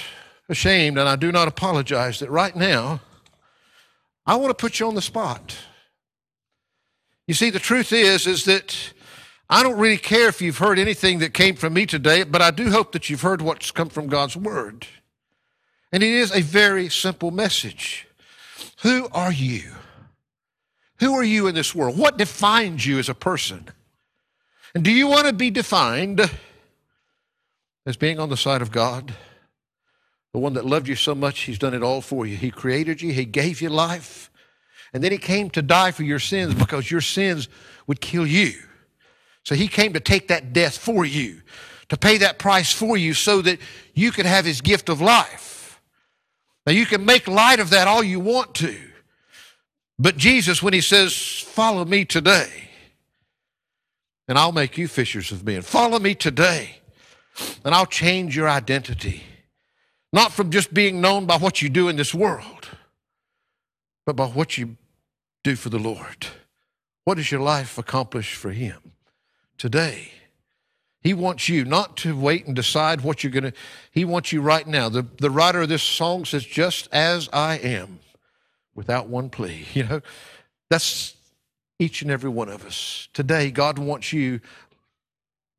ashamed 0.47 0.99
and 0.99 1.09
I 1.09 1.15
do 1.15 1.32
not 1.32 1.47
apologize 1.47 2.20
that 2.20 2.30
right 2.30 2.55
now 2.55 3.01
I 4.26 4.36
want 4.36 4.51
to 4.51 4.61
put 4.61 4.80
you 4.80 4.88
on 4.88 4.95
the 4.95 5.01
spot. 5.01 5.57
You 7.28 7.34
see, 7.34 7.49
the 7.49 7.59
truth 7.59 7.91
is, 7.91 8.28
is 8.28 8.45
that 8.45 8.93
I 9.50 9.64
don't 9.64 9.80
really 9.80 9.97
care 9.97 10.28
if 10.30 10.41
you've 10.41 10.60
heard 10.60 10.78
anything 10.78 11.20
that 11.20 11.34
came 11.34 11.56
from 11.56 11.74
me 11.74 11.86
today, 11.88 12.24
but 12.24 12.41
I 12.41 12.52
do 12.52 12.70
hope 12.70 12.91
that 12.91 13.10
you've 13.10 13.22
heard 13.22 13.41
what's 13.41 13.72
come 13.72 13.89
from 13.89 14.08
God's 14.08 14.38
Word. 14.38 14.86
And 15.91 16.04
it 16.04 16.12
is 16.12 16.32
a 16.32 16.41
very 16.41 16.88
simple 16.88 17.32
message. 17.32 18.08
Who 18.84 19.08
are 19.12 19.32
you? 19.32 19.72
Who 21.00 21.16
are 21.16 21.24
you 21.24 21.47
in 21.47 21.56
this 21.56 21.74
world? 21.74 21.97
What 21.97 22.18
defines 22.18 22.86
you 22.86 23.00
as 23.00 23.10
a 23.10 23.16
person? 23.16 23.70
And 24.76 24.84
do 24.84 24.91
you 24.91 25.08
want 25.08 25.26
to 25.26 25.34
be 25.34 25.50
defined 25.50 26.30
as 27.88 27.97
being 27.97 28.20
on 28.20 28.30
the 28.30 28.38
side 28.38 28.62
of 28.62 28.72
God? 28.72 29.16
The 30.32 30.39
one 30.39 30.54
that 30.54 30.66
loved 30.66 30.88
you 30.88 30.95
so 30.95 31.16
much, 31.16 31.41
he's 31.41 31.58
done 31.58 31.74
it 31.74 31.82
all 31.82 32.02
for 32.02 32.28
you. 32.28 32.38
He 32.38 32.52
created 32.52 33.02
you, 33.02 33.12
he 33.14 33.26
gave 33.26 33.62
you 33.62 33.70
life, 33.70 34.30
and 34.93 35.04
then 35.04 35.12
he 35.12 35.18
came 35.18 35.50
to 35.52 35.64
die 35.64 35.89
for 35.89 36.04
your 36.04 36.20
sins 36.20 36.54
because 36.54 36.91
your 36.91 37.02
sins 37.02 37.50
would 37.88 38.00
kill 38.00 38.28
you. 38.28 38.54
So 39.46 39.56
he 39.56 39.68
came 39.68 39.94
to 39.94 40.00
take 40.00 40.28
that 40.28 40.54
death 40.54 40.78
for 40.78 41.06
you, 41.06 41.42
to 41.90 41.98
pay 41.98 42.18
that 42.20 42.40
price 42.40 42.72
for 42.72 42.98
you 42.98 43.14
so 43.14 43.42
that 43.42 43.60
you 43.94 44.12
could 44.12 44.26
have 44.26 44.46
his 44.46 44.62
gift 44.62 44.90
of 44.90 45.02
life. 45.02 45.82
Now 46.66 46.74
you 46.74 46.86
can 46.86 47.06
make 47.06 47.28
light 47.28 47.60
of 47.60 47.72
that 47.72 47.88
all 47.88 48.04
you 48.04 48.20
want 48.20 48.54
to. 48.56 48.78
But 49.98 50.18
Jesus, 50.18 50.64
when 50.64 50.74
he 50.74 50.82
says, 50.82 51.14
Follow 51.14 51.84
me 51.84 52.06
today, 52.06 52.70
and 54.28 54.38
I'll 54.38 54.52
make 54.52 54.78
you 54.78 54.88
fishers 54.88 55.32
of 55.32 55.44
men, 55.44 55.62
follow 55.62 56.00
me 56.00 56.16
today, 56.16 56.78
and 57.66 57.74
I'll 57.74 57.86
change 57.86 58.36
your 58.36 58.48
identity. 58.48 59.24
Not 60.12 60.32
from 60.32 60.50
just 60.50 60.74
being 60.74 61.02
known 61.02 61.26
by 61.26 61.38
what 61.38 61.62
you 61.62 61.70
do 61.70 61.88
in 61.88 61.96
this 61.96 62.14
world, 62.14 62.70
but 64.06 64.16
by 64.16 64.26
what 64.26 64.58
you 64.58 64.78
do 65.44 65.56
for 65.56 65.70
the 65.70 65.80
Lord. 65.80 66.28
What 67.04 67.16
does 67.16 67.32
your 67.32 67.42
life 67.42 67.78
accomplish 67.78 68.36
for 68.36 68.52
Him 68.52 68.89
today? 69.60 70.12
He 71.01 71.14
wants 71.14 71.47
you 71.47 71.64
not 71.64 71.95
to 71.97 72.18
wait 72.18 72.47
and 72.47 72.55
decide 72.55 73.01
what 73.01 73.24
you're 73.24 73.32
going 73.32 73.43
to, 73.43 73.53
He 73.91 74.03
wants 74.03 74.32
you 74.32 74.41
right 74.41 74.66
now. 74.66 74.89
The, 74.89 75.05
the 75.20 75.30
writer 75.30 75.62
of 75.62 75.70
this 75.70 75.84
song 75.84 76.26
says, 76.26 76.43
just 76.43 76.89
as 76.91 77.30
I 77.32 77.57
am, 77.57 77.99
without 78.74 79.07
one 79.07 79.30
plea. 79.30 79.66
You 79.74 79.84
know, 79.84 80.01
that's 80.72 81.16
each 81.78 82.01
and 82.01 82.10
every 82.10 82.30
one 82.32 82.49
of 82.49 82.66
us. 82.66 83.07
Today, 83.14 83.51
God 83.51 83.78
wants 83.78 84.12
you, 84.12 84.41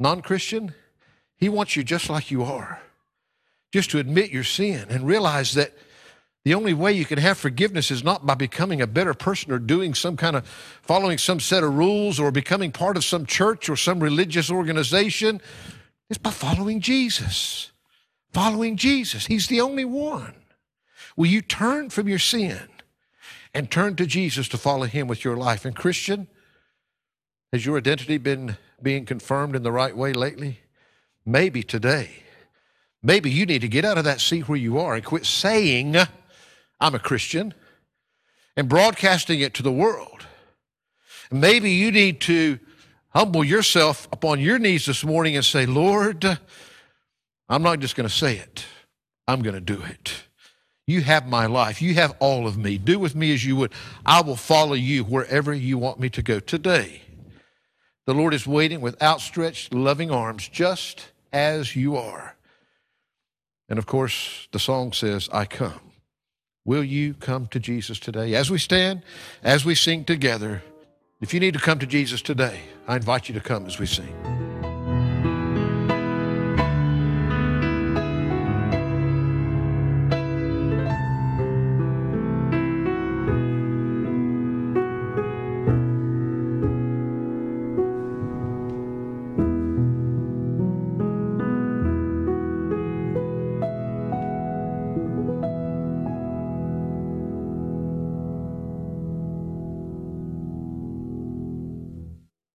non 0.01 0.20
Christian, 0.20 0.74
He 1.36 1.48
wants 1.48 1.76
you 1.76 1.84
just 1.84 2.11
like 2.11 2.32
you 2.32 2.42
are 2.42 2.80
just 3.72 3.90
to 3.90 3.98
admit 3.98 4.30
your 4.30 4.44
sin 4.44 4.86
and 4.88 5.07
realize 5.07 5.55
that 5.55 5.72
the 6.45 6.55
only 6.55 6.72
way 6.72 6.93
you 6.93 7.05
can 7.05 7.18
have 7.18 7.36
forgiveness 7.36 7.91
is 7.91 8.03
not 8.03 8.24
by 8.24 8.34
becoming 8.34 8.80
a 8.80 8.86
better 8.86 9.12
person 9.12 9.53
or 9.53 9.59
doing 9.59 9.95
some 9.95 10.16
kind 10.16 10.36
of 10.36 10.47
following 10.47 11.18
some 11.18 11.38
set 11.38 11.62
of 11.62 11.74
rules 11.74 12.18
or 12.18 12.30
becoming 12.30 12.72
part 12.72 12.97
of 12.97 13.05
some 13.05 13.26
church 13.26 13.68
or 13.68 13.76
some 13.76 14.01
religious 14.01 14.51
organization. 14.51 15.41
It's 16.09 16.18
by 16.18 16.30
following 16.30 16.80
Jesus. 16.80 17.72
Following 18.32 18.76
Jesus. 18.76 19.26
He's 19.26 19.49
the 19.49 19.61
only 19.61 19.84
one. 19.84 20.34
Will 21.16 21.26
you 21.26 21.43
turn 21.43 21.91
from 21.91 22.09
your 22.09 22.18
sin 22.18 22.68
and 23.53 23.70
turn 23.70 23.97
to 23.97 24.07
Jesus 24.07 24.49
to 24.49 24.57
follow 24.57 24.86
him 24.86 25.09
with 25.09 25.24
your 25.24 25.36
life? 25.36 25.66
And 25.66 25.76
Christian, 25.76 26.26
has 27.53 27.66
your 27.66 27.76
identity 27.76 28.16
been 28.16 28.57
being 28.82 29.05
confirmed 29.05 29.55
in 29.55 29.62
the 29.62 29.72
right 29.72 29.95
way 29.95 30.14
lately? 30.14 30.61
Maybe 31.26 31.62
today 31.62 32.22
Maybe 33.03 33.30
you 33.30 33.47
need 33.47 33.62
to 33.62 33.68
get 33.68 33.84
out 33.84 33.99
of 33.99 34.05
that 34.05 34.20
seat 34.20 34.49
where 34.49 34.59
you 34.59 34.78
are 34.78 34.95
and 34.95 35.05
quit 35.05 35.24
saying, 35.24 35.97
I'm 36.81 36.95
a 36.95 36.99
Christian, 36.99 37.55
and 38.57 38.68
broadcasting 38.68 39.41
it 39.41 39.55
to 39.55 39.62
the 39.62 39.72
world. 39.72 40.26
Maybe 41.31 41.70
you 41.70 41.93
need 41.93 42.20
to 42.22 42.59
humble 43.11 43.45
yourself 43.45 44.09
upon 44.12 44.41
your 44.41 44.59
knees 44.59 44.87
this 44.87 45.05
morning 45.05 45.37
and 45.37 45.45
say, 45.45 45.66
Lord, 45.66 46.39
I'm 47.49 47.62
not 47.62 47.81
just 47.81 47.97
going 47.97 48.09
to 48.09 48.14
say 48.14 48.37
it, 48.37 48.64
I'm 49.28 49.43
going 49.43 49.55
to 49.55 49.61
do 49.61 49.83
it. 49.83 50.24
You 50.87 51.03
have 51.03 51.28
my 51.28 51.47
life. 51.47 51.81
You 51.81 51.95
have 51.95 52.16
all 52.18 52.49
of 52.49 52.59
me. 52.59 52.76
Do 52.76 52.99
with 52.99 53.14
me 53.14 53.33
as 53.33 53.45
you 53.45 53.55
would. 53.57 53.72
I 54.05 54.22
will 54.22 54.35
follow 54.35 54.72
you 54.72 55.05
wherever 55.05 55.55
you 55.55 55.78
want 55.78 56.01
me 56.01 56.11
to 56.11 56.22
go 56.22 56.41
today. 56.41 57.03
The 58.07 58.14
Lord 58.14 58.35
is 58.35 58.45
waiting 58.45 58.81
with 58.81 59.01
outstretched, 59.01 59.72
loving 59.72 60.11
arms, 60.11 60.49
just 60.49 61.12
as 61.33 61.76
you 61.76 61.97
are. 61.97 62.35
And 63.68 63.78
of 63.78 63.87
course, 63.87 64.49
the 64.51 64.59
song 64.59 64.93
says, 64.93 65.28
I 65.33 65.45
come. 65.45 65.89
Will 66.64 66.84
you 66.84 67.14
come 67.14 67.46
to 67.48 67.58
Jesus 67.58 67.98
today? 67.98 68.34
As 68.34 68.50
we 68.50 68.58
stand, 68.58 69.02
as 69.42 69.64
we 69.64 69.74
sing 69.74 70.04
together, 70.04 70.62
if 71.20 71.32
you 71.32 71.40
need 71.40 71.54
to 71.54 71.61
come 71.61 71.78
to 71.78 71.86
Jesus 71.86 72.22
today, 72.22 72.61
I 72.86 72.96
invite 72.96 73.28
you 73.28 73.34
to 73.34 73.40
come 73.40 73.66
as 73.66 73.78
we 73.78 73.86
sing. 73.86 74.49